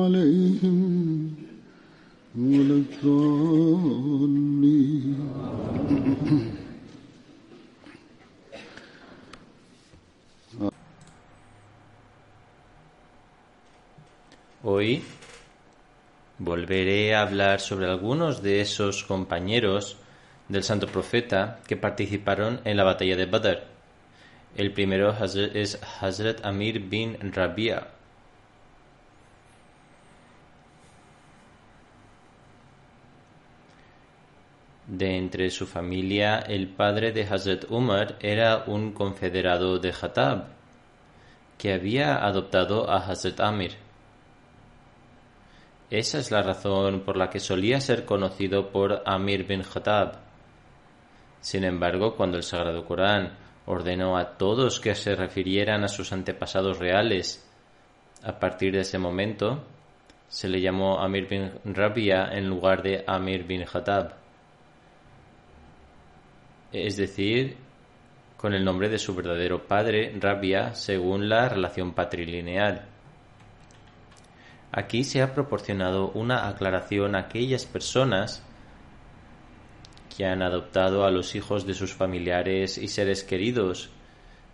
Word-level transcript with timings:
عليهم 0.00 1.34
ولا 2.38 2.74
الضالين 2.82 4.36
Hoy 14.68 15.04
volveré 16.38 17.14
a 17.14 17.22
hablar 17.22 17.60
sobre 17.60 17.86
algunos 17.86 18.42
de 18.42 18.60
esos 18.60 19.04
compañeros 19.04 19.96
del 20.48 20.64
santo 20.64 20.88
profeta 20.88 21.60
que 21.68 21.76
participaron 21.76 22.60
en 22.64 22.76
la 22.76 22.82
batalla 22.82 23.14
de 23.16 23.26
Badr. 23.26 23.62
El 24.56 24.72
primero 24.72 25.14
es 25.54 25.78
Hazrat 26.00 26.44
Amir 26.44 26.80
bin 26.80 27.16
Rabia. 27.32 27.86
De 34.91 35.17
entre 35.17 35.49
su 35.51 35.67
familia, 35.67 36.39
el 36.39 36.67
padre 36.67 37.13
de 37.13 37.23
Hazrat 37.23 37.63
Umar 37.69 38.17
era 38.19 38.65
un 38.67 38.91
confederado 38.91 39.79
de 39.79 39.89
Khattab, 39.89 40.49
que 41.57 41.71
había 41.71 42.17
adoptado 42.17 42.89
a 42.89 42.97
Hazrat 42.97 43.39
Amir. 43.39 43.77
Esa 45.89 46.17
es 46.19 46.29
la 46.29 46.41
razón 46.41 47.03
por 47.05 47.15
la 47.15 47.29
que 47.29 47.39
solía 47.39 47.79
ser 47.79 48.03
conocido 48.03 48.69
por 48.69 49.01
Amir 49.05 49.47
bin 49.47 49.61
Khattab. 49.61 50.19
Sin 51.39 51.63
embargo, 51.63 52.17
cuando 52.17 52.35
el 52.35 52.43
Sagrado 52.43 52.83
Corán 52.83 53.37
ordenó 53.67 54.17
a 54.17 54.37
todos 54.37 54.81
que 54.81 54.93
se 54.93 55.15
refirieran 55.15 55.85
a 55.85 55.87
sus 55.87 56.11
antepasados 56.11 56.79
reales, 56.79 57.49
a 58.23 58.37
partir 58.37 58.73
de 58.73 58.81
ese 58.81 58.97
momento 58.97 59.63
se 60.27 60.49
le 60.49 60.59
llamó 60.59 60.99
Amir 60.99 61.29
bin 61.29 61.49
Rabia 61.63 62.27
en 62.33 62.49
lugar 62.49 62.83
de 62.83 63.05
Amir 63.07 63.45
bin 63.45 63.63
Khattab, 63.63 64.20
es 66.71 66.97
decir, 66.97 67.57
con 68.37 68.53
el 68.53 68.65
nombre 68.65 68.89
de 68.89 68.97
su 68.97 69.13
verdadero 69.13 69.67
padre, 69.67 70.13
Rabia, 70.19 70.73
según 70.73 71.29
la 71.29 71.47
relación 71.47 71.93
patrilineal. 71.93 72.85
Aquí 74.71 75.03
se 75.03 75.21
ha 75.21 75.33
proporcionado 75.33 76.11
una 76.11 76.47
aclaración 76.47 77.15
a 77.15 77.19
aquellas 77.19 77.65
personas 77.65 78.43
que 80.15 80.25
han 80.25 80.41
adoptado 80.41 81.05
a 81.05 81.11
los 81.11 81.35
hijos 81.35 81.65
de 81.67 81.73
sus 81.73 81.93
familiares 81.93 82.77
y 82.77 82.87
seres 82.87 83.23
queridos, 83.23 83.89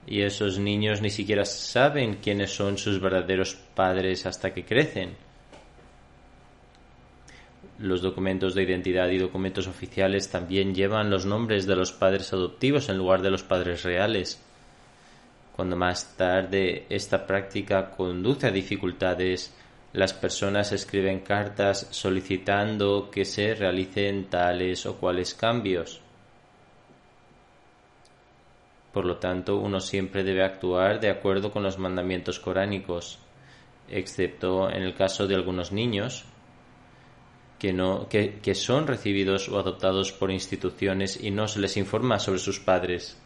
y 0.05 0.21
esos 0.21 0.59
niños 0.59 1.01
ni 1.01 1.09
siquiera 1.09 1.45
saben 1.45 2.15
quiénes 2.15 2.51
son 2.51 2.77
sus 2.77 2.99
verdaderos 2.99 3.55
padres 3.75 4.25
hasta 4.25 4.53
que 4.53 4.65
crecen. 4.65 5.26
Los 7.79 8.01
documentos 8.01 8.55
de 8.55 8.63
identidad 8.63 9.07
y 9.09 9.19
documentos 9.19 9.67
oficiales 9.67 10.31
también 10.31 10.73
llevan 10.73 11.11
los 11.11 11.27
nombres 11.27 11.67
de 11.67 11.75
los 11.75 11.91
padres 11.91 12.33
adoptivos 12.33 12.89
en 12.89 12.97
lugar 12.97 13.21
de 13.21 13.29
los 13.29 13.43
padres 13.43 13.83
reales. 13.83 14.43
Cuando 15.55 15.75
más 15.75 16.17
tarde 16.17 16.87
esta 16.89 17.27
práctica 17.27 17.91
conduce 17.91 18.47
a 18.47 18.51
dificultades, 18.51 19.55
las 19.93 20.11
personas 20.13 20.71
escriben 20.71 21.19
cartas 21.19 21.87
solicitando 21.91 23.11
que 23.11 23.25
se 23.25 23.53
realicen 23.53 24.25
tales 24.25 24.87
o 24.87 24.97
cuales 24.97 25.35
cambios. 25.35 26.01
Por 28.91 29.05
lo 29.05 29.17
tanto, 29.17 29.57
uno 29.57 29.79
siempre 29.79 30.23
debe 30.23 30.43
actuar 30.43 30.99
de 30.99 31.11
acuerdo 31.11 31.51
con 31.51 31.61
los 31.61 31.77
mandamientos 31.77 32.39
coránicos, 32.39 33.19
excepto 33.87 34.67
en 34.71 34.81
el 34.81 34.95
caso 34.95 35.27
de 35.27 35.35
algunos 35.35 35.71
niños 35.71 36.25
que, 37.59 37.73
no, 37.73 38.07
que, 38.07 38.39
que 38.41 38.55
son 38.55 38.87
recibidos 38.87 39.49
o 39.49 39.59
adoptados 39.59 40.11
por 40.11 40.31
instituciones 40.31 41.19
y 41.21 41.31
no 41.31 41.47
se 41.47 41.59
les 41.59 41.77
informa 41.77 42.19
sobre 42.19 42.39
sus 42.39 42.59
padres. 42.59 43.17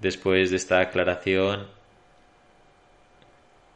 Después 0.00 0.50
de 0.50 0.56
esta 0.56 0.80
aclaración, 0.80 1.66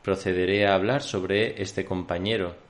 procederé 0.03 0.67
a 0.67 0.75
hablar 0.75 1.03
sobre 1.03 1.61
este 1.61 1.85
compañero. 1.85 2.70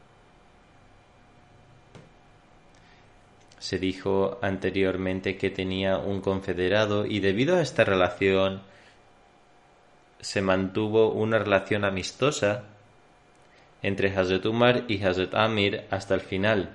Se 3.60 3.78
dijo 3.78 4.41
anteriormente 4.43 5.37
que 5.37 5.50
tenía 5.50 5.98
un 5.98 6.21
confederado 6.21 7.06
y 7.06 7.21
debido 7.21 7.56
a 7.56 7.62
esta 7.62 7.84
relación 7.84 8.62
se 10.19 10.43
mantuvo 10.43 11.12
una 11.12 11.38
relación 11.38 11.84
amistosa 11.84 12.65
entre 13.82 14.12
Hazrat 14.15 14.44
Umar 14.47 14.84
y 14.88 15.00
Hazrat 15.00 15.34
Amir 15.34 15.84
hasta 15.90 16.17
el 16.17 16.20
final. 16.20 16.70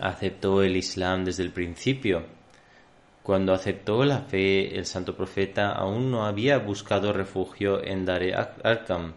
Aceptó 0.00 0.62
el 0.62 0.76
Islam 0.76 1.24
desde 1.24 1.42
el 1.42 1.50
principio 1.50 2.24
cuando 3.24 3.54
aceptó 3.54 4.04
la 4.04 4.20
fe, 4.20 4.76
el 4.76 4.84
santo 4.84 5.16
profeta 5.16 5.72
aún 5.72 6.10
no 6.10 6.26
había 6.26 6.58
buscado 6.58 7.10
refugio 7.10 7.82
en 7.82 8.04
Dare 8.04 8.34
Arkam. 8.34 9.14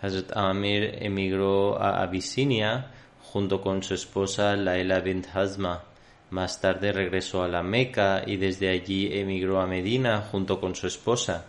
Hazrat 0.00 0.30
Amir 0.36 0.98
emigró 1.00 1.76
a 1.76 2.00
Abisinia 2.04 2.92
junto 3.34 3.60
con 3.60 3.82
su 3.82 3.94
esposa 3.94 4.54
Laila 4.54 5.00
bint 5.00 5.26
Hazma. 5.34 5.82
Más 6.30 6.60
tarde 6.60 6.92
regresó 6.92 7.42
a 7.42 7.48
la 7.48 7.64
Meca 7.64 8.22
y 8.24 8.36
desde 8.36 8.68
allí 8.68 9.08
emigró 9.10 9.60
a 9.60 9.66
Medina 9.66 10.20
junto 10.30 10.60
con 10.60 10.76
su 10.76 10.86
esposa. 10.86 11.44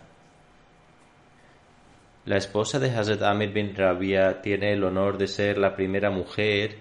La 2.24 2.38
esposa 2.38 2.80
de 2.80 2.90
Hazrat 2.90 3.22
Amir 3.22 3.52
bin 3.52 3.72
Rabia 3.72 4.42
tiene 4.42 4.72
el 4.72 4.82
honor 4.82 5.16
de 5.16 5.28
ser 5.28 5.58
la 5.58 5.76
primera 5.76 6.10
mujer 6.10 6.76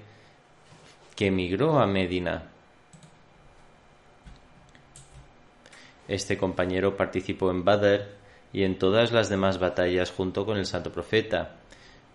que 1.15 1.27
emigró 1.27 1.77
a 1.77 1.85
Medina. 1.85 2.49
Este 6.07 6.35
compañero 6.35 6.97
participó 6.97 7.51
en 7.51 7.63
Badr 7.63 8.07
y 8.51 8.63
en 8.63 8.79
todas 8.79 9.11
las 9.11 9.29
demás 9.29 9.59
batallas 9.59 10.09
junto 10.09 10.47
con 10.47 10.57
el 10.57 10.65
santo 10.65 10.91
profeta. 10.91 11.57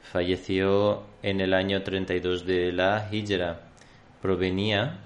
Falleció 0.02 1.04
en 1.22 1.40
el 1.40 1.54
año 1.54 1.82
32 1.82 2.44
de 2.44 2.72
la 2.72 3.08
Hijra. 3.12 3.60
Provenía 4.20 4.98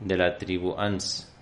de 0.00 0.16
la 0.16 0.36
tribu 0.36 0.74
Ans. 0.78 1.32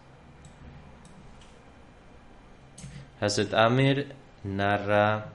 Hazrat 3.21 3.55
Amir 3.55 4.15
narra 4.45 5.33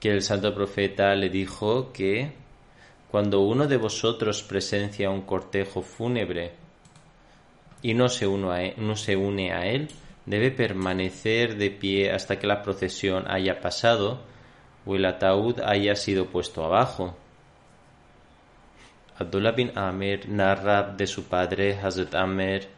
que 0.00 0.10
el 0.10 0.22
santo 0.22 0.54
profeta 0.54 1.14
le 1.14 1.28
dijo 1.28 1.92
que 1.92 2.32
cuando 3.10 3.40
uno 3.40 3.66
de 3.66 3.76
vosotros 3.76 4.42
presencia 4.42 5.10
un 5.10 5.22
cortejo 5.22 5.82
fúnebre 5.82 6.52
y 7.82 7.94
no 7.94 8.08
se, 8.08 8.26
e, 8.26 8.74
no 8.76 8.96
se 8.96 9.16
une 9.16 9.52
a 9.52 9.66
él, 9.66 9.88
debe 10.26 10.50
permanecer 10.50 11.56
de 11.56 11.70
pie 11.70 12.12
hasta 12.12 12.38
que 12.38 12.46
la 12.46 12.62
procesión 12.62 13.24
haya 13.30 13.60
pasado 13.60 14.20
o 14.84 14.96
el 14.96 15.04
ataúd 15.04 15.60
haya 15.60 15.94
sido 15.94 16.26
puesto 16.26 16.64
abajo. 16.64 17.16
Abdullah 19.18 19.52
bin 19.52 19.72
Amir 19.78 20.28
narra 20.28 20.82
de 20.82 21.06
su 21.06 21.24
padre 21.24 21.78
Hazrat 21.78 22.14
Amir 22.14 22.68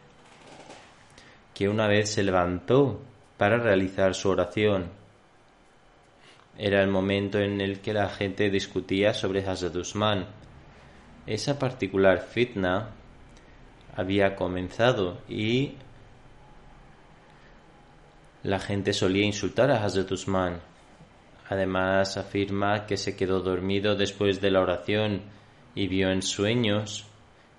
que 1.53 1.67
una 1.67 1.87
vez 1.87 2.13
se 2.13 2.23
levantó 2.23 3.01
para 3.37 3.57
realizar 3.57 4.15
su 4.15 4.29
oración. 4.29 4.91
Era 6.57 6.81
el 6.81 6.89
momento 6.89 7.39
en 7.39 7.59
el 7.59 7.81
que 7.81 7.93
la 7.93 8.07
gente 8.09 8.49
discutía 8.49 9.13
sobre 9.13 9.45
Hazrat 9.45 9.75
Usman. 9.75 10.25
Esa 11.25 11.59
particular 11.59 12.21
fitna 12.21 12.91
había 13.95 14.35
comenzado 14.35 15.19
y 15.27 15.73
la 18.43 18.59
gente 18.59 18.93
solía 18.93 19.25
insultar 19.25 19.69
a 19.71 19.83
Hazrat 19.83 20.11
Usman. 20.11 20.59
Además 21.49 22.15
afirma 22.17 22.85
que 22.85 22.95
se 22.95 23.15
quedó 23.15 23.41
dormido 23.41 23.95
después 23.95 24.39
de 24.39 24.51
la 24.51 24.61
oración 24.61 25.23
y 25.75 25.87
vio 25.87 26.09
en 26.11 26.21
sueños 26.21 27.05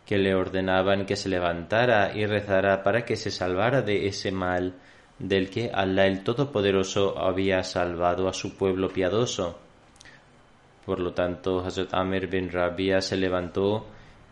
que 0.06 0.16
le 0.18 0.34
ordenaban 0.34 1.06
que 1.06 1.16
se 1.16 1.28
levantara 1.28 2.16
y 2.16 2.26
rezara 2.26 2.82
para 2.82 3.04
que 3.04 3.16
se 3.16 3.30
salvara 3.30 3.82
de 3.82 4.06
ese 4.06 4.32
mal 4.32 4.74
del 5.18 5.50
que 5.50 5.70
Allah 5.72 6.06
el 6.06 6.24
Todopoderoso 6.24 7.18
había 7.18 7.62
salvado 7.62 8.26
a 8.26 8.32
su 8.32 8.56
pueblo 8.56 8.88
piadoso. 8.88 9.58
Por 10.86 10.98
lo 10.98 11.12
tanto, 11.12 11.60
Hazrat 11.60 11.92
Amir 11.92 12.26
bin 12.26 12.50
Rabia 12.50 13.00
se 13.00 13.16
levantó 13.16 13.86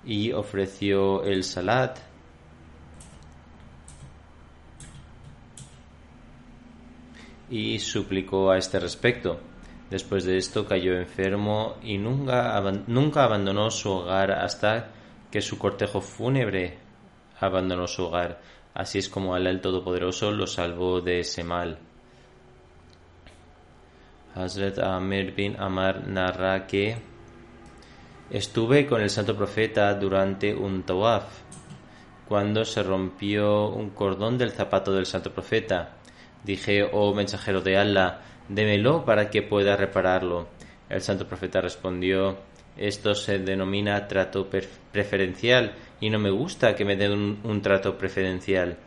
y 0.04 0.32
ofreció 0.32 1.22
el 1.24 1.44
salat 1.44 1.98
y 7.50 7.78
suplicó 7.78 8.50
a 8.50 8.58
este 8.58 8.78
respecto. 8.78 9.40
Después 9.90 10.24
de 10.24 10.36
esto 10.36 10.66
cayó 10.66 10.94
enfermo 10.94 11.76
y 11.82 11.96
nunca, 11.96 12.60
nunca 12.86 13.24
abandonó 13.24 13.70
su 13.70 13.90
hogar 13.90 14.32
hasta 14.32 14.90
que 15.30 15.40
su 15.40 15.58
cortejo 15.58 16.00
fúnebre 16.00 16.78
abandonó 17.40 17.86
su 17.86 18.04
hogar. 18.04 18.40
Así 18.74 18.98
es 18.98 19.08
como 19.08 19.34
Allah 19.34 19.50
el 19.50 19.60
Todopoderoso 19.60 20.30
lo 20.30 20.46
salvó 20.46 21.00
de 21.00 21.20
ese 21.20 21.42
mal. 21.42 21.78
Hazrat 24.34 24.78
Amir 24.78 25.34
bin 25.34 25.56
Amar 25.58 26.06
narra 26.06 26.66
que 26.66 26.96
estuve 28.30 28.86
con 28.86 29.00
el 29.00 29.10
santo 29.10 29.34
profeta 29.34 29.94
durante 29.94 30.54
un 30.54 30.82
tawaf 30.82 31.24
cuando 32.28 32.64
se 32.64 32.82
rompió 32.82 33.68
un 33.68 33.90
cordón 33.90 34.36
del 34.36 34.52
zapato 34.52 34.92
del 34.92 35.06
santo 35.06 35.32
profeta. 35.32 35.97
Dije, 36.44 36.88
oh 36.92 37.14
mensajero 37.14 37.60
de 37.60 37.76
Allah, 37.76 38.20
démelo 38.48 39.04
para 39.04 39.30
que 39.30 39.42
pueda 39.42 39.76
repararlo. 39.76 40.48
El 40.88 41.02
santo 41.02 41.26
profeta 41.26 41.60
respondió, 41.60 42.38
esto 42.78 43.14
se 43.14 43.40
denomina 43.40 44.06
trato 44.06 44.48
preferencial 44.92 45.74
y 46.00 46.10
no 46.10 46.20
me 46.20 46.30
gusta 46.30 46.76
que 46.76 46.84
me 46.84 46.96
den 46.96 47.40
un, 47.42 47.60
trato 47.60 47.98
preferencial. 47.98 48.78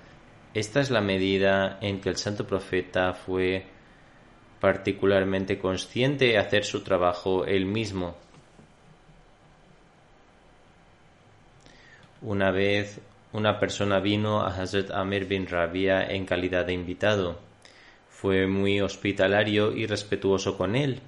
Esta 0.53 0.79
es 0.79 0.89
la 0.89 1.01
medida 1.01 1.77
en 1.81 1.99
que 1.99 2.09
el 2.09 2.15
santo 2.15 2.47
profeta 2.47 3.13
fue 3.13 3.65
particularmente 4.61 5.59
consciente 5.59 6.25
de 6.25 6.37
hacer 6.37 6.63
su 6.63 6.83
trabajo 6.83 7.45
él 7.45 7.65
mismo. 7.65 8.15
Una 12.21 12.51
vez 12.51 13.01
una 13.33 13.59
persona 13.59 13.99
vino 13.99 14.41
a 14.41 14.47
Hazrat 14.47 14.91
Amir 14.91 15.25
bin 15.25 15.47
Rabia 15.47 16.03
en 16.03 16.25
calidad 16.25 16.65
de 16.65 16.73
invitado. 16.73 17.39
Fue 18.09 18.45
muy 18.45 18.81
hospitalario 18.81 19.71
y 19.71 19.85
respetuoso 19.85 20.57
con 20.57 20.75
él, 20.75 20.99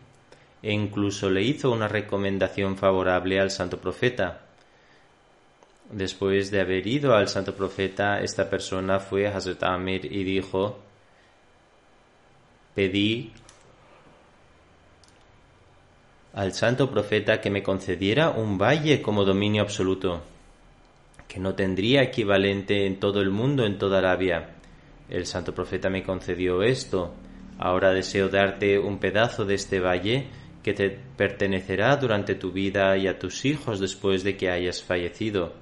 e 0.61 0.71
incluso 0.71 1.29
le 1.29 1.43
hizo 1.43 1.71
una 1.71 1.87
recomendación 1.87 2.77
favorable 2.77 3.39
al 3.39 3.51
santo 3.51 3.77
profeta. 3.77 4.41
Después 5.91 6.49
de 6.49 6.61
haber 6.61 6.87
ido 6.87 7.13
al 7.13 7.27
santo 7.27 7.53
profeta, 7.55 8.21
esta 8.21 8.49
persona 8.49 8.99
fue 8.99 9.27
a 9.27 9.35
Hazrat 9.35 9.63
Amir 9.63 10.05
y 10.05 10.23
dijo, 10.23 10.79
pedí 12.73 13.33
al 16.33 16.53
santo 16.53 16.89
profeta 16.89 17.41
que 17.41 17.51
me 17.51 17.61
concediera 17.61 18.31
un 18.31 18.57
valle 18.57 19.01
como 19.01 19.25
dominio 19.25 19.61
absoluto 19.61 20.32
que 21.33 21.39
no 21.39 21.55
tendría 21.55 22.03
equivalente 22.03 22.85
en 22.85 22.99
todo 22.99 23.19
el 23.19 23.31
mundo, 23.31 23.65
en 23.65 23.79
toda 23.79 23.97
Arabia. 23.97 24.51
El 25.09 25.25
santo 25.25 25.55
profeta 25.55 25.89
me 25.89 26.03
concedió 26.03 26.61
esto. 26.61 27.11
Ahora 27.57 27.91
deseo 27.91 28.29
darte 28.29 28.77
un 28.77 28.99
pedazo 28.99 29.43
de 29.43 29.55
este 29.55 29.79
valle 29.79 30.27
que 30.61 30.73
te 30.73 30.91
pertenecerá 30.91 31.95
durante 31.97 32.35
tu 32.35 32.51
vida 32.51 32.95
y 32.97 33.07
a 33.07 33.17
tus 33.17 33.45
hijos 33.45 33.79
después 33.79 34.23
de 34.23 34.37
que 34.37 34.51
hayas 34.51 34.83
fallecido. 34.83 35.53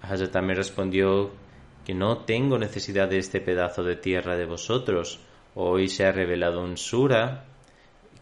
Hazrat 0.00 0.34
me 0.42 0.54
respondió 0.54 1.32
que 1.84 1.92
no 1.92 2.24
tengo 2.24 2.56
necesidad 2.56 3.10
de 3.10 3.18
este 3.18 3.42
pedazo 3.42 3.82
de 3.82 3.96
tierra 3.96 4.34
de 4.38 4.46
vosotros. 4.46 5.20
Hoy 5.54 5.88
se 5.88 6.06
ha 6.06 6.12
revelado 6.12 6.64
un 6.64 6.78
sura 6.78 7.44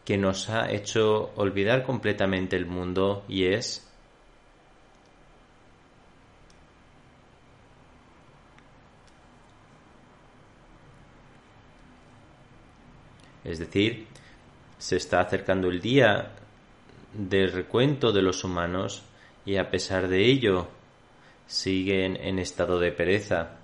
que 0.04 0.18
nos 0.18 0.50
ha 0.50 0.72
hecho 0.72 1.30
olvidar 1.36 1.84
completamente 1.84 2.56
el 2.56 2.66
mundo 2.66 3.24
y 3.28 3.44
es 3.44 3.85
Es 13.46 13.60
decir, 13.60 14.08
se 14.76 14.96
está 14.96 15.20
acercando 15.20 15.68
el 15.68 15.80
día 15.80 16.32
del 17.14 17.52
recuento 17.52 18.10
de 18.12 18.20
los 18.20 18.42
humanos 18.42 19.02
y 19.44 19.56
a 19.56 19.70
pesar 19.70 20.08
de 20.08 20.26
ello 20.26 20.66
siguen 21.46 22.16
en 22.16 22.40
estado 22.40 22.80
de 22.80 22.90
pereza. 22.90 23.58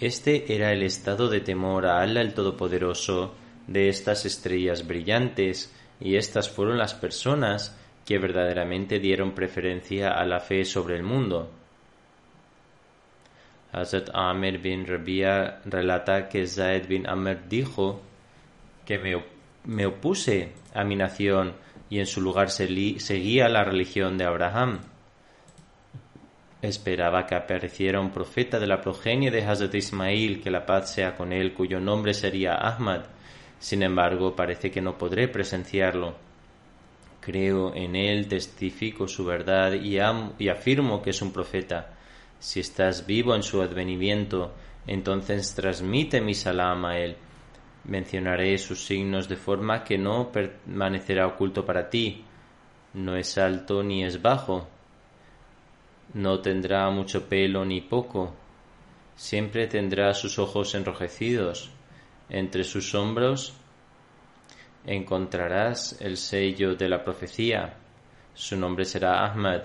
Este 0.00 0.54
era 0.54 0.72
el 0.72 0.82
estado 0.82 1.28
de 1.28 1.40
temor 1.40 1.86
a 1.86 2.00
Allah 2.00 2.22
el 2.22 2.32
Todopoderoso 2.32 3.34
de 3.66 3.88
estas 3.88 4.24
estrellas 4.24 4.86
brillantes, 4.86 5.74
y 6.00 6.16
estas 6.16 6.50
fueron 6.50 6.76
las 6.78 6.94
personas 6.94 7.76
que 8.06 8.18
verdaderamente 8.18 9.00
dieron 9.00 9.32
preferencia 9.32 10.12
a 10.12 10.24
la 10.24 10.38
fe 10.38 10.64
sobre 10.64 10.94
el 10.94 11.02
mundo. 11.02 11.50
Hazrat 13.72 14.10
Amir 14.14 14.58
bin 14.58 14.86
Rabia 14.86 15.60
relata 15.66 16.28
que 16.28 16.46
Zaid 16.46 16.86
bin 16.86 17.06
Amr 17.06 17.48
dijo 17.48 18.00
que 18.86 18.98
me, 19.64 19.86
opuse 19.86 20.52
a 20.72 20.84
mi 20.84 20.94
nación 20.94 21.54
y 21.90 21.98
en 21.98 22.06
su 22.06 22.20
lugar 22.20 22.48
seguía 22.50 23.48
la 23.48 23.64
religión 23.64 24.16
de 24.16 24.24
Abraham. 24.24 24.78
Esperaba 26.62 27.26
que 27.26 27.34
apareciera 27.34 28.00
un 28.00 28.10
profeta 28.10 28.60
de 28.60 28.68
la 28.68 28.80
progenie 28.80 29.30
de 29.30 29.44
Hazrat 29.44 29.74
Ismail, 29.74 30.40
que 30.40 30.50
la 30.50 30.64
paz 30.64 30.94
sea 30.94 31.16
con 31.16 31.32
él, 31.32 31.52
cuyo 31.52 31.80
nombre 31.80 32.14
sería 32.14 32.54
Ahmad. 32.54 33.02
Sin 33.58 33.82
embargo, 33.82 34.34
parece 34.34 34.70
que 34.70 34.80
no 34.80 34.96
podré 34.96 35.28
presenciarlo. 35.28 36.25
Creo 37.26 37.74
en 37.74 37.96
él, 37.96 38.28
testifico 38.28 39.08
su 39.08 39.24
verdad 39.24 39.72
y, 39.72 39.96
y 40.38 40.48
afirmo 40.48 41.02
que 41.02 41.10
es 41.10 41.20
un 41.22 41.32
profeta. 41.32 41.90
Si 42.38 42.60
estás 42.60 43.04
vivo 43.04 43.34
en 43.34 43.42
su 43.42 43.60
advenimiento, 43.60 44.52
entonces 44.86 45.52
transmite 45.52 46.20
mi 46.20 46.34
salam 46.34 46.84
a 46.84 46.98
él. 46.98 47.16
Mencionaré 47.82 48.56
sus 48.58 48.86
signos 48.86 49.28
de 49.28 49.34
forma 49.34 49.82
que 49.82 49.98
no 49.98 50.30
permanecerá 50.30 51.26
oculto 51.26 51.66
para 51.66 51.90
ti. 51.90 52.24
No 52.94 53.16
es 53.16 53.36
alto 53.38 53.82
ni 53.82 54.04
es 54.04 54.22
bajo. 54.22 54.68
No 56.14 56.38
tendrá 56.38 56.88
mucho 56.90 57.28
pelo 57.28 57.64
ni 57.64 57.80
poco. 57.80 58.36
Siempre 59.16 59.66
tendrá 59.66 60.14
sus 60.14 60.38
ojos 60.38 60.76
enrojecidos. 60.76 61.72
Entre 62.28 62.62
sus 62.62 62.94
hombros 62.94 63.52
encontrarás 64.86 66.00
el 66.00 66.16
sello 66.16 66.76
de 66.76 66.88
la 66.88 67.02
profecía. 67.02 67.74
Su 68.34 68.56
nombre 68.56 68.84
será 68.84 69.26
Ahmad. 69.26 69.62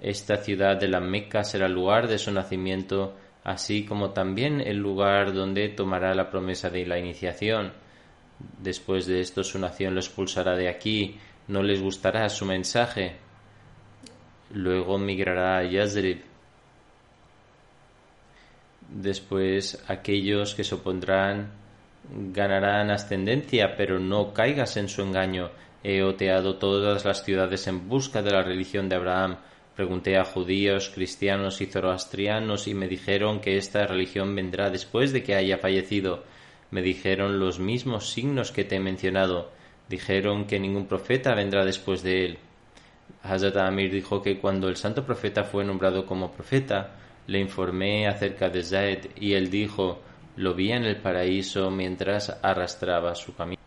Esta 0.00 0.36
ciudad 0.36 0.78
de 0.78 0.88
la 0.88 1.00
Meca 1.00 1.42
será 1.42 1.66
el 1.66 1.74
lugar 1.74 2.08
de 2.08 2.18
su 2.18 2.30
nacimiento, 2.30 3.16
así 3.44 3.84
como 3.84 4.10
también 4.10 4.60
el 4.60 4.78
lugar 4.78 5.34
donde 5.34 5.68
tomará 5.70 6.14
la 6.14 6.30
promesa 6.30 6.70
de 6.70 6.86
la 6.86 6.98
iniciación. 6.98 7.72
Después 8.58 9.06
de 9.06 9.20
esto 9.20 9.42
su 9.42 9.58
nación 9.58 9.94
lo 9.94 10.00
expulsará 10.00 10.56
de 10.56 10.68
aquí, 10.68 11.18
no 11.48 11.62
les 11.62 11.82
gustará 11.82 12.28
su 12.28 12.46
mensaje. 12.46 13.16
Luego 14.52 14.98
migrará 14.98 15.58
a 15.58 15.64
Yazrib. 15.64 16.22
Después 18.88 19.84
aquellos 19.88 20.54
que 20.54 20.64
se 20.64 20.74
opondrán 20.74 21.59
ganarán 22.08 22.90
ascendencia, 22.90 23.76
pero 23.76 23.98
no 23.98 24.32
caigas 24.32 24.76
en 24.76 24.88
su 24.88 25.02
engaño. 25.02 25.50
He 25.82 26.02
oteado 26.02 26.56
todas 26.56 27.04
las 27.04 27.24
ciudades 27.24 27.66
en 27.66 27.88
busca 27.88 28.22
de 28.22 28.32
la 28.32 28.42
religión 28.42 28.88
de 28.88 28.96
Abraham. 28.96 29.36
Pregunté 29.76 30.18
a 30.18 30.24
judíos, 30.24 30.90
cristianos 30.94 31.60
y 31.60 31.66
zoroastrianos 31.66 32.66
y 32.68 32.74
me 32.74 32.88
dijeron 32.88 33.40
que 33.40 33.56
esta 33.56 33.86
religión 33.86 34.34
vendrá 34.34 34.68
después 34.68 35.12
de 35.12 35.22
que 35.22 35.34
haya 35.34 35.58
fallecido. 35.58 36.24
Me 36.70 36.82
dijeron 36.82 37.40
los 37.40 37.58
mismos 37.58 38.10
signos 38.10 38.52
que 38.52 38.64
te 38.64 38.76
he 38.76 38.80
mencionado. 38.80 39.50
Dijeron 39.88 40.46
que 40.46 40.60
ningún 40.60 40.86
profeta 40.86 41.34
vendrá 41.34 41.64
después 41.64 42.02
de 42.02 42.26
él. 42.26 42.38
Hazrat 43.22 43.56
Amir 43.56 43.90
dijo 43.90 44.22
que 44.22 44.38
cuando 44.38 44.68
el 44.68 44.76
santo 44.76 45.04
profeta 45.04 45.44
fue 45.44 45.64
nombrado 45.64 46.06
como 46.06 46.30
profeta, 46.30 46.96
le 47.26 47.38
informé 47.38 48.06
acerca 48.06 48.48
de 48.48 48.62
Zaid 48.62 48.98
y 49.16 49.32
él 49.32 49.50
dijo 49.50 50.00
lo 50.40 50.54
vi 50.54 50.72
en 50.72 50.84
el 50.84 50.96
paraíso 50.96 51.70
mientras 51.70 52.34
arrastraba 52.42 53.14
su 53.14 53.34
camino. 53.34 53.60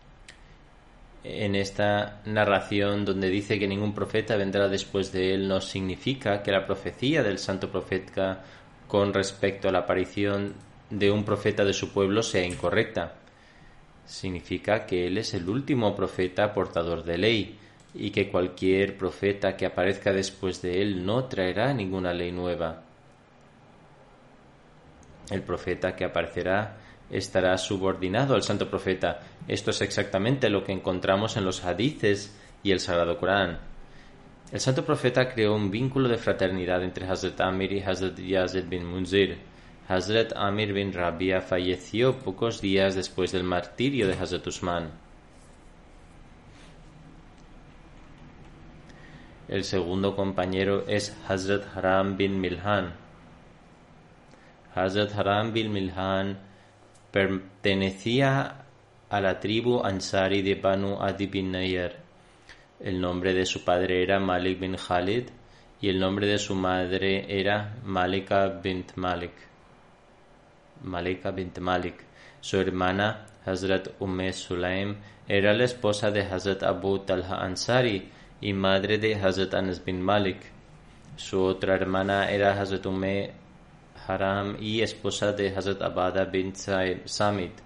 En 1.22 1.54
esta 1.54 2.20
narración 2.26 3.04
donde 3.04 3.30
dice 3.30 3.60
que 3.60 3.68
ningún 3.68 3.94
profeta 3.94 4.36
vendrá 4.36 4.66
después 4.68 5.12
de 5.12 5.34
él 5.34 5.46
no 5.46 5.60
significa 5.60 6.42
que 6.42 6.50
la 6.50 6.66
profecía 6.66 7.22
del 7.22 7.38
santo 7.38 7.70
profeta 7.70 8.42
con 8.88 9.14
respecto 9.14 9.68
a 9.68 9.72
la 9.72 9.80
aparición 9.80 10.54
de 10.90 11.12
un 11.12 11.24
profeta 11.24 11.64
de 11.64 11.72
su 11.72 11.92
pueblo 11.92 12.24
sea 12.24 12.44
incorrecta. 12.44 13.14
Significa 14.04 14.84
que 14.84 15.06
él 15.06 15.16
es 15.16 15.32
el 15.32 15.48
último 15.48 15.94
profeta 15.94 16.52
portador 16.52 17.04
de 17.04 17.18
ley 17.18 17.58
y 17.94 18.10
que 18.10 18.28
cualquier 18.28 18.98
profeta 18.98 19.56
que 19.56 19.66
aparezca 19.66 20.12
después 20.12 20.60
de 20.60 20.82
él 20.82 21.06
no 21.06 21.26
traerá 21.26 21.72
ninguna 21.72 22.12
ley 22.12 22.32
nueva 22.32 22.82
el 25.30 25.42
profeta 25.42 25.94
que 25.94 26.04
aparecerá 26.04 26.76
estará 27.10 27.56
subordinado 27.58 28.34
al 28.34 28.42
santo 28.42 28.68
profeta. 28.68 29.20
Esto 29.46 29.70
es 29.70 29.80
exactamente 29.80 30.48
lo 30.48 30.64
que 30.64 30.72
encontramos 30.72 31.36
en 31.36 31.44
los 31.44 31.64
hadices 31.64 32.36
y 32.62 32.72
el 32.72 32.80
Sagrado 32.80 33.18
Corán. 33.18 33.58
El 34.52 34.60
santo 34.60 34.84
profeta 34.84 35.28
creó 35.28 35.54
un 35.54 35.70
vínculo 35.70 36.08
de 36.08 36.16
fraternidad 36.16 36.82
entre 36.82 37.06
Hazrat 37.06 37.40
Amir 37.40 37.72
y 37.72 37.82
Hazrat 37.82 38.18
Yazid 38.18 38.64
bin 38.68 38.86
Munzir. 38.86 39.38
Hazrat 39.88 40.32
Amir 40.36 40.72
bin 40.72 40.92
Rabia 40.92 41.40
falleció 41.40 42.18
pocos 42.18 42.60
días 42.60 42.94
después 42.94 43.32
del 43.32 43.44
martirio 43.44 44.06
de 44.06 44.14
Hazrat 44.14 44.46
Usman. 44.46 44.90
El 49.48 49.64
segundo 49.64 50.16
compañero 50.16 50.84
es 50.88 51.16
Hazrat 51.28 51.76
Haram 51.76 52.16
bin 52.16 52.40
Milhan. 52.40 53.03
Hazrat 54.74 55.14
Haram 55.14 55.52
bin 55.52 55.72
Milhan 55.72 56.36
pertenecía 57.12 58.64
a 59.08 59.20
la 59.20 59.38
tribu 59.38 59.84
Ansari 59.84 60.42
de 60.42 60.56
Banu 60.56 60.98
Adi 61.00 61.26
bin 61.26 61.52
Nayar. 61.52 61.92
El 62.80 63.00
nombre 63.00 63.32
de 63.32 63.46
su 63.46 63.64
padre 63.64 64.02
era 64.02 64.18
Malik 64.18 64.58
bin 64.58 64.74
Khalid 64.76 65.30
y 65.80 65.88
el 65.88 66.00
nombre 66.00 66.26
de 66.26 66.38
su 66.38 66.56
madre 66.56 67.24
era 67.28 67.76
Malika 67.84 68.48
bint 68.48 68.96
Malik. 68.96 69.32
Malika 70.82 71.30
bint 71.30 71.58
Malik. 71.58 72.02
Su 72.40 72.60
hermana 72.60 73.26
Hazrat 73.46 73.88
Umme 74.00 74.32
Sulaim 74.32 74.96
era 75.28 75.54
la 75.54 75.64
esposa 75.64 76.10
de 76.10 76.22
Hazrat 76.22 76.64
Abu 76.64 76.98
Talha 76.98 77.36
Ansari 77.44 78.10
y 78.40 78.52
madre 78.52 78.98
de 78.98 79.14
Hazrat 79.14 79.54
Anas 79.54 79.84
bin 79.84 80.02
Malik. 80.02 80.38
Su 81.16 81.40
otra 81.42 81.74
hermana 81.74 82.28
era 82.28 82.60
Hazrat 82.60 82.84
Umme 82.86 83.43
Haram 84.06 84.56
y 84.60 84.82
esposa 84.82 85.32
de 85.32 85.54
Hazrat 85.54 85.82
Abada 85.82 86.24
bin 86.24 86.52
Samit. 86.54 87.60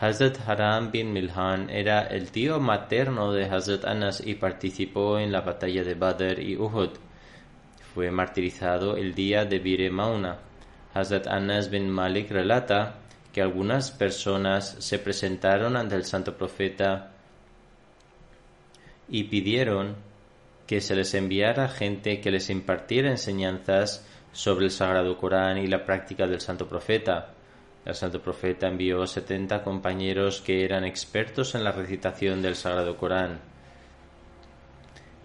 Hazrat 0.00 0.38
Haram 0.46 0.90
bin 0.92 1.12
Milhan 1.12 1.70
era 1.70 2.06
el 2.06 2.30
tío 2.30 2.60
materno 2.60 3.32
de 3.32 3.44
Hazrat 3.46 3.84
Anas 3.84 4.22
y 4.24 4.34
participó 4.34 5.18
en 5.18 5.32
la 5.32 5.40
batalla 5.40 5.82
de 5.82 5.94
Badr 5.94 6.40
y 6.40 6.56
Uhud. 6.56 6.90
Fue 7.94 8.10
martirizado 8.10 8.96
el 8.96 9.14
día 9.14 9.44
de 9.44 9.58
Bir 9.58 9.90
Mauna. 9.90 10.38
Hazrat 10.94 11.26
Anas 11.26 11.70
bin 11.70 11.90
Malik 11.90 12.30
relata 12.30 13.00
que 13.32 13.42
algunas 13.42 13.90
personas 13.90 14.76
se 14.78 14.98
presentaron 14.98 15.76
ante 15.76 15.96
el 15.96 16.04
santo 16.04 16.36
profeta 16.36 17.10
y 19.08 19.24
pidieron 19.24 19.96
que 20.66 20.80
se 20.80 20.94
les 20.94 21.14
enviara 21.14 21.68
gente 21.68 22.20
que 22.20 22.30
les 22.30 22.50
impartiera 22.50 23.10
enseñanzas 23.10 24.06
sobre 24.38 24.66
el 24.66 24.70
Sagrado 24.70 25.16
Corán 25.16 25.58
y 25.58 25.66
la 25.66 25.84
práctica 25.84 26.24
del 26.24 26.40
Santo 26.40 26.68
Profeta. 26.68 27.34
El 27.84 27.96
Santo 27.96 28.22
Profeta 28.22 28.68
envió 28.68 29.04
setenta 29.04 29.64
compañeros 29.64 30.40
que 30.40 30.64
eran 30.64 30.84
expertos 30.84 31.56
en 31.56 31.64
la 31.64 31.72
recitación 31.72 32.40
del 32.40 32.54
Sagrado 32.54 32.96
Corán. 32.96 33.40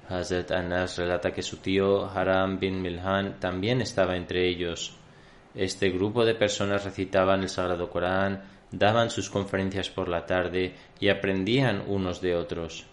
Hazrat 0.10 0.50
Anas 0.50 0.98
relata 0.98 1.32
que 1.32 1.44
su 1.44 1.58
tío 1.58 2.10
Haram 2.10 2.58
bin 2.58 2.82
Milhan 2.82 3.40
también 3.40 3.82
estaba 3.82 4.16
entre 4.16 4.50
ellos. 4.50 4.98
Este 5.54 5.92
grupo 5.92 6.26
de 6.26 6.34
personas 6.34 6.84
recitaban 6.84 7.44
el 7.44 7.50
Sagrado 7.50 7.92
Corán, 7.92 8.42
daban 8.72 9.12
sus 9.12 9.30
conferencias 9.30 9.92
por 9.92 10.10
la 10.10 10.26
tarde 10.26 10.74
y 11.00 11.10
aprendían 11.10 11.84
unos 11.86 12.20
de 12.20 12.36
otros. 12.36 12.88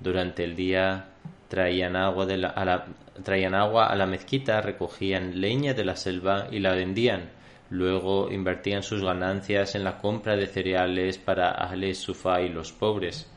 Durante 0.00 0.44
el 0.44 0.56
día 0.56 1.06
traían 1.48 1.96
agua, 1.96 2.26
de 2.26 2.34
a 2.34 2.64
la, 2.64 2.86
traían 3.22 3.54
agua 3.54 3.86
a 3.86 3.96
la 3.96 4.06
mezquita, 4.06 4.60
recogían 4.60 5.40
leña 5.40 5.74
de 5.74 5.84
la 5.84 5.96
selva 5.96 6.48
y 6.50 6.58
la 6.58 6.74
vendían. 6.74 7.30
Luego 7.70 8.30
invertían 8.30 8.82
sus 8.82 9.02
ganancias 9.02 9.74
en 9.74 9.84
la 9.84 9.98
compra 9.98 10.36
de 10.36 10.46
cereales 10.46 11.18
para 11.18 11.50
Ahle 11.50 11.94
Sufa 11.94 12.40
y 12.42 12.48
los 12.48 12.72
pobres. 12.72 13.30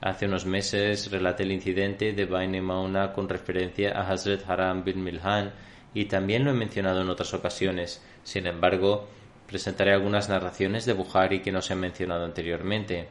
Hace 0.00 0.26
unos 0.26 0.46
meses 0.46 1.10
relaté 1.10 1.42
el 1.42 1.52
incidente 1.52 2.12
de 2.12 2.24
Baine 2.24 2.62
Mauna 2.62 3.12
con 3.12 3.28
referencia 3.28 3.98
a 3.98 4.08
Hazrat 4.08 4.48
Haram 4.48 4.84
bin 4.84 5.02
Milhan 5.02 5.52
y 5.92 6.04
también 6.04 6.44
lo 6.44 6.52
he 6.52 6.54
mencionado 6.54 7.02
en 7.02 7.10
otras 7.10 7.34
ocasiones. 7.34 8.00
Sin 8.22 8.46
embargo, 8.46 9.08
presentaré 9.48 9.92
algunas 9.92 10.28
narraciones 10.28 10.86
de 10.86 10.92
Bukhari 10.92 11.40
que 11.40 11.50
no 11.50 11.62
se 11.62 11.72
han 11.72 11.80
mencionado 11.80 12.24
anteriormente. 12.24 13.08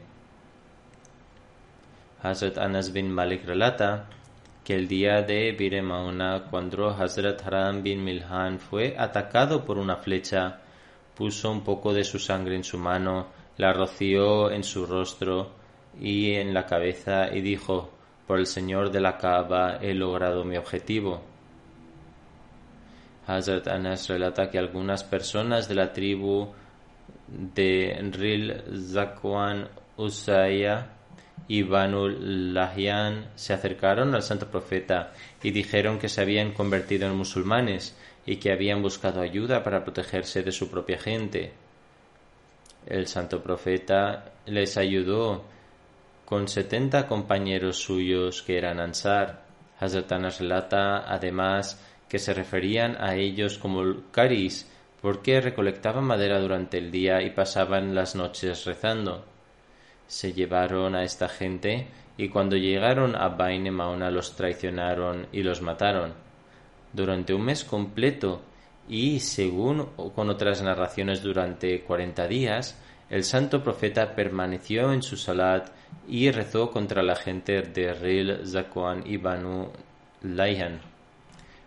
Hazrat 2.22 2.58
Anas 2.58 2.92
bin 2.92 3.10
Malik 3.10 3.46
relata 3.46 4.08
que 4.64 4.74
el 4.74 4.88
día 4.88 5.22
de 5.22 5.52
Bir 5.52 5.80
Mauna, 5.82 6.44
cuando 6.50 6.88
Hazrat 6.90 7.46
Haram 7.46 7.82
bin 7.82 8.04
Milhan 8.04 8.58
fue 8.58 8.96
atacado 8.98 9.64
por 9.64 9.78
una 9.78 9.96
flecha, 9.96 10.58
puso 11.14 11.50
un 11.50 11.62
poco 11.62 11.94
de 11.94 12.02
su 12.02 12.18
sangre 12.18 12.56
en 12.56 12.64
su 12.64 12.76
mano, 12.76 13.28
la 13.56 13.72
roció 13.72 14.50
en 14.50 14.64
su 14.64 14.84
rostro 14.84 15.52
y 16.00 16.32
en 16.34 16.52
la 16.52 16.66
cabeza 16.66 17.32
y 17.32 17.40
dijo, 17.40 17.90
por 18.26 18.40
el 18.40 18.46
Señor 18.46 18.90
de 18.90 19.00
la 19.00 19.16
Kaaba 19.16 19.78
he 19.80 19.94
logrado 19.94 20.44
mi 20.44 20.56
objetivo. 20.56 21.22
Hazrat 23.28 23.68
Anas 23.68 24.08
relata 24.08 24.50
que 24.50 24.58
algunas 24.58 25.04
personas 25.04 25.68
de 25.68 25.74
la 25.76 25.92
tribu 25.92 26.48
de 27.28 28.10
Ril 28.12 28.62
Zakwan 28.90 29.68
Usaya 29.96 30.97
y 31.48 31.62
Banu 31.62 32.08
Lahian 32.08 33.30
se 33.34 33.54
acercaron 33.54 34.14
al 34.14 34.22
santo 34.22 34.50
profeta 34.50 35.14
y 35.42 35.50
dijeron 35.50 35.98
que 35.98 36.10
se 36.10 36.20
habían 36.20 36.52
convertido 36.52 37.08
en 37.08 37.16
musulmanes 37.16 37.96
y 38.26 38.36
que 38.36 38.52
habían 38.52 38.82
buscado 38.82 39.22
ayuda 39.22 39.64
para 39.64 39.82
protegerse 39.82 40.42
de 40.42 40.52
su 40.52 40.70
propia 40.70 40.98
gente. 40.98 41.52
El 42.86 43.06
santo 43.06 43.42
profeta 43.42 44.32
les 44.44 44.76
ayudó 44.76 45.44
con 46.26 46.48
setenta 46.48 47.06
compañeros 47.06 47.78
suyos 47.78 48.42
que 48.42 48.58
eran 48.58 48.78
Ansar. 48.78 49.46
Hazrat 49.80 50.10
relata 50.38 51.10
además 51.10 51.82
que 52.10 52.18
se 52.18 52.34
referían 52.34 52.96
a 53.00 53.14
ellos 53.14 53.56
como 53.56 54.10
caris 54.10 54.70
porque 55.00 55.40
recolectaban 55.40 56.04
madera 56.04 56.40
durante 56.40 56.76
el 56.76 56.90
día 56.90 57.22
y 57.22 57.30
pasaban 57.30 57.94
las 57.94 58.14
noches 58.14 58.66
rezando 58.66 59.24
se 60.08 60.32
llevaron 60.32 60.96
a 60.96 61.04
esta 61.04 61.28
gente 61.28 61.86
y 62.16 62.30
cuando 62.30 62.56
llegaron 62.56 63.14
a 63.14 63.28
Baine 63.28 63.70
Mauna 63.70 64.10
los 64.10 64.34
traicionaron 64.34 65.28
y 65.30 65.44
los 65.44 65.62
mataron. 65.62 66.14
Durante 66.92 67.32
un 67.32 67.42
mes 67.42 67.62
completo 67.62 68.42
y, 68.88 69.20
según 69.20 69.90
con 70.14 70.30
otras 70.30 70.62
narraciones, 70.62 71.22
durante 71.22 71.82
cuarenta 71.82 72.26
días, 72.26 72.76
el 73.10 73.22
santo 73.22 73.62
profeta 73.62 74.14
permaneció 74.14 74.92
en 74.92 75.02
su 75.02 75.16
salat 75.16 75.68
y 76.08 76.30
rezó 76.30 76.70
contra 76.70 77.02
la 77.02 77.14
gente 77.14 77.62
de 77.62 77.92
Ril, 77.92 78.46
Zakwan 78.46 79.04
y 79.06 79.18
Banu 79.18 79.70
Layhan. 80.22 80.80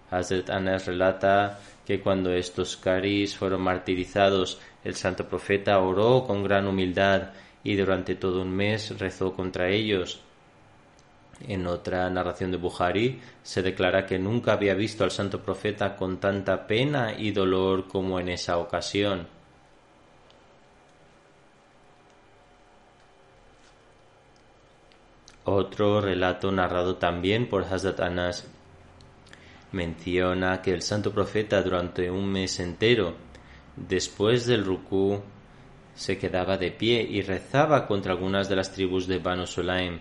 Hazrat 0.10 0.50
Anas 0.50 0.88
relata 0.88 1.60
que 1.86 2.02
cuando 2.02 2.34
estos 2.34 2.76
caris 2.76 3.38
fueron 3.38 3.62
martirizados, 3.62 4.60
el 4.84 4.96
santo 4.96 5.28
profeta 5.28 5.80
oró 5.80 6.26
con 6.26 6.44
gran 6.44 6.68
humildad 6.68 7.30
y 7.64 7.76
durante 7.76 8.16
todo 8.16 8.42
un 8.42 8.52
mes 8.52 8.98
rezó 8.98 9.34
contra 9.34 9.70
ellos. 9.70 10.22
En 11.48 11.66
otra 11.66 12.10
narración 12.10 12.52
de 12.52 12.58
Bukhari 12.58 13.20
se 13.42 13.62
declara 13.62 14.06
que 14.06 14.20
nunca 14.20 14.54
había 14.54 14.76
visto 14.76 15.04
al 15.04 15.12
santo 15.12 15.42
profeta 15.42 15.96
con 15.96 16.20
tanta 16.20 16.68
pena 16.68 17.14
y 17.18 17.32
dolor 17.32 17.88
como 17.88 18.20
en 18.20 18.30
esa 18.30 18.58
ocasión. 18.58 19.28
Otro 25.44 26.00
relato 26.02 26.52
narrado 26.52 26.98
también 26.98 27.50
por 27.50 27.64
Hazrat 27.64 28.00
Anas 28.00 28.48
menciona 29.72 30.62
que 30.62 30.72
el 30.72 30.84
santo 30.84 31.12
profeta 31.12 31.64
durante 31.64 32.12
un 32.12 32.32
mes 32.32 32.60
entero, 32.60 33.16
después 33.76 34.46
del 34.46 34.66
ruku, 34.66 35.22
se 35.96 36.18
quedaba 36.18 36.58
de 36.58 36.72
pie 36.72 37.02
y 37.02 37.22
rezaba 37.22 37.88
contra 37.88 38.14
algunas 38.14 38.50
de 38.50 38.56
las 38.56 38.72
tribus 38.72 39.08
de 39.08 39.20
Banu 39.20 39.46
Sulaim. 39.46 40.00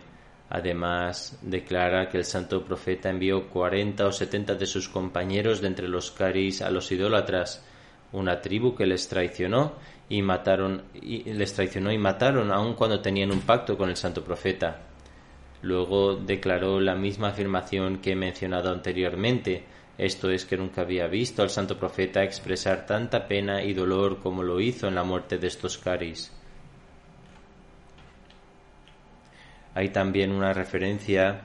Además, 0.49 1.38
declara 1.42 2.09
que 2.09 2.18
el 2.18 2.25
santo 2.25 2.64
profeta 2.64 3.09
envió 3.09 3.49
cuarenta 3.49 4.06
o 4.06 4.12
setenta 4.12 4.54
de 4.56 4.66
sus 4.66 4.88
compañeros 4.88 5.61
de 5.61 5.68
entre 5.68 5.88
los 5.88 6.11
caris 6.11 6.61
a 6.61 6.70
los 6.70 6.90
idólatras, 6.90 7.64
una 8.12 8.40
tribu 8.40 8.75
que 8.75 8.87
les 8.87 9.09
traicionó 9.09 9.75
y 10.09 10.23
mataron 10.23 10.82
les 11.02 11.54
traicionó 11.54 11.92
y 11.92 11.99
mataron 11.99 12.50
aun 12.50 12.75
cuando 12.75 13.00
tenían 13.00 13.30
un 13.30 13.42
pacto 13.42 13.78
con 13.78 13.90
el 13.90 13.97
santo 13.97 14.25
profeta. 14.25 14.80
Luego 15.62 16.16
declaró 16.16 16.80
la 16.80 16.97
misma 16.97 17.28
afirmación 17.28 17.99
que 17.99 18.12
he 18.12 18.16
mencionado 18.16 18.73
anteriormente, 18.73 19.64
esto 20.00 20.30
es 20.30 20.47
que 20.47 20.57
nunca 20.57 20.80
había 20.80 21.07
visto 21.09 21.42
al 21.42 21.50
santo 21.50 21.78
profeta 21.78 22.25
expresar 22.25 22.87
tanta 22.87 23.28
pena 23.28 23.62
y 23.62 23.75
dolor 23.75 24.23
como 24.23 24.42
lo 24.42 24.59
hizo 24.59 24.88
en 24.88 24.95
la 24.95 25.04
muerte 25.04 25.37
de 25.37 25.47
estos 25.47 25.76
caris. 25.76 26.33
Hay 29.75 29.90
también 29.90 30.33
una 30.33 30.54
referencia 30.54 31.42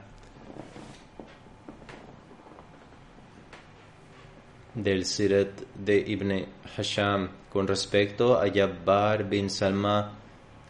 del 4.74 5.04
Sirat 5.04 5.60
de 5.76 5.98
Ibn 6.08 6.46
Hasham 6.78 7.30
con 7.50 7.68
respecto 7.68 8.40
a 8.40 8.50
Jabbar 8.50 9.28
bin 9.28 9.50
Salma 9.50 10.14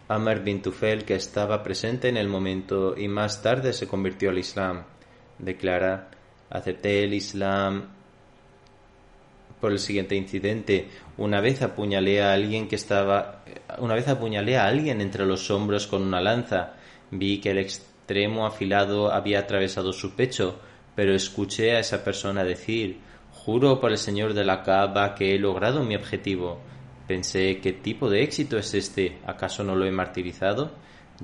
Amr 0.07 0.43
bin 0.43 0.63
Tufel, 0.63 1.05
que 1.05 1.13
estaba 1.13 1.61
presente 1.61 2.09
en 2.09 2.17
el 2.17 2.29
momento 2.29 2.97
y 2.97 3.07
más 3.07 3.43
tarde 3.43 3.73
se 3.73 3.87
convirtió 3.87 4.31
al 4.31 4.39
Islam. 4.39 4.83
Declara, 5.37 6.09
acepté 6.49 7.03
el 7.03 7.13
Islam 7.13 7.89
por 9.59 9.71
el 9.71 9.79
siguiente 9.79 10.15
incidente. 10.15 10.89
Una 11.17 11.41
vez 11.41 11.61
apuñalé 11.61 12.21
a 12.21 12.33
alguien 12.33 12.67
que 12.67 12.75
estaba, 12.75 13.43
una 13.79 13.95
vez 13.95 14.07
apuñalé 14.07 14.57
a 14.57 14.67
alguien 14.67 15.01
entre 15.01 15.25
los 15.25 15.49
hombros 15.49 15.87
con 15.87 16.03
una 16.03 16.21
lanza. 16.21 16.73
Vi 17.11 17.39
que 17.39 17.51
el 17.51 17.57
extremo 17.57 18.45
afilado 18.45 19.11
había 19.11 19.39
atravesado 19.39 19.93
su 19.93 20.15
pecho, 20.15 20.59
pero 20.95 21.15
escuché 21.15 21.75
a 21.75 21.79
esa 21.79 22.03
persona 22.03 22.43
decir, 22.43 22.99
juro 23.31 23.79
por 23.79 23.91
el 23.91 23.97
Señor 23.97 24.33
de 24.33 24.43
la 24.43 24.63
Kaaba 24.63 25.15
que 25.15 25.35
he 25.35 25.39
logrado 25.39 25.83
mi 25.83 25.95
objetivo. 25.95 26.59
Pensé, 27.07 27.59
¿qué 27.59 27.73
tipo 27.73 28.09
de 28.09 28.23
éxito 28.23 28.57
es 28.57 28.73
este? 28.73 29.19
¿Acaso 29.25 29.63
no 29.63 29.75
lo 29.75 29.85
he 29.85 29.91
martirizado? 29.91 30.71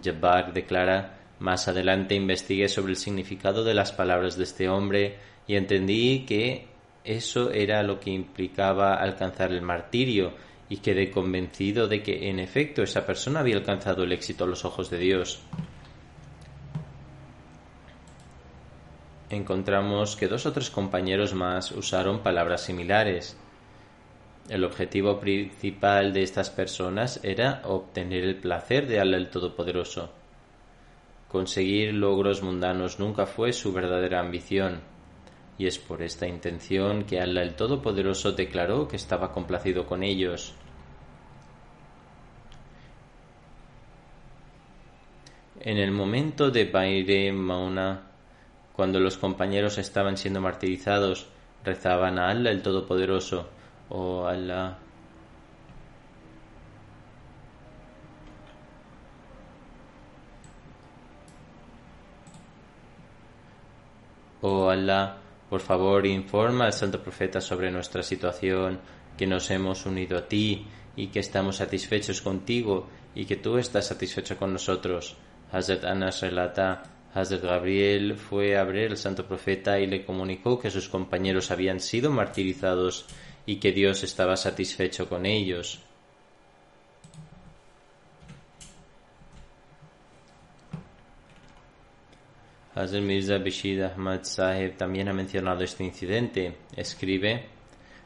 Jabbar 0.02 0.54
declara, 0.54 1.21
más 1.42 1.68
adelante 1.68 2.14
investigué 2.14 2.70
sobre 2.70 2.92
el 2.92 2.98
significado 2.98 3.64
de 3.64 3.74
las 3.74 3.92
palabras 3.92 4.38
de 4.38 4.44
este 4.44 4.70
hombre 4.70 5.18
y 5.48 5.56
entendí 5.56 6.24
que 6.28 6.68
eso 7.04 7.50
era 7.50 7.82
lo 7.82 8.00
que 8.00 8.12
implicaba 8.12 8.94
alcanzar 8.94 9.52
el 9.52 9.64
martirio 9.64 10.34
y 10.70 10.78
quedé 10.78 11.10
convencido 11.10 11.88
de 11.88 12.04
que 12.04 12.30
en 12.30 12.40
efecto 12.40 12.84
esa 12.84 13.08
persona 13.08 13.40
había 13.40 13.56
alcanzado 13.56 14.04
el 14.04 14.12
éxito 14.12 14.44
a 14.44 14.48
los 14.48 14.66
ojos 14.66 14.92
de 14.92 15.00
Dios. 15.00 15.42
Encontramos 19.32 20.16
que 20.16 20.28
dos 20.28 20.46
o 20.46 20.54
tres 20.54 20.70
compañeros 20.70 21.34
más 21.34 21.72
usaron 21.72 22.20
palabras 22.20 22.62
similares. 22.66 23.36
El 24.48 24.64
objetivo 24.64 25.20
principal 25.20 26.14
de 26.14 26.22
estas 26.22 26.52
personas 26.52 27.20
era 27.24 27.64
obtener 27.66 28.26
el 28.26 28.36
placer 28.36 28.86
de 28.86 29.00
el 29.00 29.30
Todopoderoso. 29.32 30.21
Conseguir 31.32 31.94
logros 31.94 32.44
mundanos 32.44 33.00
nunca 33.00 33.26
fue 33.26 33.54
su 33.54 33.72
verdadera 33.72 34.20
ambición, 34.20 34.82
y 35.58 35.66
es 35.66 35.80
por 35.80 36.02
esta 36.02 36.28
intención 36.28 37.06
que 37.06 37.22
Allah 37.22 37.42
el 37.42 37.56
Todopoderoso 37.56 38.34
declaró 38.34 38.86
que 38.90 38.98
estaba 38.98 39.32
complacido 39.32 39.86
con 39.86 40.04
ellos. 40.04 40.54
En 45.62 45.78
el 45.78 45.94
momento 45.94 46.52
de 46.52 46.66
Baire 46.66 47.32
Mauna, 47.32 48.02
cuando 48.74 49.00
los 49.00 49.16
compañeros 49.16 49.78
estaban 49.78 50.18
siendo 50.18 50.42
martirizados, 50.42 51.28
rezaban 51.64 52.20
a 52.20 52.28
Allah 52.28 52.52
el 52.52 52.62
Todopoderoso, 52.62 53.48
Oh 53.88 54.26
Allah. 54.26 54.80
Oh 64.42 64.70
Allah, 64.70 65.18
por 65.50 65.62
favor 65.62 66.06
informa 66.08 66.66
al 66.66 66.74
santo 66.74 67.02
profeta 67.02 67.40
sobre 67.40 67.70
nuestra 67.70 68.02
situación, 68.02 68.80
que 69.18 69.28
nos 69.28 69.52
hemos 69.52 69.86
unido 69.86 70.18
a 70.18 70.28
ti 70.28 70.66
y 70.96 71.08
que 71.08 71.20
estamos 71.20 71.58
satisfechos 71.58 72.22
contigo 72.22 72.88
y 73.14 73.26
que 73.26 73.36
tú 73.36 73.58
estás 73.58 73.88
satisfecho 73.88 74.38
con 74.38 74.54
nosotros. 74.54 75.16
Hazrat 75.52 75.84
Anas 75.84 76.22
relata, 76.22 76.84
Hazrat 77.14 77.44
Gabriel 77.44 78.16
fue 78.16 78.58
a 78.58 78.64
ver 78.64 78.92
al 78.92 78.98
santo 78.98 79.28
profeta 79.28 79.80
y 79.80 79.86
le 79.86 80.06
comunicó 80.06 80.58
que 80.58 80.72
sus 80.72 80.90
compañeros 80.90 81.52
habían 81.52 81.80
sido 81.80 82.10
martirizados 82.10 83.06
y 83.46 83.58
que 83.58 83.74
Dios 83.74 84.04
estaba 84.04 84.38
satisfecho 84.38 85.08
con 85.08 85.26
ellos. 85.26 85.82
Hazrat 92.74 93.04
Mirza 93.04 93.36
Ahmad 93.94 94.24
Sahib 94.24 94.78
también 94.78 95.10
ha 95.10 95.14
mencionado 95.14 95.62
este 95.62 95.84
incidente. 95.84 96.56
Escribe: 96.74 97.48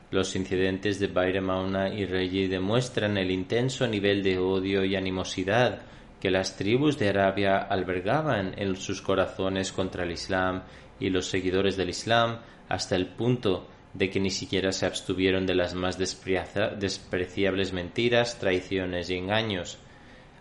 Los 0.10 0.36
incidentes 0.36 1.00
de 1.00 1.06
Baire 1.06 1.40
Mauna 1.40 1.94
y 1.94 2.06
Reyi 2.06 2.48
demuestran 2.48 3.16
el 3.18 3.30
intenso 3.30 3.86
nivel 3.86 4.24
de 4.24 4.40
odio 4.40 4.84
y 4.84 4.96
animosidad 4.96 5.84
que 6.20 6.32
las 6.32 6.58
tribus 6.58 6.98
de 6.98 7.10
Arabia 7.10 7.58
albergaban 7.60 8.56
en 8.58 8.76
sus 8.76 9.04
corazones 9.04 9.72
contra 9.72 10.04
el 10.04 10.12
Islam 10.12 10.64
y 11.00 11.12
los 11.12 11.28
seguidores 11.28 11.78
del 11.78 11.90
Islam 11.90 12.40
hasta 12.68 12.96
el 12.96 13.06
punto 13.06 13.68
de 13.94 14.10
que 14.10 14.20
ni 14.20 14.32
siquiera 14.32 14.72
se 14.72 14.88
abstuvieron 14.88 15.46
de 15.46 15.54
las 15.54 15.76
más 15.76 16.00
despreciables 16.00 17.72
mentiras, 17.72 18.40
traiciones 18.40 19.12
y 19.12 19.16
engaños. 19.18 19.78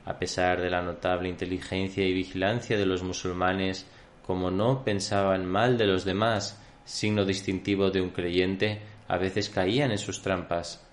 A 0.07 0.19
pesar 0.19 0.63
de 0.63 0.71
la 0.71 0.81
notable 0.81 1.29
inteligencia 1.29 2.07
y 2.07 2.15
vigilancia 2.15 2.79
de 2.79 2.87
los 2.87 3.03
musulmanes, 3.03 3.87
como 4.27 4.51
no 4.51 4.85
pensaban 4.85 5.47
mal 5.47 5.79
de 5.79 5.87
los 5.87 6.05
demás, 6.05 6.61
signo 6.85 7.25
distintivo 7.25 7.91
de 7.91 8.01
un 8.01 8.11
creyente, 8.11 8.81
a 9.09 9.19
veces 9.19 9.51
caían 9.51 9.91
en 9.91 9.99
sus 9.99 10.23
trampas. 10.23 10.87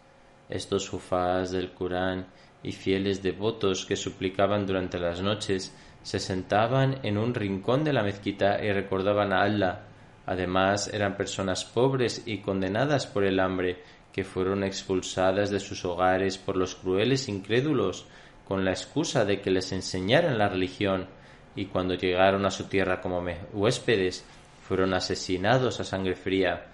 Estos 0.49 0.89
jufás 0.89 1.51
del 1.51 1.71
Corán 1.73 2.27
y 2.63 2.71
fieles 2.71 3.23
devotos 3.23 3.85
que 3.85 3.95
suplicaban 3.95 4.65
durante 4.65 4.99
las 4.99 5.21
noches 5.21 5.75
se 6.03 6.19
sentaban 6.19 6.99
en 7.03 7.17
un 7.17 7.33
rincón 7.33 7.83
de 7.83 7.93
la 7.93 8.03
mezquita 8.03 8.63
y 8.63 8.71
recordaban 8.71 9.31
a 9.33 9.43
Allah 9.43 9.81
Además, 10.25 10.89
eran 10.93 11.17
personas 11.17 11.65
pobres 11.65 12.23
y 12.25 12.39
condenadas 12.39 13.07
por 13.07 13.23
el 13.23 13.39
hambre, 13.39 13.81
que 14.13 14.23
fueron 14.23 14.63
expulsadas 14.63 15.49
de 15.49 15.59
sus 15.59 15.83
hogares 15.85 16.37
por 16.37 16.57
los 16.57 16.75
crueles 16.75 17.27
incrédulos, 17.27 18.05
con 18.47 18.65
la 18.65 18.71
excusa 18.71 19.25
de 19.25 19.41
que 19.41 19.51
les 19.51 19.71
enseñaran 19.71 20.37
la 20.37 20.49
religión, 20.49 21.07
y 21.55 21.65
cuando 21.65 21.95
llegaron 21.95 22.45
a 22.45 22.51
su 22.51 22.65
tierra 22.65 23.01
como 23.01 23.23
huéspedes, 23.53 24.23
fueron 24.67 24.93
asesinados 24.93 25.79
a 25.79 25.83
sangre 25.83 26.15
fría. 26.15 26.65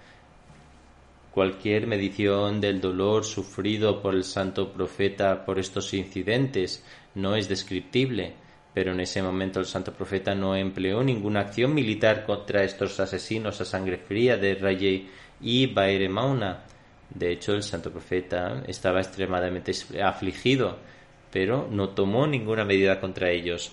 Cualquier 1.32 1.88
medición 1.88 2.62
del 2.62 2.82
dolor 2.82 3.24
sufrido 3.24 4.02
por 4.02 4.16
el 4.16 4.24
santo 4.24 4.72
profeta 4.72 5.46
por 5.46 5.60
estos 5.60 5.94
incidentes 5.94 6.84
no 7.16 7.36
es 7.36 7.48
descriptible, 7.48 8.34
pero 8.74 8.92
en 8.92 9.00
ese 9.00 9.22
momento 9.22 9.60
el 9.60 9.66
santo 9.66 9.94
profeta 9.94 10.36
no 10.36 10.56
empleó 10.56 11.04
ninguna 11.04 11.42
acción 11.42 11.74
militar 11.74 12.26
contra 12.26 12.64
estos 12.64 13.00
asesinos 13.00 13.60
a 13.62 13.66
sangre 13.66 13.98
fría 13.98 14.38
de 14.38 14.56
Rayei 14.56 15.10
y 15.42 15.68
Baere 15.68 16.10
Mauna. 16.10 16.64
De 17.10 17.32
hecho, 17.32 17.54
el 17.54 17.64
santo 17.64 17.92
profeta 17.92 18.64
estaba 18.68 19.00
extremadamente 19.00 19.72
afligido, 20.04 20.78
pero 21.32 21.68
no 21.72 21.90
tomó 21.90 22.28
ninguna 22.28 22.66
medida 22.66 23.00
contra 23.00 23.32
ellos. 23.32 23.72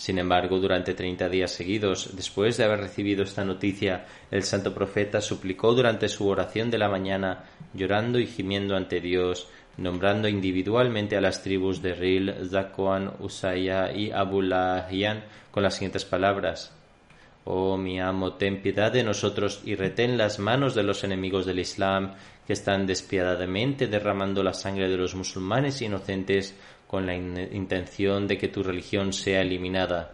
Sin 0.00 0.18
embargo, 0.18 0.58
durante 0.58 0.94
treinta 0.94 1.28
días 1.28 1.50
seguidos, 1.50 2.16
después 2.16 2.56
de 2.56 2.64
haber 2.64 2.80
recibido 2.80 3.22
esta 3.22 3.44
noticia, 3.44 4.06
el 4.30 4.44
santo 4.44 4.72
profeta 4.72 5.20
suplicó 5.20 5.74
durante 5.74 6.08
su 6.08 6.26
oración 6.26 6.70
de 6.70 6.78
la 6.78 6.88
mañana, 6.88 7.44
llorando 7.74 8.18
y 8.18 8.26
gimiendo 8.26 8.76
ante 8.76 9.02
Dios, 9.02 9.50
nombrando 9.76 10.26
individualmente 10.26 11.18
a 11.18 11.20
las 11.20 11.42
tribus 11.42 11.82
de 11.82 11.92
Ril, 11.92 12.34
Zakwan, 12.48 13.12
Usaya 13.18 13.92
y 13.92 14.10
Abulahian 14.10 15.22
con 15.50 15.64
las 15.64 15.74
siguientes 15.74 16.06
palabras. 16.06 16.74
Oh 17.44 17.76
mi 17.76 18.00
amo, 18.00 18.34
ten 18.34 18.62
piedad 18.62 18.90
de 18.90 19.04
nosotros 19.04 19.60
y 19.66 19.74
retén 19.74 20.16
las 20.16 20.38
manos 20.38 20.74
de 20.74 20.82
los 20.82 21.04
enemigos 21.04 21.44
del 21.44 21.58
Islam 21.58 22.14
que 22.46 22.54
están 22.54 22.86
despiadadamente 22.86 23.86
derramando 23.86 24.42
la 24.42 24.54
sangre 24.54 24.88
de 24.88 24.96
los 24.96 25.14
musulmanes 25.14 25.82
inocentes 25.82 26.54
con 26.90 27.06
la 27.06 27.14
intención 27.14 28.26
de 28.26 28.36
que 28.36 28.48
tu 28.48 28.64
religión 28.64 29.12
sea 29.12 29.42
eliminada. 29.42 30.10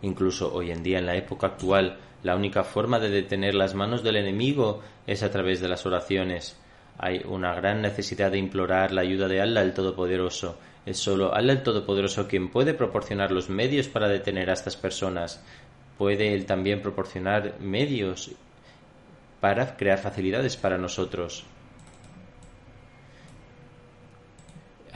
Incluso 0.00 0.54
hoy 0.54 0.70
en 0.70 0.82
día, 0.82 1.00
en 1.00 1.04
la 1.04 1.16
época 1.16 1.48
actual, 1.48 1.98
la 2.22 2.34
única 2.34 2.64
forma 2.64 2.98
de 2.98 3.10
detener 3.10 3.54
las 3.54 3.74
manos 3.74 4.02
del 4.02 4.16
enemigo 4.16 4.80
es 5.06 5.22
a 5.22 5.30
través 5.30 5.60
de 5.60 5.68
las 5.68 5.84
oraciones. 5.84 6.58
Hay 6.96 7.20
una 7.26 7.54
gran 7.54 7.82
necesidad 7.82 8.30
de 8.30 8.38
implorar 8.38 8.90
la 8.90 9.02
ayuda 9.02 9.28
de 9.28 9.42
Allah 9.42 9.60
el 9.60 9.74
Todopoderoso. 9.74 10.58
Es 10.86 10.96
solo 10.96 11.34
Allah 11.34 11.52
el 11.52 11.62
Todopoderoso 11.62 12.26
quien 12.26 12.48
puede 12.48 12.72
proporcionar 12.72 13.32
los 13.32 13.50
medios 13.50 13.88
para 13.88 14.08
detener 14.08 14.48
a 14.48 14.54
estas 14.54 14.78
personas. 14.78 15.44
Puede 15.98 16.32
Él 16.32 16.46
también 16.46 16.80
proporcionar 16.80 17.60
medios 17.60 18.30
para 19.40 19.76
crear 19.76 19.98
facilidades 19.98 20.56
para 20.56 20.78
nosotros. 20.78 21.44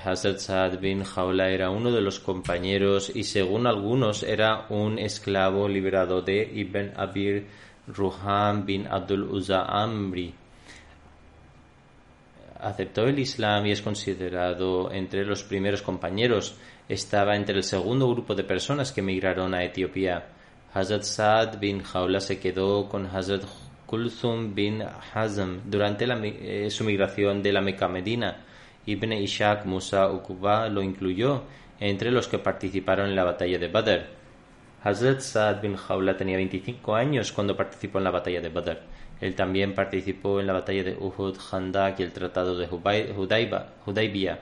Hazrat 0.04 0.38
Saad 0.38 0.80
bin 0.80 1.02
Jaula 1.02 1.48
era 1.48 1.70
uno 1.70 1.90
de 1.90 2.02
los 2.02 2.20
compañeros 2.20 3.10
y 3.14 3.24
según 3.24 3.66
algunos 3.66 4.22
era 4.22 4.66
un 4.68 4.98
esclavo 4.98 5.66
liberado 5.66 6.20
de 6.20 6.42
Ibn 6.42 6.92
Abir 6.94 7.46
Ruham 7.86 8.66
bin 8.66 8.86
Abdul 8.86 9.22
Uzza 9.22 9.64
Amri. 9.64 10.34
Aceptó 12.60 13.04
el 13.04 13.18
Islam 13.18 13.64
y 13.66 13.72
es 13.72 13.80
considerado 13.80 14.92
entre 14.92 15.24
los 15.24 15.42
primeros 15.42 15.80
compañeros. 15.80 16.54
Estaba 16.86 17.34
entre 17.34 17.56
el 17.56 17.62
segundo 17.62 18.08
grupo 18.10 18.34
de 18.34 18.44
personas 18.44 18.92
que 18.92 19.00
emigraron 19.00 19.54
a 19.54 19.64
Etiopía. 19.64 20.26
Hazrat 20.74 21.02
Saad 21.04 21.58
bin 21.58 21.82
Jaula 21.82 22.20
se 22.20 22.38
quedó 22.38 22.90
con 22.90 23.06
Hazrat 23.06 23.44
Kulthum 23.86 24.54
bin 24.54 24.82
Hazm 24.82 25.60
durante 25.64 26.04
eh, 26.04 26.70
su 26.70 26.84
migración 26.84 27.42
de 27.42 27.52
la 27.52 27.62
Meca 27.62 27.88
Medina 27.88 28.44
Ibn 28.86 29.12
Ishaq 29.12 29.64
Musa 29.64 30.10
Uqba 30.10 30.68
lo 30.68 30.82
incluyó 30.82 31.42
entre 31.80 32.10
los 32.10 32.28
que 32.28 32.38
participaron 32.38 33.08
en 33.08 33.16
la 33.16 33.24
batalla 33.24 33.58
de 33.58 33.68
Badr. 33.68 34.06
Hazrat 34.82 35.20
Saad 35.20 35.62
bin 35.62 35.76
Khawla 35.76 36.16
tenía 36.16 36.36
25 36.36 36.94
años 36.94 37.32
cuando 37.32 37.56
participó 37.56 37.98
en 37.98 38.04
la 38.04 38.10
batalla 38.10 38.40
de 38.40 38.50
Badr. 38.50 38.78
Él 39.20 39.34
también 39.34 39.74
participó 39.74 40.40
en 40.40 40.46
la 40.46 40.52
batalla 40.52 40.84
de 40.84 40.96
Uhud, 40.96 41.38
Khandak 41.38 42.00
y 42.00 42.02
el 42.02 42.12
tratado 42.12 42.58
de 42.58 42.66
Hudaybiyah. 42.66 44.38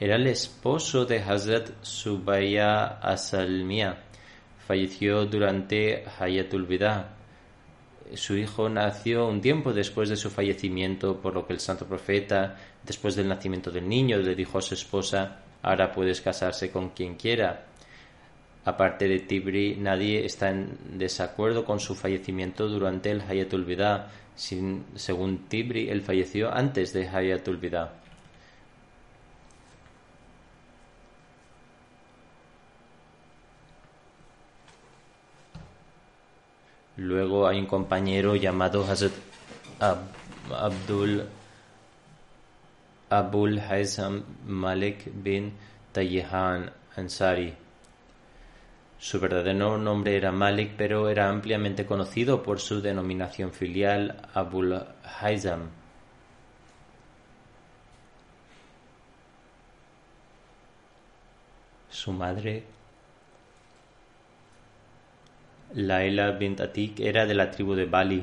Era 0.00 0.16
el 0.16 0.26
esposo 0.26 1.04
de 1.04 1.18
Hazrat 1.18 1.70
Subaya 1.82 2.98
Asalmiya. 3.00 3.98
Falleció 4.66 5.26
durante 5.26 6.04
Hayatul 6.18 6.64
Bida, 6.64 7.16
su 8.14 8.36
hijo 8.36 8.68
nació 8.68 9.26
un 9.28 9.40
tiempo 9.40 9.72
después 9.72 10.08
de 10.08 10.16
su 10.16 10.30
fallecimiento, 10.30 11.20
por 11.20 11.34
lo 11.34 11.46
que 11.46 11.54
el 11.54 11.60
santo 11.60 11.86
profeta, 11.86 12.56
después 12.84 13.16
del 13.16 13.28
nacimiento 13.28 13.70
del 13.70 13.88
niño, 13.88 14.18
le 14.18 14.34
dijo 14.34 14.58
a 14.58 14.62
su 14.62 14.74
esposa, 14.74 15.40
ahora 15.62 15.92
puedes 15.92 16.20
casarse 16.20 16.70
con 16.70 16.90
quien 16.90 17.14
quiera. 17.16 17.64
Aparte 18.64 19.08
de 19.08 19.20
Tibri, 19.20 19.76
nadie 19.76 20.24
está 20.24 20.50
en 20.50 20.98
desacuerdo 20.98 21.64
con 21.64 21.80
su 21.80 21.94
fallecimiento 21.94 22.68
durante 22.68 23.10
el 23.10 23.20
Hayatul 23.20 23.64
Bida. 23.64 24.10
según 24.34 25.48
Tibri, 25.48 25.88
él 25.88 26.02
falleció 26.02 26.52
antes 26.52 26.92
de 26.92 27.08
Hayatul 27.08 27.58
Bida. 27.58 28.03
Luego 36.96 37.48
hay 37.48 37.58
un 37.58 37.66
compañero 37.66 38.36
llamado 38.36 38.84
Hazrat 38.84 39.12
Abdul 40.50 41.24
Abul 43.10 43.58
Haizam 43.58 44.22
Malik 44.46 45.10
bin 45.12 45.52
Tayyihan 45.92 46.70
Ansari. 46.96 47.54
Su 48.98 49.20
verdadero 49.20 49.76
nombre 49.76 50.16
era 50.16 50.32
Malik, 50.32 50.74
pero 50.78 51.08
era 51.08 51.28
ampliamente 51.28 51.84
conocido 51.84 52.42
por 52.42 52.60
su 52.60 52.80
denominación 52.80 53.52
filial 53.52 54.28
Abul 54.32 54.80
Haizam. 55.20 55.68
Su 61.90 62.12
madre 62.12 62.64
Laila 65.74 66.30
bint 66.32 66.60
Atik 66.60 67.00
era 67.00 67.26
de 67.26 67.34
la 67.34 67.50
tribu 67.50 67.74
de 67.74 67.86
Bali. 67.86 68.22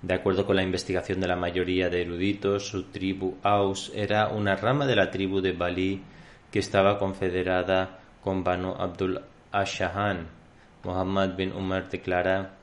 De 0.00 0.14
acuerdo 0.14 0.46
con 0.46 0.54
la 0.54 0.62
investigación 0.62 1.20
de 1.20 1.26
la 1.26 1.34
mayoría 1.34 1.90
de 1.90 2.02
eruditos, 2.02 2.68
su 2.68 2.84
tribu 2.84 3.36
Aus 3.42 3.90
era 3.94 4.28
una 4.28 4.54
rama 4.54 4.86
de 4.86 4.94
la 4.94 5.10
tribu 5.10 5.40
de 5.40 5.52
Bali 5.52 6.00
que 6.52 6.60
estaba 6.60 6.98
confederada 6.98 7.98
con 8.22 8.44
Banu 8.44 8.76
Abdul 8.78 9.20
Ashahan. 9.50 10.28
Muhammad 10.84 11.34
bin 11.34 11.52
Umar 11.52 11.88
declara 11.90 12.54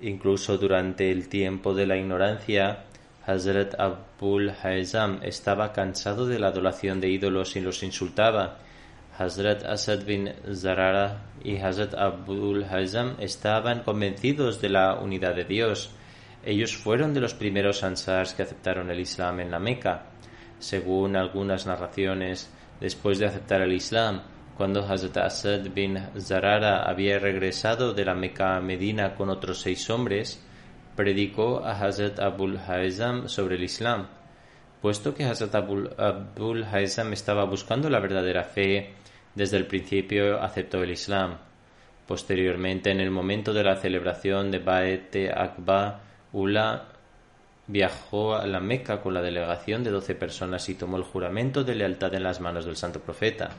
Incluso 0.00 0.58
durante 0.58 1.12
el 1.12 1.28
tiempo 1.28 1.72
de 1.72 1.86
la 1.86 1.96
ignorancia, 1.96 2.84
Hazrat 3.24 3.78
Abul 3.78 4.50
Haizam 4.50 5.20
estaba 5.22 5.72
cansado 5.72 6.26
de 6.26 6.40
la 6.40 6.48
adoración 6.48 7.00
de 7.00 7.10
ídolos 7.10 7.54
y 7.54 7.60
los 7.60 7.84
insultaba. 7.84 8.58
Hazrat 9.16 9.64
Asad 9.64 10.04
bin 10.04 10.32
Zarara 10.52 11.22
y 11.44 11.56
Hazrat 11.56 11.94
Abul 11.94 12.64
Hazam 12.64 13.14
estaban 13.20 13.84
convencidos 13.84 14.60
de 14.60 14.70
la 14.70 14.94
unidad 14.94 15.36
de 15.36 15.44
Dios. 15.44 15.90
Ellos 16.44 16.76
fueron 16.76 17.14
de 17.14 17.20
los 17.20 17.34
primeros 17.34 17.84
ansars 17.84 18.34
que 18.34 18.42
aceptaron 18.42 18.90
el 18.90 18.98
Islam 18.98 19.38
en 19.38 19.52
la 19.52 19.60
Meca. 19.60 20.06
Según 20.58 21.16
algunas 21.16 21.64
narraciones, 21.64 22.50
después 22.80 23.20
de 23.20 23.26
aceptar 23.26 23.62
el 23.62 23.72
Islam, 23.72 24.22
cuando 24.56 24.84
Hazrat 24.84 25.16
Asad 25.18 25.60
bin 25.72 25.96
Zarara 26.18 26.82
había 26.82 27.20
regresado 27.20 27.94
de 27.94 28.04
la 28.04 28.14
Meca 28.14 28.56
a 28.56 28.60
Medina 28.60 29.14
con 29.14 29.30
otros 29.30 29.60
seis 29.60 29.88
hombres, 29.90 30.44
predicó 30.96 31.64
a 31.64 31.72
Hazrat 31.72 32.18
Abul 32.18 32.58
Hazam 32.58 33.28
sobre 33.28 33.54
el 33.56 33.62
Islam. 33.62 34.08
Puesto 34.84 35.14
que 35.14 35.24
Hazrat 35.24 35.54
Abul, 35.54 35.88
Abul 35.96 36.62
Hazam 36.62 37.14
estaba 37.14 37.46
buscando 37.46 37.88
la 37.88 38.00
verdadera 38.00 38.44
fe, 38.44 38.90
desde 39.34 39.56
el 39.56 39.66
principio 39.66 40.42
aceptó 40.42 40.82
el 40.82 40.90
Islam. 40.90 41.38
Posteriormente, 42.06 42.90
en 42.90 43.00
el 43.00 43.10
momento 43.10 43.54
de 43.54 43.64
la 43.64 43.76
celebración 43.76 44.50
de 44.50 44.58
Baete 44.58 45.30
Akba, 45.32 46.02
Ula 46.34 46.88
viajó 47.66 48.34
a 48.34 48.46
la 48.46 48.60
Meca 48.60 49.00
con 49.00 49.14
la 49.14 49.22
delegación 49.22 49.82
de 49.82 49.90
doce 49.90 50.14
personas 50.14 50.68
y 50.68 50.74
tomó 50.74 50.98
el 50.98 51.04
juramento 51.04 51.64
de 51.64 51.76
lealtad 51.76 52.12
en 52.12 52.24
las 52.24 52.42
manos 52.42 52.66
del 52.66 52.76
santo 52.76 53.00
profeta. 53.00 53.52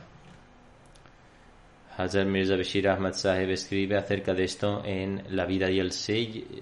Hazar 1.96 2.26
Mirza 2.26 2.54
Bashir 2.54 2.88
Ahmad 2.88 3.14
Sahib 3.14 3.50
escribe 3.50 3.96
acerca 3.96 4.32
de 4.32 4.44
esto 4.44 4.80
en 4.84 5.24
La 5.30 5.44
vida 5.44 5.68
y 5.72 5.80
el, 5.80 5.90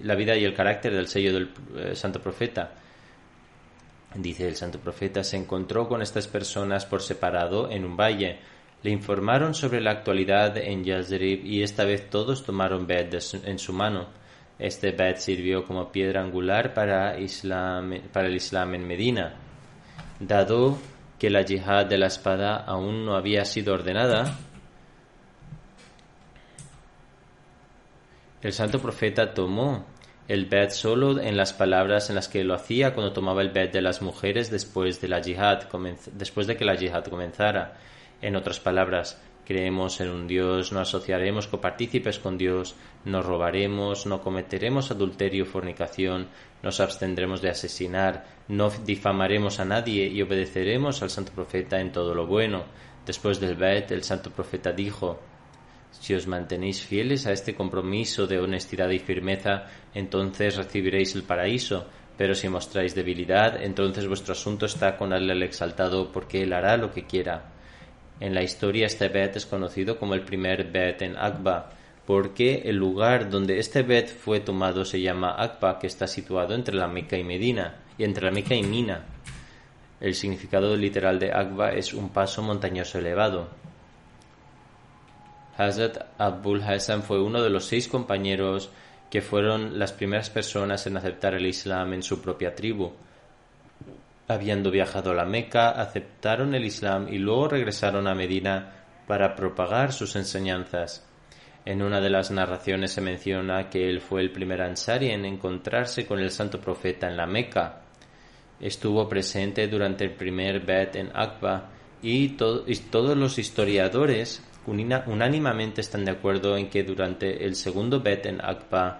la 0.01 0.15
vida 0.15 0.35
y 0.35 0.43
el 0.43 0.55
carácter 0.55 0.91
del 0.91 1.07
sello 1.07 1.33
del 1.33 1.51
eh, 1.77 1.95
santo 1.95 2.19
profeta. 2.19 2.71
Dice 4.15 4.47
el 4.47 4.55
santo 4.55 4.79
profeta 4.79 5.23
se 5.23 5.37
encontró 5.37 5.87
con 5.87 6.01
estas 6.01 6.27
personas 6.27 6.85
por 6.85 7.01
separado 7.01 7.69
en 7.69 7.85
un 7.85 7.97
valle 7.97 8.39
le 8.85 8.91
informaron 8.91 9.55
sobre 9.55 9.81
la 9.81 9.89
actualidad 9.89 10.55
en 10.57 10.83
Yazrib 10.83 11.43
y 11.43 11.63
esta 11.63 11.85
vez 11.85 12.07
todos 12.07 12.43
tomaron 12.45 12.85
bed 12.85 13.15
en 13.43 13.57
su 13.57 13.73
mano. 13.73 14.09
Este 14.59 14.91
bed 14.91 15.15
sirvió 15.17 15.65
como 15.65 15.91
piedra 15.91 16.21
angular 16.21 16.71
para, 16.75 17.15
para 18.13 18.27
el 18.27 18.35
Islam 18.35 18.75
en 18.75 18.87
Medina. 18.87 19.33
Dado 20.19 20.77
que 21.17 21.31
la 21.31 21.41
yihad 21.41 21.87
de 21.87 21.97
la 21.97 22.05
espada 22.05 22.57
aún 22.57 23.07
no 23.07 23.15
había 23.15 23.43
sido 23.43 23.73
ordenada, 23.73 24.37
el 28.43 28.53
santo 28.53 28.79
profeta 28.79 29.33
tomó 29.33 29.87
el 30.27 30.47
bed 30.47 30.71
solo 30.71 31.19
en 31.19 31.37
las 31.37 31.53
palabras 31.53 32.09
en 32.09 32.15
las 32.15 32.27
que 32.27 32.43
lo 32.43 32.55
hacía 32.55 32.93
cuando 32.93 33.13
tomaba 33.13 33.41
el 33.41 33.51
bed 33.51 33.71
de 33.71 33.81
las 33.81 34.01
mujeres 34.01 34.49
después 34.49 34.99
de 34.99 35.07
la 35.07 35.21
yihad, 35.21 35.67
después 36.13 36.47
de 36.47 36.57
que 36.57 36.65
la 36.65 36.75
yihad 36.75 37.05
comenzara. 37.05 37.77
En 38.21 38.35
otras 38.35 38.59
palabras, 38.59 39.21
creemos 39.45 40.01
en 40.01 40.09
un 40.09 40.27
Dios, 40.27 40.71
no 40.71 40.79
asociaremos 40.79 41.47
copartícipes 41.47 42.17
con 42.17 42.39
Dios, 42.39 42.75
no 43.03 43.21
robaremos, 43.21 44.07
no 44.07 44.21
cometeremos 44.21 44.89
adulterio 44.89 45.45
fornicación, 45.45 46.27
nos 46.63 46.79
abstendremos 46.79 47.43
de 47.43 47.49
asesinar, 47.49 48.25
no 48.47 48.71
difamaremos 48.71 49.59
a 49.59 49.65
nadie 49.65 50.07
y 50.07 50.21
obedeceremos 50.23 51.03
al 51.03 51.11
santo 51.11 51.33
profeta 51.33 51.79
en 51.79 51.91
todo 51.91 52.15
lo 52.15 52.25
bueno. 52.25 52.63
Después 53.05 53.39
del 53.39 53.55
Bet, 53.55 53.91
el 53.91 54.03
santo 54.03 54.31
profeta 54.31 54.71
dijo, 54.71 55.19
si 55.99 56.13
os 56.13 56.27
mantenéis 56.27 56.81
fieles 56.81 57.25
a 57.25 57.31
este 57.31 57.55
compromiso 57.55 58.27
de 58.27 58.39
honestidad 58.39 58.89
y 58.89 58.99
firmeza, 58.99 59.65
entonces 59.93 60.55
recibiréis 60.55 61.15
el 61.15 61.23
paraíso, 61.23 61.87
pero 62.17 62.35
si 62.35 62.47
mostráis 62.47 62.95
debilidad, 62.95 63.61
entonces 63.61 64.07
vuestro 64.07 64.33
asunto 64.33 64.65
está 64.65 64.97
con 64.97 65.13
el 65.13 65.43
exaltado, 65.43 66.11
porque 66.11 66.43
Él 66.43 66.53
hará 66.53 66.77
lo 66.77 66.91
que 66.91 67.05
quiera. 67.05 67.51
En 68.19 68.33
la 68.33 68.43
historia 68.43 68.85
este 68.85 69.09
Bet 69.09 69.35
es 69.35 69.45
conocido 69.45 69.99
como 69.99 70.13
el 70.13 70.21
primer 70.21 70.71
Bet 70.71 71.01
en 71.01 71.17
Akba, 71.17 71.71
porque 72.05 72.61
el 72.65 72.77
lugar 72.77 73.29
donde 73.29 73.59
este 73.59 73.81
Bet 73.81 74.07
fue 74.07 74.39
tomado 74.39 74.85
se 74.85 75.01
llama 75.01 75.35
Akba, 75.37 75.79
que 75.79 75.87
está 75.87 76.07
situado 76.07 76.53
entre 76.55 76.75
la 76.75 76.87
Meca 76.87 77.17
y 77.17 77.23
Medina, 77.23 77.75
y 77.97 78.03
entre 78.03 78.25
la 78.25 78.31
Meca 78.31 78.55
y 78.55 78.63
Mina. 78.63 79.03
El 79.99 80.13
significado 80.13 80.75
literal 80.75 81.19
de 81.19 81.31
Akba 81.31 81.71
es 81.71 81.93
un 81.93 82.09
paso 82.09 82.41
montañoso 82.41 82.99
elevado. 82.99 83.49
Hazrat 85.57 85.97
Abul 86.17 86.61
Hassan 86.61 87.03
fue 87.03 87.21
uno 87.21 87.41
de 87.41 87.49
los 87.49 87.65
seis 87.65 87.87
compañeros 87.87 88.69
que 89.09 89.21
fueron 89.21 89.79
las 89.79 89.93
primeras 89.93 90.29
personas 90.29 90.85
en 90.87 90.97
aceptar 90.97 91.35
el 91.35 91.45
Islam 91.45 91.93
en 91.93 92.03
su 92.03 92.21
propia 92.21 92.53
tribu. 92.53 92.91
Habiendo 94.27 94.71
viajado 94.71 95.11
a 95.11 95.13
la 95.15 95.25
Meca, 95.25 95.69
aceptaron 95.69 96.55
el 96.55 96.65
Islam 96.65 97.07
y 97.09 97.19
luego 97.19 97.47
regresaron 97.47 98.07
a 98.07 98.15
Medina 98.15 98.73
para 99.07 99.35
propagar 99.35 99.93
sus 99.93 100.15
enseñanzas. 100.15 101.05
En 101.63 101.81
una 101.81 102.01
de 102.01 102.09
las 102.09 102.31
narraciones 102.31 102.91
se 102.91 103.01
menciona 103.01 103.69
que 103.69 103.89
él 103.89 104.01
fue 104.01 104.21
el 104.21 104.31
primer 104.31 104.61
ansari 104.61 105.09
en 105.09 105.25
encontrarse 105.25 106.05
con 106.05 106.19
el 106.19 106.31
santo 106.31 106.59
profeta 106.59 107.07
en 107.07 107.17
la 107.17 107.25
Meca. 107.25 107.81
Estuvo 108.59 109.07
presente 109.07 109.67
durante 109.67 110.03
el 110.03 110.11
primer 110.11 110.59
Bet 110.59 110.95
en 110.95 111.11
Akba 111.13 111.69
y 112.01 112.29
todos 112.29 113.17
los 113.17 113.39
historiadores 113.39 114.43
unánimemente 114.67 115.81
están 115.81 116.05
de 116.05 116.11
acuerdo 116.11 116.57
en 116.57 116.69
que 116.69 116.83
durante 116.83 117.45
el 117.45 117.55
segundo 117.55 118.01
Bet 118.01 118.25
en 118.25 118.43
Akba, 118.43 118.99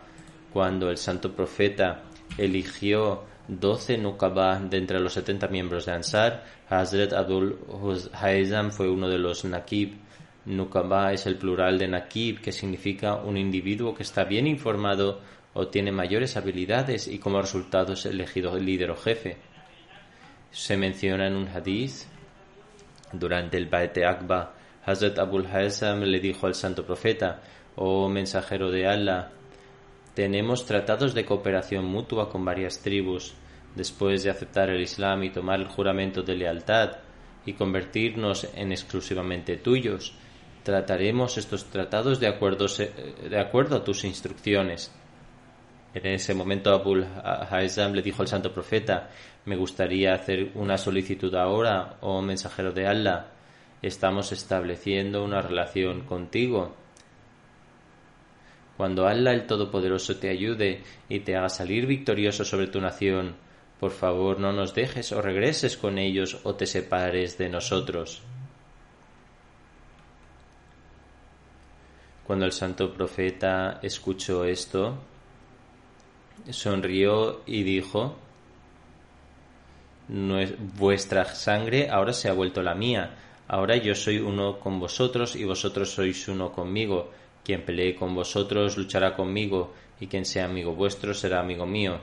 cuando 0.53 0.89
el 0.89 0.97
santo 0.97 1.35
profeta 1.35 2.03
eligió 2.37 3.23
doce 3.47 3.97
Nukaba 3.97 4.59
de 4.59 4.77
entre 4.77 4.99
los 4.99 5.13
setenta 5.13 5.47
miembros 5.47 5.85
de 5.85 5.93
Ansar, 5.93 6.43
Hazrat 6.69 7.13
Abdul 7.13 7.59
Haizam 8.13 8.71
fue 8.71 8.89
uno 8.89 9.07
de 9.07 9.17
los 9.17 9.45
Nakib. 9.45 9.95
Nukaba 10.45 11.11
es 11.11 11.25
el 11.25 11.37
plural 11.37 11.77
de 11.79 11.87
Nakib, 11.87 12.41
que 12.41 12.51
significa 12.51 13.15
un 13.15 13.37
individuo 13.37 13.95
que 13.95 14.03
está 14.03 14.23
bien 14.23 14.47
informado 14.47 15.21
o 15.53 15.67
tiene 15.67 15.91
mayores 15.91 16.37
habilidades 16.37 17.07
y 17.07 17.17
como 17.17 17.41
resultado 17.41 17.93
es 17.93 18.05
elegido 18.05 18.57
líder 18.57 18.91
o 18.91 18.95
jefe. 18.95 19.37
Se 20.51 20.77
menciona 20.77 21.27
en 21.27 21.35
un 21.35 21.47
hadith 21.47 22.03
durante 23.11 23.57
el 23.57 23.67
Baet 23.67 23.97
Akba 24.05 24.53
Hazrat 24.85 25.17
Abul 25.17 25.47
Haysam 25.47 26.01
le 26.01 26.19
dijo 26.19 26.45
al 26.45 26.53
santo 26.53 26.85
profeta, 26.85 27.41
oh 27.75 28.07
mensajero 28.07 28.69
de 28.69 28.85
Allah, 28.85 29.31
tenemos 30.13 30.65
tratados 30.65 31.15
de 31.15 31.25
cooperación 31.25 31.85
mutua 31.85 32.29
con 32.29 32.45
varias 32.45 32.81
tribus. 32.81 33.33
Después 33.75 34.23
de 34.23 34.29
aceptar 34.29 34.69
el 34.69 34.81
Islam 34.81 35.23
y 35.23 35.31
tomar 35.31 35.59
el 35.59 35.67
juramento 35.67 36.21
de 36.21 36.35
lealtad 36.35 36.91
y 37.45 37.53
convertirnos 37.53 38.47
en 38.55 38.71
exclusivamente 38.71 39.57
tuyos, 39.57 40.13
trataremos 40.63 41.37
estos 41.37 41.65
tratados 41.65 42.19
de 42.19 42.27
acuerdo, 42.27 42.67
de 42.67 43.39
acuerdo 43.39 43.75
a 43.77 43.83
tus 43.83 44.05
instrucciones. 44.05 44.93
En 45.93 46.05
ese 46.05 46.33
momento 46.33 46.71
Abul 46.71 47.05
Haysam 47.49 47.93
le 47.93 48.01
dijo 48.01 48.21
al 48.21 48.27
santo 48.27 48.53
profeta, 48.53 49.09
me 49.45 49.57
gustaría 49.57 50.13
hacer 50.13 50.51
una 50.55 50.77
solicitud 50.77 51.33
ahora, 51.35 51.97
oh 52.01 52.21
mensajero 52.21 52.71
de 52.71 52.87
Allah 52.87 53.34
estamos 53.87 54.31
estableciendo 54.31 55.23
una 55.23 55.41
relación 55.41 56.01
contigo. 56.01 56.75
Cuando 58.77 59.07
Allah 59.07 59.31
el 59.31 59.45
Todopoderoso 59.45 60.17
te 60.17 60.29
ayude 60.29 60.83
y 61.07 61.19
te 61.19 61.35
haga 61.37 61.49
salir 61.49 61.85
victorioso 61.85 62.43
sobre 62.43 62.67
tu 62.67 62.81
nación, 62.81 63.35
por 63.79 63.91
favor 63.91 64.39
no 64.39 64.51
nos 64.51 64.73
dejes 64.73 65.11
o 65.11 65.21
regreses 65.21 65.77
con 65.77 65.97
ellos 65.97 66.39
o 66.43 66.55
te 66.55 66.65
separes 66.65 67.37
de 67.37 67.49
nosotros. 67.49 68.23
Cuando 72.25 72.45
el 72.45 72.53
santo 72.53 72.91
profeta 72.91 73.79
escuchó 73.83 74.45
esto, 74.45 74.97
sonrió 76.49 77.43
y 77.45 77.61
dijo, 77.61 78.17
vuestra 80.77 81.25
sangre 81.25 81.89
ahora 81.89 82.13
se 82.13 82.29
ha 82.29 82.33
vuelto 82.33 82.63
la 82.63 82.73
mía, 82.73 83.15
Ahora 83.47 83.77
yo 83.77 83.93
soy 83.93 84.17
uno 84.17 84.59
con 84.59 84.79
vosotros 84.79 85.35
y 85.35 85.43
vosotros 85.45 85.91
sois 85.91 86.27
uno 86.27 86.51
conmigo. 86.51 87.11
Quien 87.43 87.63
pelee 87.63 87.95
con 87.95 88.15
vosotros 88.15 88.75
luchará 88.75 89.15
conmigo, 89.15 89.73
y 89.99 90.07
quien 90.07 90.25
sea 90.25 90.45
amigo 90.45 90.73
vuestro 90.73 91.13
será 91.13 91.39
amigo 91.41 91.65
mío. 91.67 91.99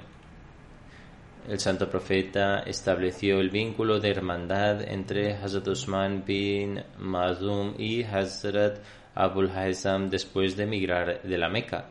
El 1.48 1.58
santo 1.58 1.90
profeta 1.90 2.60
estableció 2.60 3.40
el 3.40 3.50
vínculo 3.50 3.98
de 3.98 4.10
hermandad 4.10 4.82
entre 4.82 5.34
Hazrat 5.34 5.66
Usman 5.66 6.24
bin 6.24 6.80
Mazum 6.98 7.74
y 7.76 8.04
Hazrat 8.04 8.78
Abul 9.16 9.50
Haizam 9.50 10.08
después 10.08 10.56
de 10.56 10.62
emigrar 10.62 11.22
de 11.22 11.38
la 11.38 11.48
Meca. 11.48 11.88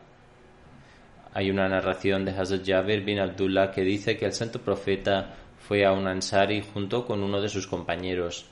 Hay 1.34 1.50
una 1.50 1.68
narración 1.68 2.24
de 2.24 2.30
Hazrat 2.30 2.66
Jabir 2.66 3.04
bin 3.04 3.18
Abdullah 3.18 3.70
que 3.70 3.82
dice 3.82 4.16
que 4.16 4.24
el 4.24 4.32
santo 4.32 4.62
profeta 4.62 5.34
fue 5.58 5.84
a 5.84 5.92
un 5.92 6.06
ansari 6.06 6.62
junto 6.62 7.04
con 7.04 7.22
uno 7.22 7.42
de 7.42 7.50
sus 7.50 7.66
compañeros. 7.66 8.46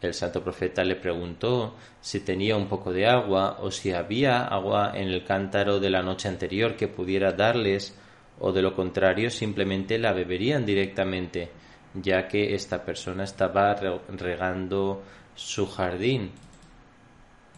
El 0.00 0.14
santo 0.14 0.42
profeta 0.42 0.82
le 0.82 0.96
preguntó 0.96 1.74
si 2.00 2.20
tenía 2.20 2.56
un 2.56 2.68
poco 2.68 2.92
de 2.92 3.06
agua 3.06 3.58
o 3.60 3.70
si 3.70 3.92
había 3.92 4.44
agua 4.44 4.92
en 4.94 5.08
el 5.08 5.24
cántaro 5.24 5.78
de 5.78 5.90
la 5.90 6.02
noche 6.02 6.28
anterior 6.28 6.74
que 6.74 6.88
pudiera 6.88 7.32
darles 7.32 7.94
o 8.38 8.52
de 8.52 8.62
lo 8.62 8.74
contrario 8.74 9.30
simplemente 9.30 9.98
la 9.98 10.12
beberían 10.12 10.64
directamente, 10.64 11.50
ya 11.94 12.26
que 12.26 12.54
esta 12.54 12.82
persona 12.82 13.24
estaba 13.24 13.74
regando 13.74 15.02
su 15.34 15.66
jardín. 15.66 16.30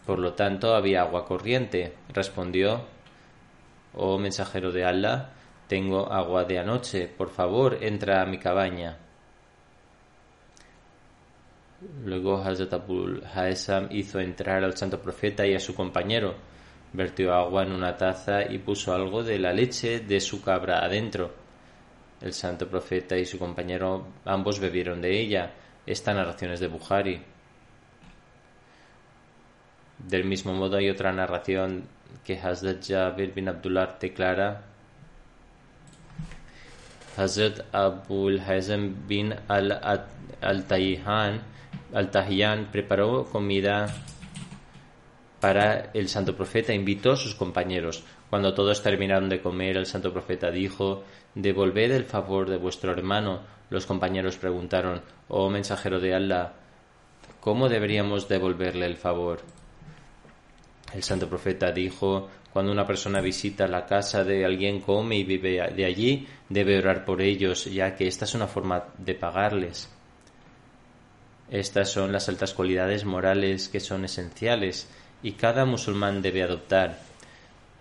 Por 0.05 0.19
lo 0.19 0.33
tanto 0.33 0.75
había 0.75 1.03
agua 1.03 1.25
corriente. 1.25 1.95
Respondió, 2.13 2.83
Oh 3.95 4.19
mensajero 4.19 4.73
de 4.73 4.85
Allah, 4.85 5.31
tengo 5.69 6.13
agua 6.13 6.45
de 6.45 6.59
anoche, 6.59 7.07
por 7.07 7.31
favor 7.31 7.79
entra 7.83 8.21
a 8.21 8.27
mi 8.27 8.39
cabaña. 8.39 8.99
Luego 12.05 12.37
Hazrat 12.39 12.73
Abul 12.75 13.23
Haesam 13.35 13.89
hizo 13.91 14.21
entrar 14.21 14.63
al 14.63 14.77
santo 14.77 15.01
profeta 15.01 15.47
y 15.47 15.55
a 15.55 15.61
su 15.61 15.75
compañero, 15.75 16.35
vertió 16.93 17.33
agua 17.33 17.65
en 17.65 17.73
una 17.73 17.97
taza 17.97 18.43
y 18.49 18.59
puso 18.59 18.95
algo 18.95 19.25
de 19.25 19.39
la 19.39 19.53
leche 19.53 20.01
de 20.01 20.21
su 20.21 20.43
cabra 20.43 20.85
adentro. 20.85 21.33
El 22.21 22.33
santo 22.33 22.69
profeta 22.69 23.17
y 23.17 23.27
su 23.27 23.39
compañero 23.39 24.07
ambos 24.25 24.61
bebieron 24.61 25.01
de 25.01 25.19
ella. 25.19 25.55
Esta 25.85 26.15
narración 26.15 26.53
es 26.53 26.61
de 26.61 26.69
Bukhari. 26.69 27.21
Del 29.99 30.25
mismo 30.25 30.55
modo 30.55 30.77
hay 30.77 30.89
otra 30.89 31.13
narración 31.13 31.89
que 32.25 32.39
Hazrat 32.39 32.87
Jabir 32.87 33.35
bin 33.35 33.49
Abdullah 33.49 33.97
declara 34.01 34.63
Hazrat 37.17 37.75
Abul 37.75 38.39
Hazem 38.41 39.09
bin 39.09 39.35
al-Tayhan 40.41 41.52
al 41.93 42.11
preparó 42.71 43.25
comida 43.25 43.87
para 45.41 45.91
el 45.93 46.09
santo 46.09 46.37
profeta 46.37 46.73
invitó 46.73 47.13
a 47.13 47.17
sus 47.17 47.35
compañeros. 47.35 48.05
Cuando 48.31 48.55
todos 48.55 48.83
terminaron 48.83 49.29
de 49.29 49.43
comer, 49.43 49.77
el 49.77 49.87
santo 49.87 50.13
profeta 50.13 50.51
dijo, 50.51 51.03
Devolved 51.35 51.91
el 51.91 52.05
favor 52.05 52.49
de 52.49 52.59
vuestro 52.59 52.93
hermano. 52.93 53.41
Los 53.69 53.85
compañeros 53.85 54.37
preguntaron, 54.37 55.03
Oh 55.29 55.51
mensajero 55.51 55.99
de 55.99 56.15
Allah, 56.15 56.53
¿cómo 57.41 57.69
deberíamos 57.69 58.29
devolverle 58.29 58.87
el 58.87 58.97
favor? 58.97 59.41
El 60.95 61.03
santo 61.03 61.29
profeta 61.29 61.73
dijo, 61.73 62.29
cuando 62.53 62.71
una 62.71 62.87
persona 62.87 63.21
visita 63.21 63.67
la 63.67 63.87
casa 63.87 64.25
de 64.25 64.45
alguien, 64.45 64.81
come 64.81 65.17
y 65.17 65.25
vive 65.25 65.73
de 65.75 65.85
allí, 65.85 66.27
debe 66.49 66.79
orar 66.79 67.05
por 67.05 67.23
ellos, 67.23 67.65
ya 67.65 67.97
que 67.97 68.07
esta 68.07 68.27
es 68.27 68.35
una 68.35 68.47
forma 68.47 68.85
de 68.99 69.15
pagarles. 69.15 69.89
Estas 71.51 71.91
son 71.91 72.13
las 72.13 72.29
altas 72.29 72.55
cualidades 72.55 73.05
morales 73.05 73.69
que 73.69 73.81
son 73.81 74.05
esenciales 74.05 74.89
y 75.23 75.33
cada 75.33 75.65
musulmán 75.65 76.23
debe 76.23 76.43
adoptar. 76.43 76.99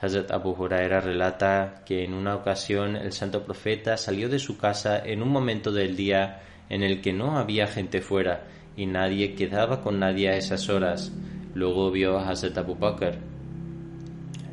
Hazrat 0.01 0.31
Abu 0.31 0.51
Huraira 0.51 0.99
relata 0.99 1.83
que 1.85 2.03
en 2.03 2.13
una 2.13 2.35
ocasión 2.35 2.95
el 2.95 3.13
santo 3.13 3.43
profeta 3.43 3.97
salió 3.97 4.29
de 4.29 4.39
su 4.39 4.57
casa 4.57 4.99
en 4.99 5.21
un 5.21 5.29
momento 5.29 5.71
del 5.71 5.95
día 5.95 6.41
en 6.69 6.83
el 6.83 7.01
que 7.01 7.13
no 7.13 7.37
había 7.37 7.67
gente 7.67 8.01
fuera 8.01 8.47
y 8.75 8.85
nadie 8.85 9.35
quedaba 9.35 9.81
con 9.81 9.99
nadie 9.99 10.29
a 10.29 10.37
esas 10.37 10.69
horas. 10.69 11.11
Luego 11.53 11.91
vio 11.91 12.17
a 12.17 12.29
Hazrat 12.29 12.57
Abu 12.57 12.75
Bakr. 12.75 13.17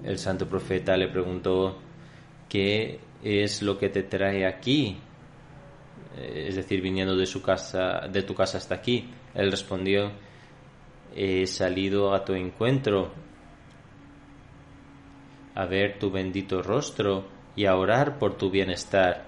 El 0.05 0.19
santo 0.19 0.47
profeta 0.49 0.97
le 0.97 1.09
preguntó 1.09 1.79
qué 2.49 3.01
es 3.23 3.63
lo 3.63 3.79
que 3.79 3.89
te 3.89 4.03
trae 4.03 4.47
aquí? 4.47 4.99
Eh, 6.19 6.47
es 6.49 6.57
decir, 6.57 6.81
viniendo 6.81 7.17
de 7.17 7.27
su 7.27 7.41
casa, 7.43 8.09
de 8.11 8.23
tu 8.23 8.35
casa 8.35 8.59
hasta 8.59 8.75
aquí. 8.75 9.11
Él 9.35 9.51
respondió, 9.51 10.11
he 11.15 11.47
salido 11.47 12.15
a 12.15 12.25
tu 12.25 12.35
encuentro, 12.35 13.13
a 15.55 15.67
ver 15.67 15.99
tu 15.99 16.11
bendito 16.11 16.63
rostro 16.63 17.27
y 17.57 17.67
a 17.67 17.77
orar 17.77 18.19
por 18.19 18.37
tu 18.37 18.51
bienestar. 18.51 19.27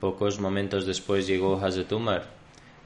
Pocos 0.00 0.38
momentos 0.40 0.86
después 0.86 1.26
llegó 1.26 1.56
Hazrat 1.56 1.90
Umar. 1.92 2.30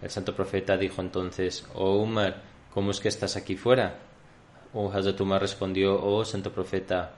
El 0.00 0.10
santo 0.10 0.34
profeta 0.34 0.76
dijo 0.76 1.02
entonces, 1.02 1.68
Oh 1.74 1.96
Umar, 1.96 2.42
¿cómo 2.72 2.90
es 2.92 3.00
que 3.00 3.08
estás 3.08 3.36
aquí 3.36 3.56
fuera? 3.56 3.98
Oh 4.72 4.90
Hazrat 4.90 5.20
Umar 5.20 5.42
respondió, 5.42 6.02
Oh 6.02 6.24
santo 6.24 6.52
profeta, 6.52 7.12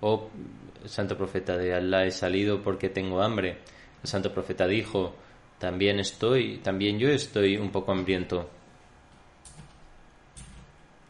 oh 0.00 0.28
santo 0.88 1.16
profeta 1.16 1.56
de 1.56 1.74
Allah, 1.74 2.04
he 2.04 2.10
salido 2.10 2.62
porque 2.62 2.88
tengo 2.88 3.22
hambre. 3.22 3.58
El 4.02 4.08
santo 4.08 4.32
profeta 4.32 4.66
dijo, 4.66 5.14
también 5.58 6.00
estoy, 6.00 6.58
también 6.58 6.98
yo 6.98 7.08
estoy 7.08 7.56
un 7.56 7.70
poco 7.70 7.92
hambriento. 7.92 8.48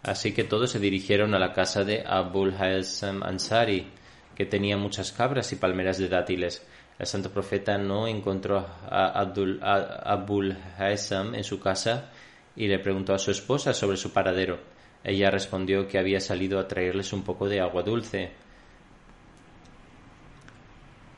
Así 0.02 0.32
que 0.32 0.44
todos 0.44 0.70
se 0.70 0.78
dirigieron 0.78 1.34
a 1.34 1.38
la 1.38 1.52
casa 1.52 1.84
de 1.84 2.02
Abul 2.06 2.54
Haysam 2.58 3.22
Ansari, 3.22 3.86
que 4.34 4.46
tenía 4.46 4.76
muchas 4.76 5.12
cabras 5.12 5.52
y 5.52 5.56
palmeras 5.56 5.98
de 5.98 6.08
dátiles. 6.08 6.66
El 6.98 7.06
santo 7.06 7.30
profeta 7.30 7.78
no 7.78 8.06
encontró 8.06 8.58
a, 8.58 9.20
Abdul, 9.20 9.60
Abul 9.62 10.56
Haysam 10.78 11.34
en 11.34 11.44
su 11.44 11.60
casa 11.60 12.10
y 12.56 12.66
le 12.66 12.78
preguntó 12.78 13.14
a 13.14 13.18
su 13.18 13.30
esposa 13.30 13.72
sobre 13.72 13.96
su 13.96 14.12
paradero. 14.12 14.58
Ella 15.02 15.30
respondió 15.30 15.88
que 15.88 15.98
había 15.98 16.20
salido 16.20 16.58
a 16.58 16.68
traerles 16.68 17.12
un 17.12 17.22
poco 17.22 17.48
de 17.48 17.60
agua 17.60 17.82
dulce. 17.82 18.32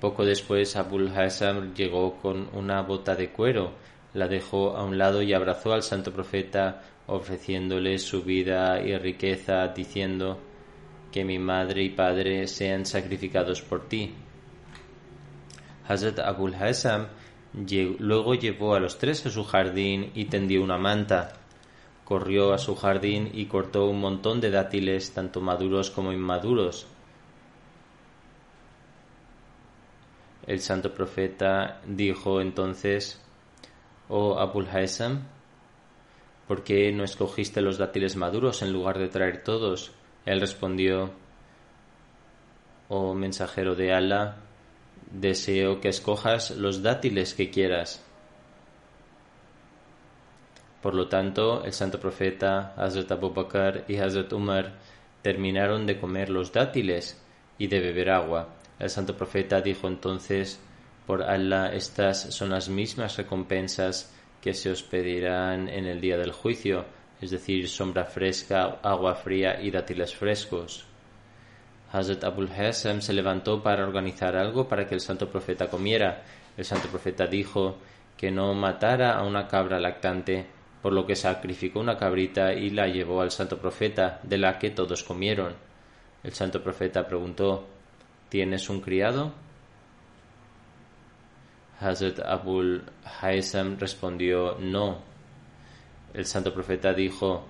Poco 0.02 0.24
después 0.24 0.74
Abul 0.74 1.16
Hassam 1.16 1.74
llegó 1.74 2.14
con 2.16 2.48
una 2.54 2.82
bota 2.82 3.14
de 3.14 3.30
cuero, 3.30 3.70
la 4.14 4.26
dejó 4.26 4.76
a 4.76 4.82
un 4.82 4.98
lado 4.98 5.22
y 5.22 5.32
abrazó 5.32 5.72
al 5.72 5.84
santo 5.84 6.12
profeta 6.12 6.82
ofreciéndole 7.06 8.00
su 8.00 8.24
vida 8.24 8.82
y 8.82 8.98
riqueza, 8.98 9.68
diciendo 9.68 10.40
que 11.12 11.24
mi 11.24 11.38
madre 11.38 11.84
y 11.84 11.90
padre 11.90 12.48
sean 12.48 12.84
sacrificados 12.84 13.62
por 13.62 13.88
ti. 13.88 14.12
Hazrat 15.86 16.18
Abul 16.18 16.56
Hassam 16.56 17.06
luego 18.00 18.34
llevó 18.34 18.74
a 18.74 18.80
los 18.80 18.98
tres 18.98 19.24
a 19.26 19.30
su 19.30 19.44
jardín 19.44 20.10
y 20.16 20.24
tendió 20.24 20.64
una 20.64 20.78
manta. 20.78 21.34
Corrió 22.04 22.52
a 22.52 22.58
su 22.58 22.74
jardín 22.74 23.30
y 23.32 23.46
cortó 23.46 23.86
un 23.86 24.00
montón 24.00 24.40
de 24.40 24.50
dátiles, 24.50 25.14
tanto 25.14 25.40
maduros 25.40 25.92
como 25.92 26.12
inmaduros, 26.12 26.88
El 30.46 30.60
santo 30.60 30.92
profeta 30.92 31.80
dijo 31.86 32.40
entonces, 32.40 33.20
Oh 34.08 34.38
Abul 34.38 34.68
Haysam, 34.68 35.22
¿por 36.48 36.64
qué 36.64 36.90
no 36.92 37.04
escogiste 37.04 37.60
los 37.60 37.78
dátiles 37.78 38.16
maduros 38.16 38.62
en 38.62 38.72
lugar 38.72 38.98
de 38.98 39.08
traer 39.08 39.44
todos? 39.44 39.92
Él 40.26 40.40
respondió, 40.40 41.12
Oh 42.88 43.14
mensajero 43.14 43.74
de 43.74 43.92
Allah, 43.92 44.36
deseo 45.12 45.80
que 45.80 45.88
escojas 45.88 46.50
los 46.50 46.82
dátiles 46.82 47.34
que 47.34 47.50
quieras. 47.50 48.04
Por 50.82 50.94
lo 50.94 51.08
tanto, 51.08 51.64
el 51.64 51.72
santo 51.72 52.00
profeta, 52.00 52.74
Hazrat 52.76 53.12
Abu 53.12 53.32
Bakr 53.32 53.84
y 53.86 53.98
Hazrat 53.98 54.32
Umar 54.32 54.72
terminaron 55.22 55.86
de 55.86 56.00
comer 56.00 56.28
los 56.28 56.52
dátiles 56.52 57.22
y 57.56 57.68
de 57.68 57.78
beber 57.78 58.10
agua. 58.10 58.48
El 58.82 58.90
santo 58.90 59.16
profeta 59.16 59.60
dijo 59.60 59.86
entonces, 59.86 60.58
por 61.06 61.22
Allah, 61.22 61.72
estas 61.72 62.34
son 62.34 62.50
las 62.50 62.68
mismas 62.68 63.16
recompensas 63.16 64.12
que 64.40 64.54
se 64.54 64.72
os 64.72 64.82
pedirán 64.82 65.68
en 65.68 65.86
el 65.86 66.00
día 66.00 66.18
del 66.18 66.32
juicio, 66.32 66.84
es 67.20 67.30
decir, 67.30 67.68
sombra 67.68 68.04
fresca, 68.06 68.80
agua 68.82 69.14
fría 69.14 69.62
y 69.62 69.70
dátiles 69.70 70.16
frescos. 70.16 70.84
Hazrat 71.92 72.24
Abul 72.24 72.50
Hassam 72.50 73.00
se 73.00 73.12
levantó 73.12 73.62
para 73.62 73.86
organizar 73.86 74.34
algo 74.34 74.66
para 74.66 74.84
que 74.88 74.96
el 74.96 75.00
santo 75.00 75.30
profeta 75.30 75.70
comiera. 75.70 76.24
El 76.56 76.64
santo 76.64 76.88
profeta 76.88 77.28
dijo 77.28 77.76
que 78.16 78.32
no 78.32 78.52
matara 78.52 79.12
a 79.12 79.22
una 79.22 79.46
cabra 79.46 79.78
lactante, 79.78 80.44
por 80.82 80.92
lo 80.92 81.06
que 81.06 81.14
sacrificó 81.14 81.78
una 81.78 81.96
cabrita 81.96 82.52
y 82.52 82.70
la 82.70 82.88
llevó 82.88 83.20
al 83.20 83.30
santo 83.30 83.58
profeta, 83.58 84.18
de 84.24 84.38
la 84.38 84.58
que 84.58 84.70
todos 84.70 85.04
comieron. 85.04 85.54
El 86.24 86.32
santo 86.32 86.60
profeta 86.60 87.06
preguntó 87.06 87.68
¿Tienes 88.32 88.70
un 88.70 88.80
criado? 88.80 89.30
Hazrat 91.78 92.20
Abul 92.20 92.82
Haysam 93.20 93.76
respondió 93.78 94.56
no. 94.58 95.02
El 96.14 96.24
santo 96.24 96.54
profeta 96.54 96.94
dijo 96.94 97.44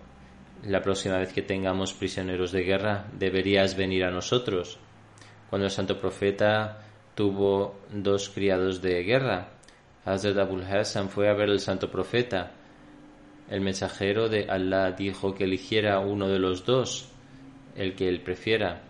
la 0.65 0.83
próxima 0.83 1.19
vez 1.19 1.33
que 1.33 1.43
tengamos 1.43 1.95
prisioneros 1.95 2.51
de 2.51 2.65
guerra 2.65 3.07
deberías 3.13 3.77
venir 3.77 4.03
a 4.03 4.11
nosotros. 4.11 4.77
Cuando 5.49 5.67
el 5.67 5.71
santo 5.71 6.01
profeta 6.01 6.83
tuvo 7.15 7.79
dos 7.93 8.29
criados 8.31 8.83
de 8.83 9.05
guerra, 9.05 9.51
Hazrat 10.05 10.37
Abul 10.37 10.65
Haysam 10.65 11.09
fue 11.09 11.29
a 11.29 11.35
ver 11.35 11.49
al 11.49 11.61
santo 11.61 11.93
profeta. 11.93 12.55
El 13.49 13.61
mensajero 13.61 14.29
de 14.29 14.51
Allah 14.51 14.91
dijo 14.91 15.33
que 15.33 15.45
eligiera 15.45 16.01
uno 16.01 16.27
de 16.27 16.41
los 16.41 16.67
dos, 16.67 17.09
el 17.77 17.95
que 17.95 18.09
él 18.09 18.21
prefiera. 18.21 18.89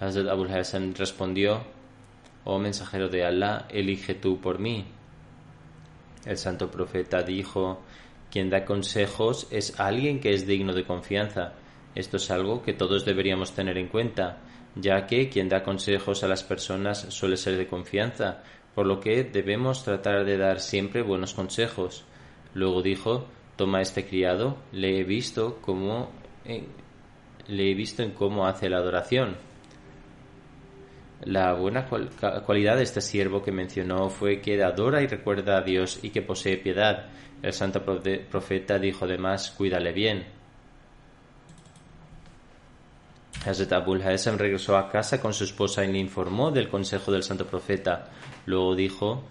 Hazrat 0.00 0.28
Abul 0.28 0.50
Hassan 0.50 0.94
respondió, 0.94 1.64
Oh 2.44 2.58
mensajero 2.58 3.08
de 3.08 3.24
Allah, 3.24 3.66
elige 3.70 4.14
tú 4.14 4.40
por 4.40 4.58
mí. 4.58 4.84
El 6.24 6.36
santo 6.36 6.70
profeta 6.70 7.22
dijo, 7.22 7.80
quien 8.30 8.50
da 8.50 8.64
consejos 8.64 9.46
es 9.50 9.78
alguien 9.80 10.20
que 10.20 10.34
es 10.34 10.46
digno 10.46 10.72
de 10.74 10.84
confianza. 10.84 11.54
Esto 11.94 12.18
es 12.18 12.30
algo 12.30 12.62
que 12.62 12.72
todos 12.72 13.04
deberíamos 13.04 13.52
tener 13.52 13.78
en 13.78 13.88
cuenta, 13.88 14.38
ya 14.74 15.06
que 15.06 15.28
quien 15.28 15.48
da 15.48 15.62
consejos 15.62 16.22
a 16.22 16.28
las 16.28 16.44
personas 16.44 17.06
suele 17.08 17.36
ser 17.36 17.56
de 17.56 17.66
confianza, 17.66 18.42
por 18.74 18.86
lo 18.86 19.00
que 19.00 19.24
debemos 19.24 19.82
tratar 19.84 20.24
de 20.24 20.36
dar 20.36 20.60
siempre 20.60 21.02
buenos 21.02 21.32
consejos. 21.32 22.04
Luego 22.52 22.82
dijo, 22.82 23.26
toma 23.56 23.80
este 23.80 24.06
criado, 24.06 24.58
le 24.72 25.00
he 25.00 25.04
visto 25.04 25.58
cómo 25.62 26.10
le 27.48 27.70
he 27.70 27.74
visto 27.74 28.02
en 28.02 28.10
cómo 28.10 28.46
hace 28.46 28.68
la 28.68 28.78
adoración. 28.78 29.36
La 31.24 31.54
buena 31.54 31.86
cualidad 31.86 32.76
de 32.76 32.82
este 32.82 33.00
siervo 33.00 33.42
que 33.42 33.50
mencionó 33.50 34.10
fue 34.10 34.40
que 34.40 34.62
adora 34.62 35.02
y 35.02 35.06
recuerda 35.06 35.58
a 35.58 35.62
Dios 35.62 36.00
y 36.02 36.10
que 36.10 36.22
posee 36.22 36.58
piedad. 36.58 37.06
El 37.42 37.52
santo 37.52 37.82
profeta 37.82 38.78
dijo 38.78 39.06
además, 39.06 39.50
cuídale 39.56 39.92
bien. 39.92 40.26
Hazrat 43.46 43.72
Abul 43.72 44.02
Hassam 44.02 44.38
regresó 44.38 44.76
a 44.76 44.88
casa 44.90 45.20
con 45.20 45.32
su 45.32 45.44
esposa 45.44 45.84
y 45.84 45.92
le 45.92 45.98
informó 45.98 46.50
del 46.50 46.68
consejo 46.68 47.12
del 47.12 47.22
santo 47.22 47.46
profeta. 47.46 48.10
Luego 48.44 48.74
dijo 48.74 49.24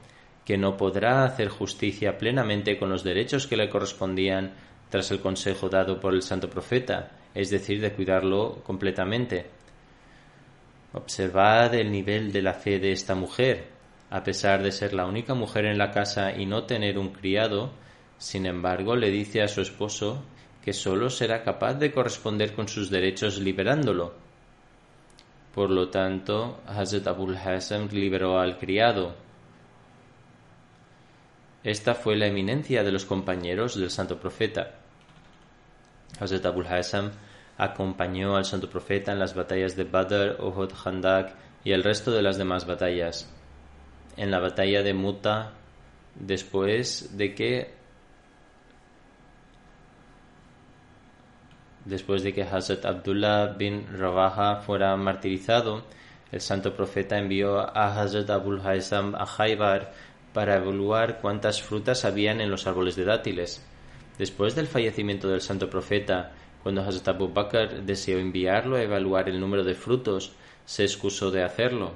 que 0.46 0.58
no 0.58 0.78
podrá 0.78 1.26
hacer 1.26 1.50
justicia 1.50 2.18
plenamente 2.18 2.78
con 2.78 2.90
los 2.90 3.04
derechos 3.04 3.46
que 3.46 3.58
le 3.58 3.70
correspondían 3.70 4.54
tras 4.90 5.12
el 5.12 5.20
consejo 5.20 5.70
dado 5.70 6.00
por 6.00 6.14
el 6.14 6.22
santo 6.22 6.50
profeta, 6.50 7.12
es 7.34 7.50
decir, 7.50 7.82
de 7.82 7.92
cuidarlo 7.92 8.62
completamente. 8.64 9.48
Observad 10.96 11.76
el 11.76 11.92
nivel 11.92 12.32
de 12.32 12.42
la 12.42 12.54
fe 12.54 12.80
de 12.80 12.94
esta 12.94 13.16
mujer. 13.16 13.68
A 14.10 14.24
pesar 14.24 14.64
de 14.64 14.72
ser 14.72 14.94
la 14.94 15.06
única 15.06 15.34
mujer 15.34 15.66
en 15.66 15.78
la 15.78 15.92
casa 15.92 16.32
y 16.32 16.46
no 16.46 16.64
tener 16.64 16.98
un 16.98 17.10
criado, 17.10 17.74
sin 18.18 18.46
embargo 18.46 18.96
le 18.96 19.12
dice 19.12 19.42
a 19.42 19.50
su 19.50 19.60
esposo 19.60 20.24
que 20.64 20.72
sólo 20.72 21.10
será 21.10 21.44
capaz 21.44 21.74
de 21.74 21.92
corresponder 21.92 22.54
con 22.54 22.70
sus 22.70 22.90
derechos 22.90 23.40
liberándolo. 23.40 24.14
Por 25.54 25.70
lo 25.70 25.90
tanto, 25.90 26.62
Hazrat 26.66 27.08
Abul 27.08 27.36
Hassam 27.36 27.90
liberó 27.92 28.40
al 28.40 28.58
criado. 28.58 29.16
Esta 31.62 31.94
fue 31.94 32.16
la 32.16 32.28
eminencia 32.28 32.86
de 32.86 32.94
los 32.94 33.04
compañeros 33.04 33.78
del 33.78 33.92
santo 33.92 34.18
profeta. 34.18 34.76
Hazrat 36.22 36.46
Abul 36.46 36.68
Hassam 36.68 37.12
acompañó 37.58 38.36
al 38.36 38.46
santo 38.46 38.70
profeta 38.70 39.12
en 39.12 39.20
las 39.20 39.34
batallas 39.34 39.76
de 39.76 39.86
Badr, 39.86 40.42
Uhud, 40.42 40.72
Khandak 40.72 41.34
y 41.64 41.72
el 41.72 41.84
resto 41.84 42.12
de 42.12 42.22
las 42.22 42.38
demás 42.38 42.66
batallas. 42.66 43.32
En 44.18 44.32
la 44.32 44.40
batalla 44.40 44.84
de 44.84 44.94
Muta, 44.94 45.54
después 46.16 47.18
de 47.18 47.34
que 47.34 47.74
después 51.86 52.24
de 52.24 52.34
que 52.34 52.44
Hazrat 52.44 52.86
Abdullah 52.86 53.54
bin 53.54 53.86
Rawaha 53.88 54.62
fuera 54.62 54.96
martirizado, 54.98 55.84
el 56.32 56.42
santo 56.42 56.76
profeta 56.76 57.18
envió 57.18 57.60
a 57.60 58.02
Hazrat 58.02 58.30
Abul 58.30 58.60
Haysam 58.66 59.16
a 59.16 59.26
Khaybar 59.26 59.94
para 60.34 60.58
evaluar 60.58 61.20
cuántas 61.22 61.62
frutas 61.62 62.04
habían 62.04 62.42
en 62.42 62.50
los 62.50 62.68
árboles 62.68 62.96
de 62.96 63.06
dátiles. 63.06 63.66
Después 64.18 64.56
del 64.56 64.68
fallecimiento 64.68 65.30
del 65.30 65.42
santo 65.42 65.70
profeta, 65.70 66.32
Cuando 66.66 66.82
Hazrat 66.82 67.10
Abu 67.10 67.28
Bakr 67.28 67.84
deseó 67.84 68.18
enviarlo 68.18 68.76
a 68.76 68.82
evaluar 68.82 69.30
el 69.30 69.40
número 69.40 69.64
de 69.64 69.76
frutos, 69.76 70.32
se 70.66 70.82
excusó 70.82 71.30
de 71.30 71.44
hacerlo. 71.44 71.94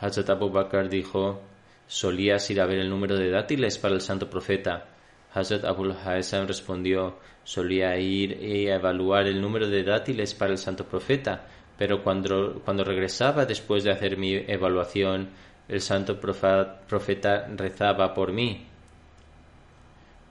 Hazrat 0.00 0.30
Abu 0.30 0.48
Bakr 0.48 0.88
dijo, 0.88 1.42
¿solías 1.86 2.48
ir 2.48 2.62
a 2.62 2.64
ver 2.64 2.78
el 2.78 2.88
número 2.88 3.18
de 3.18 3.28
dátiles 3.28 3.76
para 3.76 3.94
el 3.94 4.00
santo 4.00 4.30
profeta? 4.30 4.86
Hazrat 5.34 5.66
Abu 5.66 5.92
Haysam 5.92 6.46
respondió, 6.46 7.18
solía 7.44 7.94
ir 7.98 8.38
a 8.72 8.76
evaluar 8.76 9.26
el 9.26 9.42
número 9.42 9.68
de 9.68 9.82
dátiles 9.82 10.32
para 10.32 10.52
el 10.52 10.58
santo 10.58 10.86
profeta, 10.86 11.46
pero 11.76 12.02
cuando, 12.02 12.62
cuando 12.64 12.82
regresaba 12.82 13.44
después 13.44 13.84
de 13.84 13.92
hacer 13.92 14.16
mi 14.16 14.32
evaluación, 14.32 15.28
el 15.68 15.82
santo 15.82 16.18
profeta 16.18 17.46
rezaba 17.54 18.14
por 18.14 18.32
mí. 18.32 18.66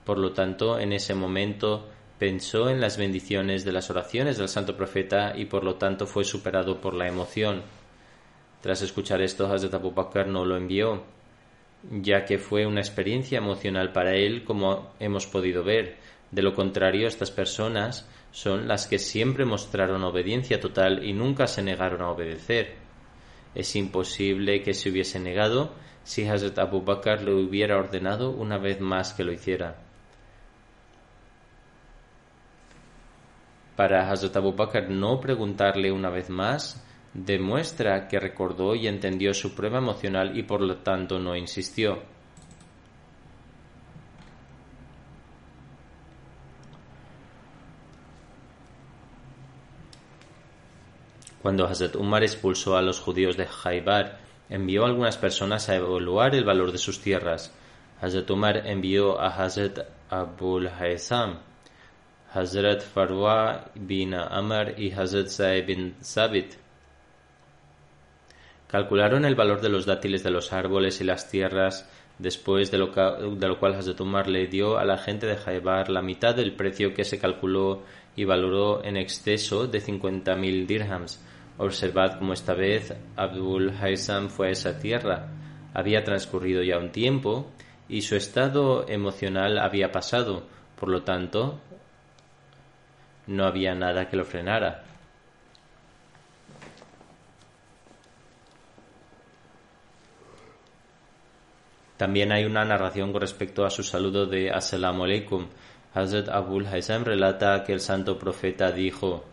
Por 0.04 0.18
lo 0.18 0.32
tanto, 0.32 0.80
en 0.80 0.92
ese 0.92 1.14
momento 1.14 1.86
pensó 2.18 2.68
en 2.68 2.80
las 2.80 2.98
bendiciones 2.98 3.64
de 3.64 3.72
las 3.72 3.90
oraciones 3.90 4.38
del 4.38 4.48
santo 4.48 4.76
profeta 4.76 5.34
y 5.36 5.44
por 5.44 5.64
lo 5.64 5.76
tanto 5.76 6.06
fue 6.06 6.24
superado 6.24 6.80
por 6.80 6.94
la 6.94 7.06
emoción. 7.06 7.62
Tras 8.60 8.82
escuchar 8.82 9.22
esto, 9.22 9.46
Hazrat 9.46 9.74
Abu 9.74 9.92
Bakr 9.92 10.26
no 10.26 10.44
lo 10.44 10.56
envió, 10.56 11.04
ya 11.90 12.24
que 12.24 12.38
fue 12.38 12.66
una 12.66 12.80
experiencia 12.80 13.38
emocional 13.38 13.92
para 13.92 14.14
él, 14.14 14.44
como 14.44 14.94
hemos 14.98 15.26
podido 15.26 15.62
ver. 15.62 15.96
De 16.32 16.42
lo 16.42 16.54
contrario, 16.54 17.06
estas 17.06 17.30
personas 17.30 18.08
son 18.32 18.66
las 18.66 18.86
que 18.86 18.98
siempre 18.98 19.44
mostraron 19.44 20.02
obediencia 20.02 20.60
total 20.60 21.04
y 21.04 21.12
nunca 21.12 21.46
se 21.46 21.62
negaron 21.62 22.02
a 22.02 22.10
obedecer. 22.10 22.74
Es 23.54 23.76
imposible 23.76 24.62
que 24.62 24.74
se 24.74 24.90
hubiese 24.90 25.20
negado 25.20 25.72
si 26.02 26.26
Hazrat 26.26 26.58
Abu 26.58 26.82
Bakr 26.82 27.22
le 27.22 27.32
hubiera 27.32 27.78
ordenado 27.78 28.30
una 28.30 28.58
vez 28.58 28.80
más 28.80 29.12
que 29.12 29.24
lo 29.24 29.32
hiciera. 29.32 29.87
Para 33.78 34.10
Hazrat 34.10 34.36
Abu 34.36 34.54
Bakr 34.54 34.90
no 34.90 35.20
preguntarle 35.20 35.92
una 35.92 36.10
vez 36.10 36.30
más 36.30 36.84
demuestra 37.14 38.08
que 38.08 38.18
recordó 38.18 38.74
y 38.74 38.88
entendió 38.88 39.32
su 39.32 39.54
prueba 39.54 39.78
emocional 39.78 40.36
y 40.36 40.42
por 40.42 40.62
lo 40.62 40.78
tanto 40.78 41.20
no 41.20 41.36
insistió. 41.36 42.02
Cuando 51.40 51.64
Hazrat 51.68 51.94
Umar 51.94 52.24
expulsó 52.24 52.76
a 52.76 52.82
los 52.82 52.98
judíos 52.98 53.36
de 53.36 53.46
Jaibar, 53.46 54.18
envió 54.50 54.82
a 54.82 54.88
algunas 54.88 55.18
personas 55.18 55.68
a 55.68 55.76
evaluar 55.76 56.34
el 56.34 56.44
valor 56.44 56.72
de 56.72 56.78
sus 56.78 57.00
tierras. 57.00 57.54
Hazrat 58.00 58.28
Umar 58.28 58.66
envió 58.66 59.20
a 59.20 59.28
Hazrat 59.28 59.86
Abul 60.10 60.66
Haysam, 60.66 61.38
Hazrat 62.38 62.82
Farwa 62.82 63.64
bin 63.74 64.14
Amr 64.14 64.78
y 64.78 64.92
Hazrat 64.92 65.26
Zaid 65.26 65.66
bin 65.66 65.96
Sabit 66.00 66.54
Calcularon 68.68 69.24
el 69.24 69.34
valor 69.34 69.60
de 69.60 69.68
los 69.68 69.86
dátiles 69.86 70.22
de 70.22 70.30
los 70.30 70.52
árboles 70.52 71.00
y 71.00 71.04
las 71.04 71.28
tierras, 71.28 71.90
después 72.18 72.70
de 72.70 72.78
lo, 72.78 72.92
cual 72.92 73.74
Hazrat 73.74 74.00
Umar 74.00 74.28
le 74.28 74.46
dio 74.46 74.78
a 74.78 74.84
la 74.84 74.98
gente 74.98 75.26
de 75.26 75.36
Jaibar 75.36 75.90
la 75.90 76.02
mitad 76.02 76.36
del 76.36 76.54
precio 76.54 76.94
que 76.94 77.04
se 77.04 77.18
calculó 77.18 77.82
y 78.14 78.24
valoró 78.24 78.84
en 78.84 78.96
exceso 78.98 79.66
de 79.66 79.80
50.000 79.80 80.66
dirhams. 80.66 81.24
Observad 81.56 82.18
cómo 82.18 82.34
esta 82.34 82.54
vez 82.54 82.94
Abdul 83.16 83.72
Haysam 83.80 84.28
fue 84.28 84.48
a 84.48 84.52
esa 84.52 84.78
tierra. 84.78 85.28
Había 85.74 86.04
transcurrido 86.04 86.62
ya 86.62 86.78
un 86.78 86.92
tiempo 86.92 87.50
y 87.88 88.02
su 88.02 88.14
estado 88.14 88.86
emocional 88.86 89.58
había 89.58 89.90
pasado, 89.90 90.46
por 90.78 90.88
lo 90.88 91.02
tanto, 91.02 91.58
no 93.28 93.44
había 93.44 93.74
nada 93.74 94.08
que 94.08 94.16
lo 94.16 94.24
frenara. 94.24 94.82
También 101.96 102.32
hay 102.32 102.44
una 102.44 102.64
narración 102.64 103.12
con 103.12 103.20
respecto 103.20 103.64
a 103.64 103.70
su 103.70 103.82
saludo 103.82 104.26
de 104.26 104.50
Assalamu 104.50 105.04
alaikum. 105.04 105.46
Hazrat 105.94 106.28
Abul 106.28 106.66
Haysam 106.66 107.04
relata 107.04 107.64
que 107.64 107.72
el 107.72 107.80
santo 107.80 108.18
profeta 108.18 108.70
dijo: 108.70 109.24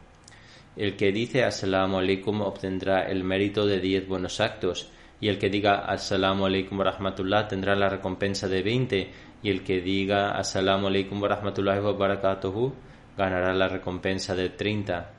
El 0.76 0.96
que 0.98 1.12
dice 1.12 1.44
Assalamu 1.44 2.00
alaikum 2.00 2.42
obtendrá 2.42 3.04
el 3.04 3.24
mérito 3.24 3.68
de 3.68 3.80
diez 3.80 4.08
buenos 4.08 4.40
actos, 4.40 4.90
y 5.22 5.28
el 5.30 5.38
que 5.38 5.50
diga 5.50 5.86
Assalamu 5.86 6.48
alaikum 6.48 6.82
rahmatullah 6.82 7.48
tendrá 7.48 7.76
la 7.76 7.88
recompensa 7.88 8.48
de 8.48 8.64
veinte, 8.64 9.12
y 9.44 9.52
el 9.52 9.64
que 9.64 9.80
diga 9.82 10.32
Assalamu 10.32 10.88
alaikum 10.88 11.24
rahmatullahi 11.24 11.80
wa 11.80 11.96
ganará 13.18 13.54
la 13.54 13.68
recompensa 13.68 14.36
de 14.36 14.50
treinta. 14.50 15.12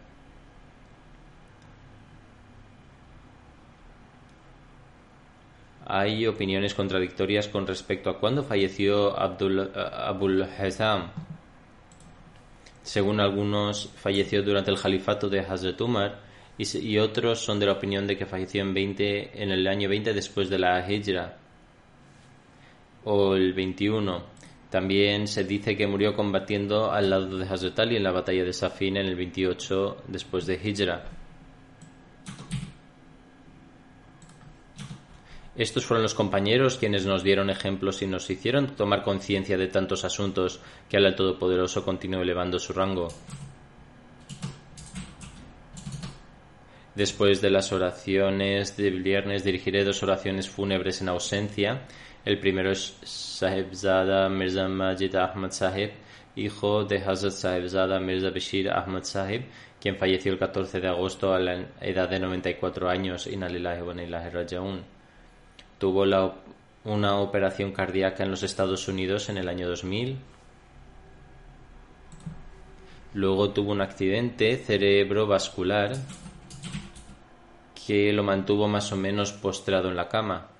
hay 5.87 6.27
opiniones 6.27 6.75
contradictorias 6.75 7.47
con 7.47 7.67
respecto 7.67 8.11
a 8.11 8.19
cuándo 8.19 8.43
falleció 8.43 9.19
Abdul, 9.19 9.61
eh, 9.61 9.81
Abul 9.93 10.43
Hazam. 10.43 11.11
Según 12.83 13.21
algunos, 13.21 13.89
falleció 13.95 14.43
durante 14.43 14.71
el 14.71 14.81
califato 14.81 15.29
de 15.29 15.41
Hazrat 15.41 15.81
Umar 15.81 16.21
y, 16.59 16.99
otros 16.99 17.41
son 17.41 17.61
de 17.61 17.67
la 17.67 17.73
opinión 17.73 18.07
de 18.07 18.17
que 18.17 18.27
falleció 18.27 18.63
en, 18.63 18.75
20, 18.75 19.43
en 19.43 19.51
el 19.51 19.67
año 19.67 19.89
20 19.89 20.13
después 20.13 20.49
de 20.49 20.59
la 20.59 20.91
Hijra 20.91 21.37
o 23.05 23.35
el 23.35 23.53
21. 23.53 24.36
También 24.71 25.29
se 25.29 25.45
dice 25.45 25.77
que 25.77 25.87
murió 25.87 26.15
combatiendo 26.15 26.91
al 26.91 27.11
lado 27.11 27.39
de 27.39 27.45
Hazrat 27.47 27.79
en 27.79 28.03
la 28.03 28.11
batalla 28.11 28.45
de 28.45 28.53
Safin 28.53 28.97
en 28.97 29.07
el 29.07 29.15
28 29.15 30.05
después 30.09 30.47
de 30.47 30.61
Hijra. 30.63 31.05
Estos 35.57 35.87
fueron 35.87 36.03
los 36.03 36.15
compañeros 36.15 36.77
quienes 36.77 37.07
nos 37.07 37.23
dieron 37.23 37.49
ejemplos 37.49 38.03
y 38.03 38.07
nos 38.07 38.29
hicieron 38.29 38.77
tomar 38.77 39.03
conciencia 39.03 39.57
de 39.57 39.69
tantos 39.69 40.05
asuntos 40.05 40.61
que 40.89 40.99
al 40.99 41.15
Todopoderoso 41.15 41.83
continuó 41.83 42.21
elevando 42.21 42.59
su 42.59 42.75
rango. 42.75 43.09
Después 46.95 47.41
de 47.41 47.51
las 47.51 47.73
oraciones 47.73 48.77
de 48.77 48.91
viernes 48.91 49.45
dirigiré 49.45 49.85
dos 49.85 50.03
oraciones 50.03 50.49
fúnebres 50.49 51.01
en 51.01 51.09
ausencia. 51.11 51.87
El 52.27 52.41
primero 52.41 52.73
es 52.73 52.99
Sahibzada 53.05 54.29
Mirza 54.29 54.67
Majid 54.67 55.15
Ahmad 55.15 55.53
Sahib, 55.53 55.93
hijo 56.35 56.83
de 56.83 56.99
Hazrat 56.99 57.33
Sahibzada 57.33 58.01
Mirza 58.01 58.31
Bashir 58.31 58.69
Ahmad 58.69 59.05
Sahib, 59.05 59.45
quien 59.81 59.97
falleció 59.97 60.33
el 60.33 60.39
14 60.41 60.81
de 60.81 60.89
agosto 60.89 61.33
a 61.33 61.39
la 61.39 61.67
edad 61.81 62.09
de 62.09 62.19
94 62.19 62.91
años. 62.91 63.29
Inalillahi 63.29 63.81
wa 63.81 63.95
Rajaun 63.95 64.83
tuvo 65.79 66.05
una 66.85 67.17
operación 67.21 67.71
cardíaca 67.71 68.25
en 68.25 68.33
los 68.33 68.43
Estados 68.43 68.89
Unidos 68.89 69.29
en 69.29 69.37
el 69.39 69.49
año 69.49 69.69
2000. 69.69 70.19
Luego 73.15 73.51
tuvo 73.51 73.71
un 73.71 73.83
accidente 73.83 74.57
cerebrovascular 74.57 75.95
que 77.87 78.13
lo 78.13 78.25
mantuvo 78.25 78.67
más 78.67 78.91
o 78.91 78.97
menos 78.97 79.33
postrado 79.33 79.89
en 79.91 79.95
la 79.95 80.09
cama. 80.09 80.56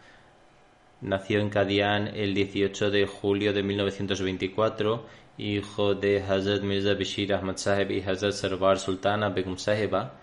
Nació 1.03 1.41
en 1.41 1.51
Kadian 1.51 2.09
el 2.09 2.33
18 2.33 2.91
de 2.91 3.07
julio 3.07 3.53
de 3.53 3.63
1924, 3.63 5.05
hijo 5.37 5.95
de 5.95 6.23
Hazrat 6.23 6.63
Mirza 6.63 6.95
Bashir 6.95 7.35
Ahmad 7.35 7.59
Sahib 7.59 7.91
y 7.91 8.01
Hazrat 8.01 8.33
Sarwar 8.33 8.79
Sultana 8.79 9.29
Begum 9.29 9.59
Sahiba, 9.59 10.15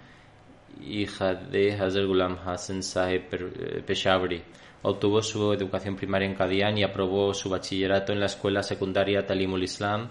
hija 0.83 1.35
de 1.35 1.73
Hazrat 1.73 2.07
Ghulam 2.07 2.39
Hassan 2.43 2.81
Sahib 2.81 3.21
Peshawari. 3.85 4.41
Obtuvo 4.81 5.21
su 5.21 5.53
educación 5.53 5.95
primaria 5.95 6.27
en 6.27 6.33
Kadian 6.33 6.75
y 6.79 6.83
aprobó 6.83 7.35
su 7.35 7.51
bachillerato 7.51 8.11
en 8.11 8.19
la 8.19 8.25
escuela 8.25 8.63
secundaria 8.63 9.27
Talimul 9.27 9.61
Islam. 9.61 10.09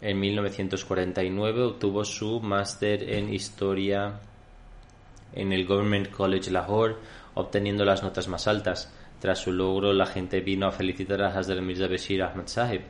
En 0.00 0.18
1949 0.18 1.64
obtuvo 1.64 2.02
su 2.06 2.40
máster 2.40 3.10
en 3.10 3.34
historia 3.34 4.20
en 5.34 5.52
el 5.52 5.66
Government 5.66 6.10
College 6.10 6.50
Lahore, 6.50 6.96
obteniendo 7.34 7.84
las 7.84 8.02
notas 8.02 8.26
más 8.26 8.48
altas. 8.48 8.90
Tras 9.20 9.38
su 9.38 9.52
logro, 9.52 9.92
la 9.92 10.06
gente 10.06 10.40
vino 10.40 10.66
a 10.66 10.72
felicitar 10.72 11.20
a 11.22 11.28
Hazrat 11.28 11.60
Mirza 11.60 11.86
Bashir 11.86 12.22
Ahmad 12.22 12.46
Sahib. 12.46 12.80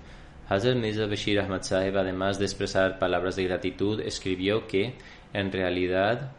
Hazrat 0.49 0.77
Mirza 0.77 1.07
Bashir 1.07 1.41
Ahmad 1.41 1.63
Sahib, 1.63 1.99
además 1.99 2.39
de 2.39 2.45
expresar 2.45 3.01
palabras 3.01 3.35
de 3.35 3.45
gratitud, 3.45 4.01
escribió 4.01 4.69
que, 4.69 4.95
en 5.33 5.51
realidad, 5.51 6.31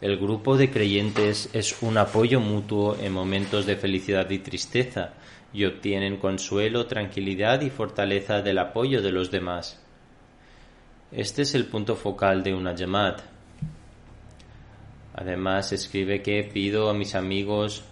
el 0.00 0.16
grupo 0.16 0.56
de 0.56 0.70
creyentes 0.70 1.50
es 1.52 1.82
un 1.82 1.98
apoyo 1.98 2.40
mutuo 2.40 2.96
en 2.98 3.12
momentos 3.12 3.66
de 3.66 3.76
felicidad 3.76 4.28
y 4.30 4.38
tristeza 4.38 5.12
y 5.52 5.66
obtienen 5.66 6.16
consuelo, 6.16 6.86
tranquilidad 6.86 7.60
y 7.60 7.68
fortaleza 7.68 8.40
del 8.40 8.58
apoyo 8.58 9.02
de 9.02 9.12
los 9.12 9.30
demás. 9.30 9.82
Este 11.12 11.42
es 11.42 11.54
el 11.54 11.66
punto 11.66 11.94
focal 11.94 12.42
de 12.42 12.54
una 12.54 12.74
Yamat. 12.74 13.20
Además, 15.14 15.72
escribe 15.72 16.22
que 16.22 16.42
pido 16.44 16.90
a 16.90 16.94
mis 16.94 17.14
amigos 17.14 17.84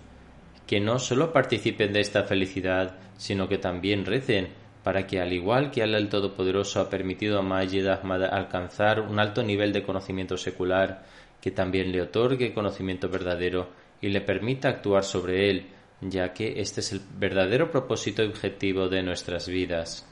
que 0.66 0.80
no 0.80 0.98
solo 0.98 1.32
participen 1.32 1.92
de 1.92 2.00
esta 2.00 2.24
felicidad, 2.24 2.96
sino 3.16 3.48
que 3.48 3.58
también 3.58 4.04
recen 4.04 4.48
para 4.82 5.06
que, 5.06 5.20
al 5.20 5.32
igual 5.32 5.70
que 5.70 5.82
Allah 5.82 5.98
el 5.98 6.08
Todopoderoso 6.08 6.80
ha 6.80 6.90
permitido 6.90 7.38
a 7.38 7.42
Majid 7.42 7.86
Ahmad 7.86 8.24
alcanzar 8.24 9.00
un 9.00 9.18
alto 9.18 9.42
nivel 9.42 9.72
de 9.72 9.82
conocimiento 9.82 10.36
secular, 10.36 11.04
que 11.40 11.50
también 11.50 11.90
le 11.90 12.02
otorgue 12.02 12.52
conocimiento 12.52 13.08
verdadero 13.08 13.70
y 14.00 14.08
le 14.08 14.20
permita 14.20 14.68
actuar 14.68 15.04
sobre 15.04 15.50
él, 15.50 15.66
ya 16.02 16.32
que 16.34 16.60
este 16.60 16.80
es 16.80 16.92
el 16.92 17.00
verdadero 17.18 17.70
propósito 17.70 18.22
y 18.22 18.26
objetivo 18.26 18.88
de 18.88 19.02
nuestras 19.02 19.48
vidas. 19.48 20.06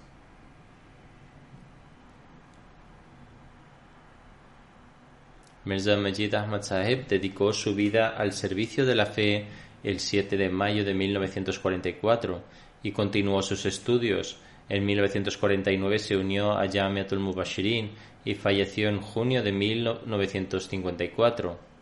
Mirza 5.64 5.96
Majid 5.96 6.34
Ahmad 6.34 6.62
Sahib 6.62 7.06
dedicó 7.06 7.52
su 7.52 7.74
vida 7.74 8.08
al 8.16 8.32
servicio 8.32 8.84
de 8.84 8.94
la 8.96 9.06
fe 9.06 9.46
el 9.82 10.00
7 10.00 10.36
de 10.36 10.48
mayo 10.48 10.84
de 10.84 10.94
1944 10.94 12.42
y 12.82 12.92
continuó 12.92 13.42
sus 13.42 13.66
estudios. 13.66 14.38
En 14.68 14.86
1949 14.86 15.98
se 15.98 16.16
unió 16.16 16.52
a 16.52 16.68
Jamiatul 16.68 17.18
Mubashirin 17.18 17.90
y 18.24 18.34
falleció 18.34 18.88
en 18.88 19.00
junio 19.00 19.42
de 19.42 19.50
1954. 19.52 21.72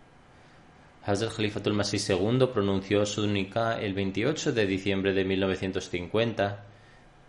Hazrat 1.02 1.34
Khalifatul 1.34 1.74
Masih 1.74 2.00
II 2.10 2.46
pronunció 2.52 3.06
su 3.06 3.26
nikah 3.26 3.80
el 3.80 3.94
28 3.94 4.52
de 4.52 4.66
diciembre 4.66 5.14
de 5.14 5.24
1950, 5.24 6.66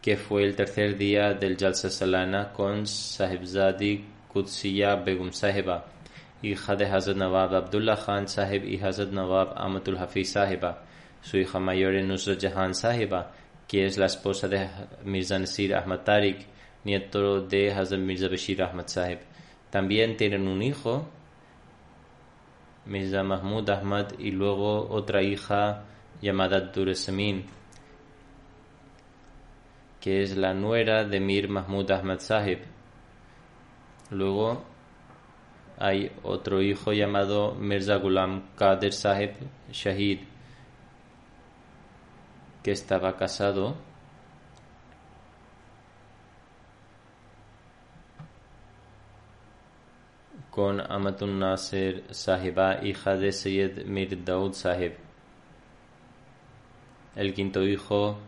que 0.01 0.17
fue 0.17 0.43
el 0.43 0.55
tercer 0.55 0.97
día 0.97 1.34
del 1.34 1.57
Jalsa 1.57 1.89
Salana 1.89 2.51
con 2.51 2.86
Sahibzadi 2.86 4.03
Qudsiya 4.28 4.95
Begum 4.95 5.32
Sahiba 5.32 5.86
hija 6.42 6.76
de 6.76 6.86
Hazrat 6.86 7.18
Nawab 7.18 7.54
Abdullah 7.54 7.96
Khan 7.96 8.28
Sahib 8.28 8.66
y 8.66 8.78
Hazrat 8.78 9.12
Nawab 9.12 9.54
Amatul 9.56 9.98
Hafiz 9.98 10.34
Sahiba. 10.34 10.84
Su 11.22 11.38
hija 11.38 11.60
mayor 11.60 11.94
Nusrat 12.04 12.39
Jahan 12.42 12.74
Sahiba, 12.74 13.32
que 13.68 13.86
es 13.86 13.98
la 13.98 14.08
esposa 14.08 14.48
de 14.48 14.68
Mirza 15.04 15.38
Nasir 15.38 15.76
Ahmad 15.76 16.00
Tariq, 16.00 16.46
nieto 16.84 17.42
de 17.42 17.72
Hazrat 17.72 18.00
Mirza 18.00 18.28
Bashir 18.28 18.64
Ahmad 18.64 18.88
Sahib. 18.88 19.20
También 19.70 20.18
tienen 20.18 20.48
un 20.48 20.62
hijo, 20.62 21.08
Mirza 22.86 23.24
Mahmud 23.24 23.70
Ahmad, 23.70 24.14
y 24.18 24.32
luego 24.32 24.89
otra 24.89 25.22
hija 25.22 25.84
llamada 26.22 26.60
Duresamin, 26.60 27.46
que 30.00 30.24
es 30.24 30.36
la 30.36 30.54
nuera 30.54 31.04
de 31.04 31.20
Mir 31.20 31.48
Mahmud 31.48 31.89
Ahmad 31.92 32.20
Sahib. 32.20 32.60
Luego 34.10 34.70
hay 35.82 36.11
otro 36.21 36.61
hijo 36.61 36.93
llamado 36.93 37.55
Mirza 37.55 37.95
Ghulam 37.95 38.53
Qadir 38.55 38.93
Sahib 38.93 39.32
Shahid, 39.71 40.19
que 42.61 42.71
estaba 42.71 43.17
casado 43.17 43.75
con 50.51 50.79
Amatun 50.79 51.39
Nasir 51.39 52.03
Sahiba, 52.11 52.86
hija 52.86 53.15
de 53.15 53.32
Sayyid 53.32 53.86
Mir 53.86 54.23
Daud 54.23 54.53
Sahib. 54.53 54.93
El 57.15 57.34
quinto 57.34 57.63
hijo, 57.63 58.19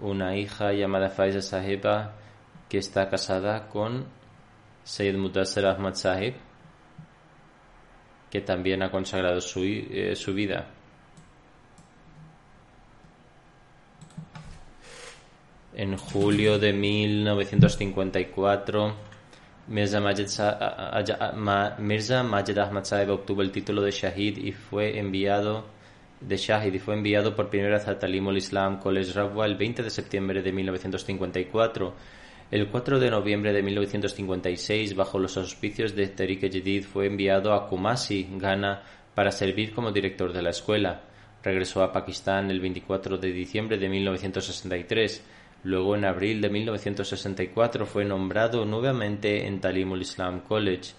una 0.00 0.34
hija 0.34 0.72
llamada 0.72 1.10
Faiza 1.10 1.42
Sahiba, 1.42 2.14
que 2.70 2.78
está 2.78 3.10
casada 3.10 3.68
con 3.68 4.06
Sayyid 4.84 5.16
Mudassir 5.16 5.66
Ahmad 5.66 5.94
Sahib 5.94 6.36
que 8.32 8.40
también 8.40 8.82
ha 8.82 8.90
consagrado 8.90 9.40
su, 9.42 9.62
eh, 9.62 10.16
su 10.16 10.32
vida. 10.32 10.70
En 15.74 15.98
julio 15.98 16.58
de 16.58 16.72
1954, 16.72 18.94
Mirza 19.68 20.00
Majid, 20.00 20.28
Mirza 21.78 22.22
Majid 22.22 22.56
Ahmad 22.56 22.84
Saeb 22.84 23.10
obtuvo 23.10 23.42
el 23.42 23.52
título 23.52 23.82
de 23.82 23.90
Shahid 23.90 24.38
y 24.38 24.52
fue 24.52 24.98
enviado 24.98 25.66
de 26.18 26.38
Shahid 26.38 26.72
y 26.72 26.78
fue 26.78 26.94
enviado 26.94 27.36
por 27.36 27.50
primera 27.50 27.76
vez 27.76 27.86
a 27.86 27.98
Talim 27.98 28.28
al-Islam 28.28 28.78
College 28.78 29.12
Rabwa 29.12 29.44
el 29.44 29.56
20 29.56 29.82
de 29.82 29.90
septiembre 29.90 30.40
de 30.40 30.52
1954 30.52 31.94
el 32.52 32.68
4 32.68 33.00
de 33.00 33.10
noviembre 33.10 33.52
de 33.54 33.62
1956, 33.62 34.94
bajo 34.94 35.18
los 35.18 35.38
auspicios 35.38 35.96
de 35.96 36.08
Tariq 36.08 36.42
Jadid, 36.52 36.84
fue 36.84 37.06
enviado 37.06 37.54
a 37.54 37.66
Kumasi, 37.66 38.28
Ghana, 38.32 38.82
para 39.14 39.32
servir 39.32 39.72
como 39.72 39.90
director 39.90 40.34
de 40.34 40.42
la 40.42 40.50
escuela. 40.50 41.00
Regresó 41.42 41.82
a 41.82 41.90
Pakistán 41.90 42.50
el 42.50 42.60
24 42.60 43.16
de 43.16 43.32
diciembre 43.32 43.78
de 43.78 43.88
1963. 43.88 45.24
Luego, 45.64 45.96
en 45.96 46.04
abril 46.04 46.42
de 46.42 46.50
1964, 46.50 47.86
fue 47.86 48.04
nombrado 48.04 48.66
nuevamente 48.66 49.46
en 49.46 49.58
Talimul 49.58 50.02
Islam 50.02 50.40
College. 50.40 50.92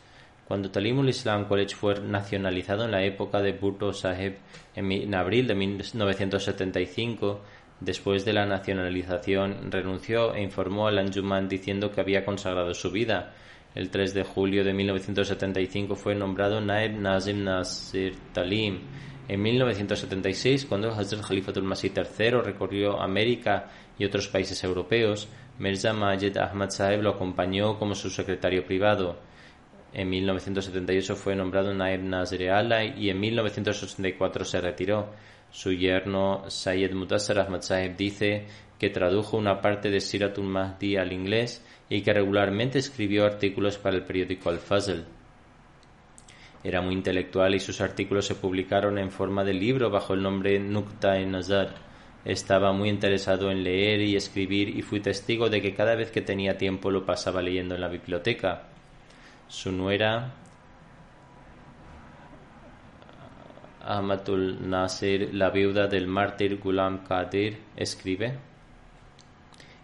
Cuando 0.48 0.72
Talimul 0.72 1.10
Islam 1.10 1.46
College 1.46 1.76
fue 1.76 2.00
nacionalizado 2.00 2.86
en 2.86 2.92
la 2.92 3.04
época 3.04 3.44
de 3.44 3.54
Bhutto 3.54 3.94
Saheb 3.94 4.38
en 4.76 5.14
abril 5.14 5.46
de 5.46 5.54
1975, 5.54 7.42
Después 7.84 8.24
de 8.24 8.32
la 8.32 8.46
nacionalización, 8.46 9.70
renunció 9.70 10.34
e 10.34 10.42
informó 10.42 10.88
al 10.88 11.00
Anjuman 11.00 11.50
diciendo 11.50 11.92
que 11.92 12.00
había 12.00 12.24
consagrado 12.24 12.74
su 12.74 12.90
vida. 12.92 13.34
El 13.76 13.90
3 13.90 14.14
de 14.14 14.24
julio 14.24 14.64
de 14.64 14.72
1975 14.72 15.94
fue 15.96 16.16
nombrado 16.16 16.62
Naib 16.62 16.98
Nazim 16.98 17.44
Nasir 17.44 18.16
Talim. 18.32 18.80
En 19.28 19.42
1976, 19.42 20.66
cuando 20.66 20.94
Hazrat 20.94 21.28
Khalifatul 21.28 21.64
Masih 21.64 21.92
III 21.94 22.42
recorrió 22.42 23.02
América 23.02 23.70
y 24.00 24.06
otros 24.06 24.30
países 24.30 24.64
europeos, 24.64 25.28
Mirza 25.60 25.92
Majid 25.92 26.38
Ahmad 26.38 26.70
Saheb 26.70 27.02
lo 27.02 27.10
acompañó 27.10 27.78
como 27.78 27.96
su 27.96 28.10
secretario 28.10 28.66
privado. 28.66 29.18
En 29.92 30.10
1978 30.10 31.18
fue 31.18 31.36
nombrado 31.36 31.74
Naib 31.74 32.02
Nazir 32.02 32.50
Alay 32.50 32.94
y 32.98 33.10
en 33.10 33.20
1984 33.20 34.46
se 34.46 34.62
retiró. 34.62 35.10
Su 35.54 35.72
yerno 35.72 36.50
Sayed 36.50 36.94
Mutassar 36.94 37.38
Ahmad 37.38 37.62
dice 37.96 38.48
que 38.80 38.90
tradujo 38.90 39.38
una 39.38 39.62
parte 39.62 39.92
de 39.92 40.02
Siratul 40.02 40.46
Mahdi 40.46 40.98
al 40.98 41.14
inglés 41.14 41.64
y 41.90 42.02
que 42.02 42.12
regularmente 42.12 42.80
escribió 42.80 43.24
artículos 43.24 43.78
para 43.78 43.96
el 43.96 44.04
periódico 44.04 44.50
Al-Fazl. 44.50 45.04
Era 46.64 46.82
muy 46.82 46.96
intelectual 46.96 47.54
y 47.54 47.60
sus 47.60 47.82
artículos 47.82 48.26
se 48.26 48.34
publicaron 48.34 48.98
en 48.98 49.12
forma 49.12 49.44
de 49.44 49.54
libro 49.54 49.92
bajo 49.92 50.16
el 50.16 50.24
nombre 50.24 50.60
Nukta 50.60 51.20
en 51.20 51.34
Nazar. 51.34 51.76
Estaba 52.26 52.74
muy 52.74 52.90
interesado 52.90 53.52
en 53.52 53.64
leer 53.64 54.02
y 54.02 54.16
escribir 54.16 54.76
y 54.76 54.82
fui 54.82 55.02
testigo 55.02 55.50
de 55.50 55.62
que 55.62 55.76
cada 55.76 55.94
vez 55.94 56.10
que 56.10 56.22
tenía 56.22 56.58
tiempo 56.58 56.90
lo 56.90 57.06
pasaba 57.06 57.44
leyendo 57.44 57.76
en 57.76 57.82
la 57.82 57.90
biblioteca. 57.90 58.70
Su 59.48 59.72
nuera 59.72 60.34
Ahmadul 63.84 64.70
Nasir, 64.70 65.34
la 65.34 65.50
viuda 65.50 65.88
del 65.88 66.08
mártir 66.08 66.60
Ghulam 66.60 67.04
Qadir, 67.04 67.58
escribe 67.76 68.38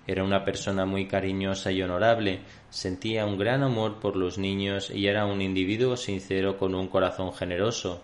Era 0.07 0.23
una 0.23 0.43
persona 0.43 0.85
muy 0.85 1.07
cariñosa 1.07 1.71
y 1.71 1.81
honorable, 1.81 2.39
sentía 2.69 3.25
un 3.25 3.37
gran 3.37 3.61
amor 3.61 3.99
por 3.99 4.15
los 4.15 4.37
niños 4.37 4.89
y 4.89 5.07
era 5.07 5.25
un 5.25 5.41
individuo 5.41 5.97
sincero 5.97 6.57
con 6.57 6.75
un 6.75 6.87
corazón 6.87 7.33
generoso. 7.33 8.01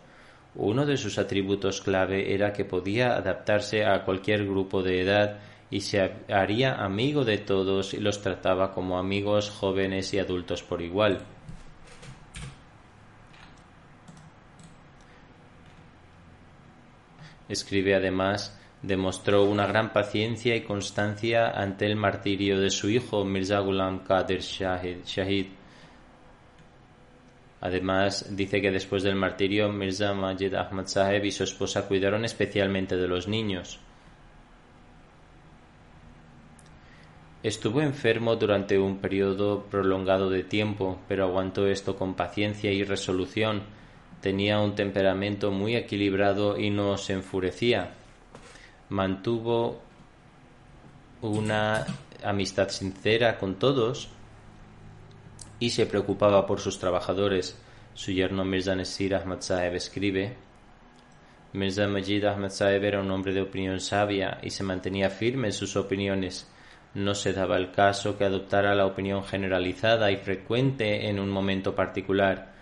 Uno 0.56 0.86
de 0.86 0.98
sus 0.98 1.18
atributos 1.18 1.82
clave 1.82 2.34
era 2.34 2.54
que 2.54 2.66
podía 2.66 3.16
adaptarse 3.16 3.86
a 3.86 4.04
cualquier 4.04 4.46
grupo 4.46 4.84
de 4.84 5.02
edad 5.02 5.40
y 5.70 5.82
se 5.82 6.12
haría 6.30 6.76
amigo 6.76 7.26
de 7.26 7.38
todos 7.38 7.94
y 7.94 7.98
los 7.98 8.22
trataba 8.22 8.72
como 8.72 8.98
amigos 8.98 9.50
jóvenes 9.50 10.14
y 10.14 10.20
adultos 10.20 10.64
por 10.64 10.82
igual. 10.82 11.20
Escribe 17.48 17.96
además, 17.96 18.60
demostró 18.82 19.44
una 19.44 19.68
gran 19.68 19.94
paciencia 19.94 20.56
y 20.56 20.62
constancia 20.62 21.50
ante 21.50 21.86
el 21.86 21.96
martirio 21.96 22.60
de 22.60 22.70
su 22.70 22.90
hijo 22.90 23.24
Mirza 23.24 23.60
Ghulam 23.60 24.04
Qadir 24.04 24.42
Shahid. 24.42 25.48
Además, 27.62 28.36
dice 28.36 28.62
que 28.62 28.70
después 28.70 29.02
del 29.02 29.16
martirio 29.16 29.72
Mirza 29.72 30.14
Majid 30.14 30.54
Ahmad 30.54 30.86
Saheb 30.86 31.26
y 31.26 31.32
su 31.32 31.44
esposa 31.44 31.88
cuidaron 31.88 32.24
especialmente 32.24 32.96
de 32.96 33.08
los 33.08 33.28
niños. 33.28 33.80
Estuvo 37.42 37.82
enfermo 37.82 38.36
durante 38.36 38.78
un 38.78 38.98
periodo 38.98 39.66
prolongado 39.70 40.30
de 40.30 40.44
tiempo, 40.44 41.00
pero 41.08 41.26
aguantó 41.26 41.68
esto 41.68 41.96
con 41.96 42.16
paciencia 42.16 42.72
y 42.72 42.84
resolución 42.84 43.64
Tenía 44.26 44.60
un 44.60 44.74
temperamento 44.74 45.52
muy 45.52 45.76
equilibrado 45.76 46.58
y 46.58 46.72
no 46.72 46.98
se 46.98 47.14
enfurecía. 47.14 47.92
Mantuvo 48.90 49.80
una 51.22 51.86
amistad 52.24 52.70
sincera 52.70 53.38
con 53.38 53.60
todos 53.60 54.10
y 55.60 55.70
se 55.70 55.86
preocupaba 55.86 56.48
por 56.48 56.60
sus 56.60 56.80
trabajadores. 56.80 57.56
Su 57.94 58.14
yerno 58.14 58.44
Mirza 58.44 58.74
Nesir 58.74 59.14
Ahmad 59.14 59.42
Saeb 59.42 59.76
escribe 59.76 60.34
Mirza 61.54 61.88
Majid 61.88 62.26
Ahmad 62.26 62.52
era 62.60 63.02
un 63.02 63.12
hombre 63.12 63.32
de 63.32 63.44
opinión 63.44 63.80
sabia 63.80 64.40
y 64.42 64.50
se 64.50 64.64
mantenía 64.64 65.12
firme 65.12 65.50
en 65.50 65.54
sus 65.54 65.76
opiniones. 65.76 66.50
No 66.96 67.14
se 67.14 67.32
daba 67.32 67.58
el 67.58 67.72
caso 67.72 68.18
que 68.18 68.26
adoptara 68.26 68.74
la 68.74 68.88
opinión 68.88 69.24
generalizada 69.24 70.10
y 70.10 70.18
frecuente 70.18 71.10
en 71.10 71.20
un 71.20 71.30
momento 71.30 71.76
particular. 71.76 72.55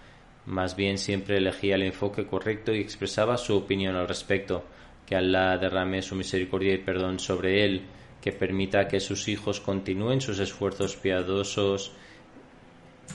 Más 0.45 0.75
bien 0.75 0.97
siempre 0.97 1.37
elegía 1.37 1.75
el 1.75 1.83
enfoque 1.83 2.25
correcto 2.25 2.73
y 2.73 2.81
expresaba 2.81 3.37
su 3.37 3.55
opinión 3.55 3.95
al 3.95 4.07
respecto. 4.07 4.63
Que 5.05 5.15
Allah 5.15 5.57
derrame 5.57 6.01
su 6.01 6.15
misericordia 6.15 6.73
y 6.73 6.79
perdón 6.79 7.19
sobre 7.19 7.65
él, 7.65 7.83
que 8.21 8.31
permita 8.31 8.87
que 8.87 8.99
sus 8.99 9.27
hijos 9.27 9.59
continúen 9.59 10.21
sus 10.21 10.39
esfuerzos 10.39 10.95
piadosos 10.95 11.91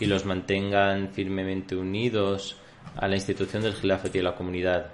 y 0.01 0.07
los 0.07 0.25
mantengan 0.25 1.11
firmemente 1.13 1.77
unidos 1.77 2.57
a 2.97 3.09
la 3.09 3.17
institución 3.17 3.63
del 3.63 3.75
Gilafat 3.75 4.15
y 4.15 4.19
a 4.19 4.23
la 4.23 4.35
comunidad. 4.35 4.91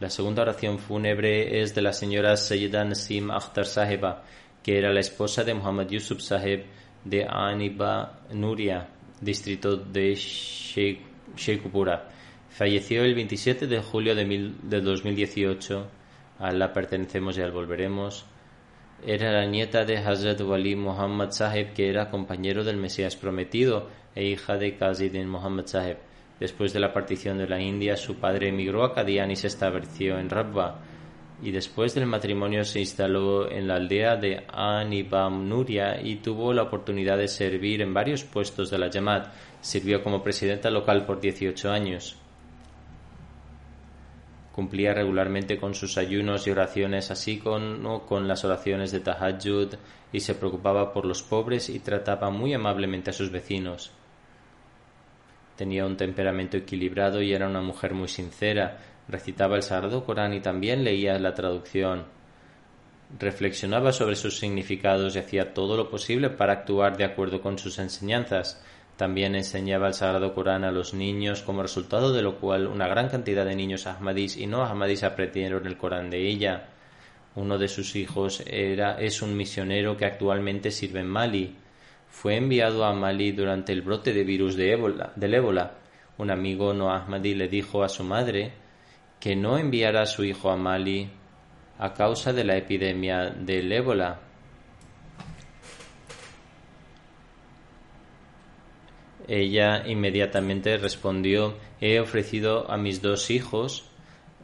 La 0.00 0.08
segunda 0.08 0.42
oración 0.42 0.78
fúnebre 0.78 1.60
es 1.60 1.74
de 1.74 1.82
la 1.82 1.92
señora 1.92 2.36
Sayyida 2.36 2.84
Nasim 2.84 3.30
Akhtar 3.30 3.66
Saheba, 3.66 4.22
que 4.62 4.78
era 4.78 4.92
la 4.92 5.00
esposa 5.00 5.44
de 5.44 5.52
Muhammad 5.52 5.88
Yusuf 5.88 6.22
Saheb 6.22 6.64
de 7.04 7.26
Aniba 7.28 8.20
Nuria, 8.32 8.88
distrito 9.20 9.76
de 9.76 10.14
Sheikhupura. 10.14 12.08
Falleció 12.48 13.04
el 13.04 13.14
27 13.14 13.66
de 13.66 13.80
julio 13.80 14.14
de, 14.14 14.24
mil, 14.24 14.56
de 14.62 14.80
2018. 14.80 15.86
A 16.38 16.52
la 16.52 16.72
pertenecemos 16.72 17.36
y 17.38 17.42
al 17.42 17.52
volveremos. 17.52 18.26
Era 19.06 19.32
la 19.32 19.46
nieta 19.46 19.84
de 19.84 19.98
Hazrat 19.98 20.40
Wali 20.40 20.76
Muhammad 20.76 21.30
Saheb, 21.30 21.72
que 21.72 21.88
era 21.88 22.10
compañero 22.10 22.64
del 22.64 22.76
Mesías 22.76 23.16
prometido 23.16 23.88
e 24.14 24.24
hija 24.24 24.56
de 24.56 24.76
Qazidin 24.76 25.28
Muhammad 25.28 25.66
Saheb. 25.66 25.98
Después 26.38 26.72
de 26.72 26.80
la 26.80 26.92
partición 26.92 27.38
de 27.38 27.48
la 27.48 27.60
India, 27.60 27.96
su 27.96 28.16
padre 28.16 28.48
emigró 28.48 28.84
a 28.84 28.94
Kadian 28.94 29.30
y 29.30 29.36
se 29.36 29.46
estableció 29.46 30.18
en 30.18 30.30
Rabba. 30.30 30.80
Y 31.42 31.52
después 31.52 31.94
del 31.94 32.06
matrimonio 32.06 32.64
se 32.64 32.80
instaló 32.80 33.50
en 33.50 33.66
la 33.66 33.76
aldea 33.76 34.16
de 34.16 34.44
Anibam 34.52 35.48
Nuria 35.48 36.00
y 36.02 36.16
tuvo 36.16 36.52
la 36.52 36.64
oportunidad 36.64 37.16
de 37.16 37.28
servir 37.28 37.80
en 37.80 37.94
varios 37.94 38.24
puestos 38.24 38.70
de 38.70 38.78
la 38.78 38.90
Yamat. 38.90 39.32
Sirvió 39.60 40.02
como 40.02 40.22
presidenta 40.22 40.70
local 40.70 41.06
por 41.06 41.20
18 41.20 41.70
años. 41.70 42.18
Cumplía 44.52 44.92
regularmente 44.92 45.58
con 45.58 45.74
sus 45.74 45.96
ayunos 45.96 46.46
y 46.46 46.50
oraciones, 46.50 47.10
así 47.10 47.38
como 47.38 48.04
con 48.04 48.28
las 48.28 48.44
oraciones 48.44 48.92
de 48.92 49.00
Tahajjud, 49.00 49.74
y 50.12 50.20
se 50.20 50.34
preocupaba 50.34 50.92
por 50.92 51.06
los 51.06 51.22
pobres 51.22 51.70
y 51.70 51.78
trataba 51.78 52.30
muy 52.30 52.52
amablemente 52.52 53.10
a 53.10 53.14
sus 53.14 53.30
vecinos. 53.30 53.92
Tenía 55.56 55.86
un 55.86 55.96
temperamento 55.96 56.56
equilibrado 56.56 57.22
y 57.22 57.32
era 57.32 57.46
una 57.46 57.60
mujer 57.60 57.94
muy 57.94 58.08
sincera. 58.08 58.78
Recitaba 59.10 59.56
el 59.56 59.64
Sagrado 59.64 60.04
Corán 60.04 60.34
y 60.34 60.40
también 60.40 60.84
leía 60.84 61.18
la 61.18 61.34
traducción. 61.34 62.04
Reflexionaba 63.18 63.90
sobre 63.90 64.14
sus 64.14 64.38
significados 64.38 65.16
y 65.16 65.18
hacía 65.18 65.52
todo 65.52 65.76
lo 65.76 65.90
posible 65.90 66.30
para 66.30 66.52
actuar 66.52 66.96
de 66.96 67.04
acuerdo 67.04 67.40
con 67.40 67.58
sus 67.58 67.80
enseñanzas. 67.80 68.62
También 68.96 69.34
enseñaba 69.34 69.88
el 69.88 69.94
Sagrado 69.94 70.32
Corán 70.32 70.62
a 70.62 70.70
los 70.70 70.94
niños, 70.94 71.42
como 71.42 71.62
resultado 71.62 72.12
de 72.12 72.22
lo 72.22 72.36
cual 72.38 72.68
una 72.68 72.86
gran 72.86 73.08
cantidad 73.08 73.44
de 73.44 73.56
niños 73.56 73.88
ahmadís 73.88 74.36
y 74.36 74.46
no 74.46 74.62
ahmadís 74.62 75.02
aprendieron 75.02 75.66
el 75.66 75.76
Corán 75.76 76.08
de 76.08 76.28
ella. 76.28 76.68
Uno 77.34 77.58
de 77.58 77.66
sus 77.66 77.96
hijos 77.96 78.44
era, 78.46 79.00
es 79.00 79.22
un 79.22 79.36
misionero 79.36 79.96
que 79.96 80.04
actualmente 80.04 80.70
sirve 80.70 81.00
en 81.00 81.08
Mali. 81.08 81.56
Fue 82.08 82.36
enviado 82.36 82.84
a 82.84 82.92
Mali 82.92 83.32
durante 83.32 83.72
el 83.72 83.82
brote 83.82 84.12
de 84.12 84.22
virus 84.22 84.54
de 84.54 84.70
ébola, 84.70 85.12
del 85.16 85.34
ébola. 85.34 85.72
Un 86.18 86.30
amigo 86.30 86.72
no 86.74 86.92
ahmadí 86.92 87.34
le 87.34 87.48
dijo 87.48 87.82
a 87.82 87.88
su 87.88 88.04
madre 88.04 88.52
que 89.20 89.36
no 89.36 89.58
enviara 89.58 90.02
a 90.02 90.06
su 90.06 90.24
hijo 90.24 90.50
a 90.50 90.56
Mali 90.56 91.10
a 91.78 91.94
causa 91.94 92.32
de 92.32 92.44
la 92.44 92.56
epidemia 92.56 93.30
del 93.30 93.70
ébola 93.70 94.20
Ella 99.30 99.84
inmediatamente 99.86 100.76
respondió 100.76 101.56
He 101.80 102.00
ofrecido 102.00 102.68
a 102.68 102.76
mis 102.76 103.00
dos 103.00 103.30
hijos, 103.30 103.84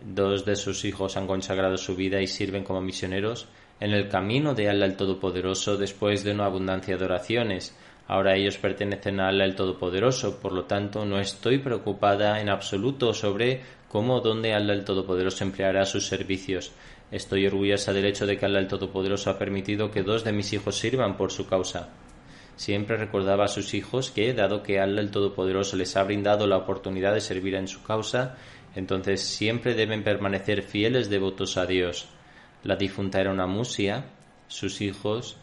dos 0.04 0.44
de 0.44 0.54
sus 0.54 0.84
hijos 0.84 1.16
han 1.16 1.26
consagrado 1.26 1.76
su 1.76 1.96
vida 1.96 2.22
y 2.22 2.28
sirven 2.28 2.62
como 2.62 2.80
misioneros 2.80 3.48
en 3.80 3.90
el 3.90 4.08
camino 4.08 4.54
de 4.54 4.68
Allah 4.70 4.86
el 4.86 4.96
Todopoderoso 4.96 5.76
después 5.76 6.22
de 6.22 6.30
una 6.30 6.46
abundancia 6.46 6.96
de 6.96 7.04
oraciones. 7.04 7.76
Ahora 8.08 8.36
ellos 8.36 8.56
pertenecen 8.58 9.20
a 9.20 9.28
Allah 9.28 9.44
el 9.44 9.56
Todopoderoso, 9.56 10.38
por 10.40 10.52
lo 10.52 10.64
tanto 10.64 11.04
no 11.04 11.18
estoy 11.18 11.58
preocupada 11.58 12.40
en 12.40 12.48
absoluto 12.48 13.12
sobre 13.12 13.62
cómo 13.88 14.16
o 14.16 14.20
dónde 14.20 14.54
Allah 14.54 14.74
el 14.74 14.84
Todopoderoso 14.84 15.42
empleará 15.42 15.84
sus 15.84 16.06
servicios. 16.06 16.72
Estoy 17.10 17.46
orgullosa 17.46 17.92
del 17.92 18.06
hecho 18.06 18.26
de 18.26 18.36
que 18.36 18.46
Allah 18.46 18.60
el 18.60 18.68
Todopoderoso 18.68 19.30
ha 19.30 19.38
permitido 19.38 19.90
que 19.90 20.02
dos 20.02 20.22
de 20.24 20.32
mis 20.32 20.52
hijos 20.52 20.76
sirvan 20.76 21.16
por 21.16 21.32
su 21.32 21.46
causa. 21.46 21.88
Siempre 22.56 22.96
recordaba 22.96 23.44
a 23.44 23.48
sus 23.48 23.74
hijos 23.74 24.10
que, 24.10 24.32
dado 24.32 24.62
que 24.62 24.80
Allah 24.80 25.00
el 25.00 25.10
Todopoderoso 25.10 25.76
les 25.76 25.96
ha 25.96 26.04
brindado 26.04 26.46
la 26.46 26.56
oportunidad 26.56 27.12
de 27.12 27.20
servir 27.20 27.54
en 27.54 27.68
su 27.68 27.82
causa, 27.82 28.36
entonces 28.74 29.20
siempre 29.20 29.74
deben 29.74 30.04
permanecer 30.04 30.62
fieles 30.62 31.10
devotos 31.10 31.56
a 31.56 31.66
Dios. 31.66 32.08
La 32.62 32.76
difunta 32.76 33.20
era 33.20 33.30
una 33.30 33.46
musia, 33.46 34.06
sus 34.48 34.80
hijos, 34.80 35.36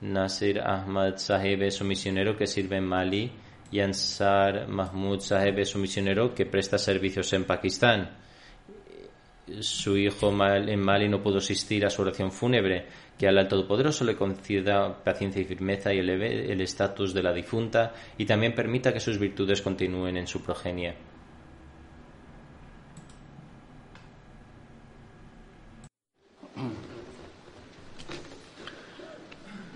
Nasir 0.00 0.60
Ahmad 0.60 1.16
Saheb 1.16 1.62
es 1.62 1.80
un 1.80 1.88
misionero 1.88 2.36
que 2.36 2.46
sirve 2.46 2.76
en 2.76 2.84
Mali 2.84 3.30
y 3.70 3.80
Ansar 3.80 4.68
Mahmud 4.68 5.20
Saheb 5.20 5.58
es 5.58 5.74
un 5.74 5.82
misionero 5.82 6.34
que 6.34 6.46
presta 6.46 6.78
servicios 6.78 7.32
en 7.32 7.44
Pakistán. 7.44 8.10
Su 9.60 9.96
hijo 9.96 10.28
en 10.28 10.80
Mali 10.80 11.08
no 11.08 11.22
pudo 11.22 11.38
asistir 11.38 11.86
a 11.86 11.90
su 11.90 12.02
oración 12.02 12.32
fúnebre, 12.32 12.86
que 13.16 13.28
al 13.28 13.48
Todopoderoso 13.48 14.04
le 14.04 14.16
conceda 14.16 15.02
paciencia 15.02 15.40
y 15.40 15.44
firmeza 15.44 15.94
y 15.94 15.98
eleve 15.98 16.52
el 16.52 16.60
estatus 16.60 17.14
de 17.14 17.22
la 17.22 17.32
difunta 17.32 17.94
y 18.18 18.26
también 18.26 18.54
permita 18.54 18.92
que 18.92 19.00
sus 19.00 19.18
virtudes 19.18 19.62
continúen 19.62 20.16
en 20.16 20.26
su 20.26 20.42
progenie. 20.42 21.15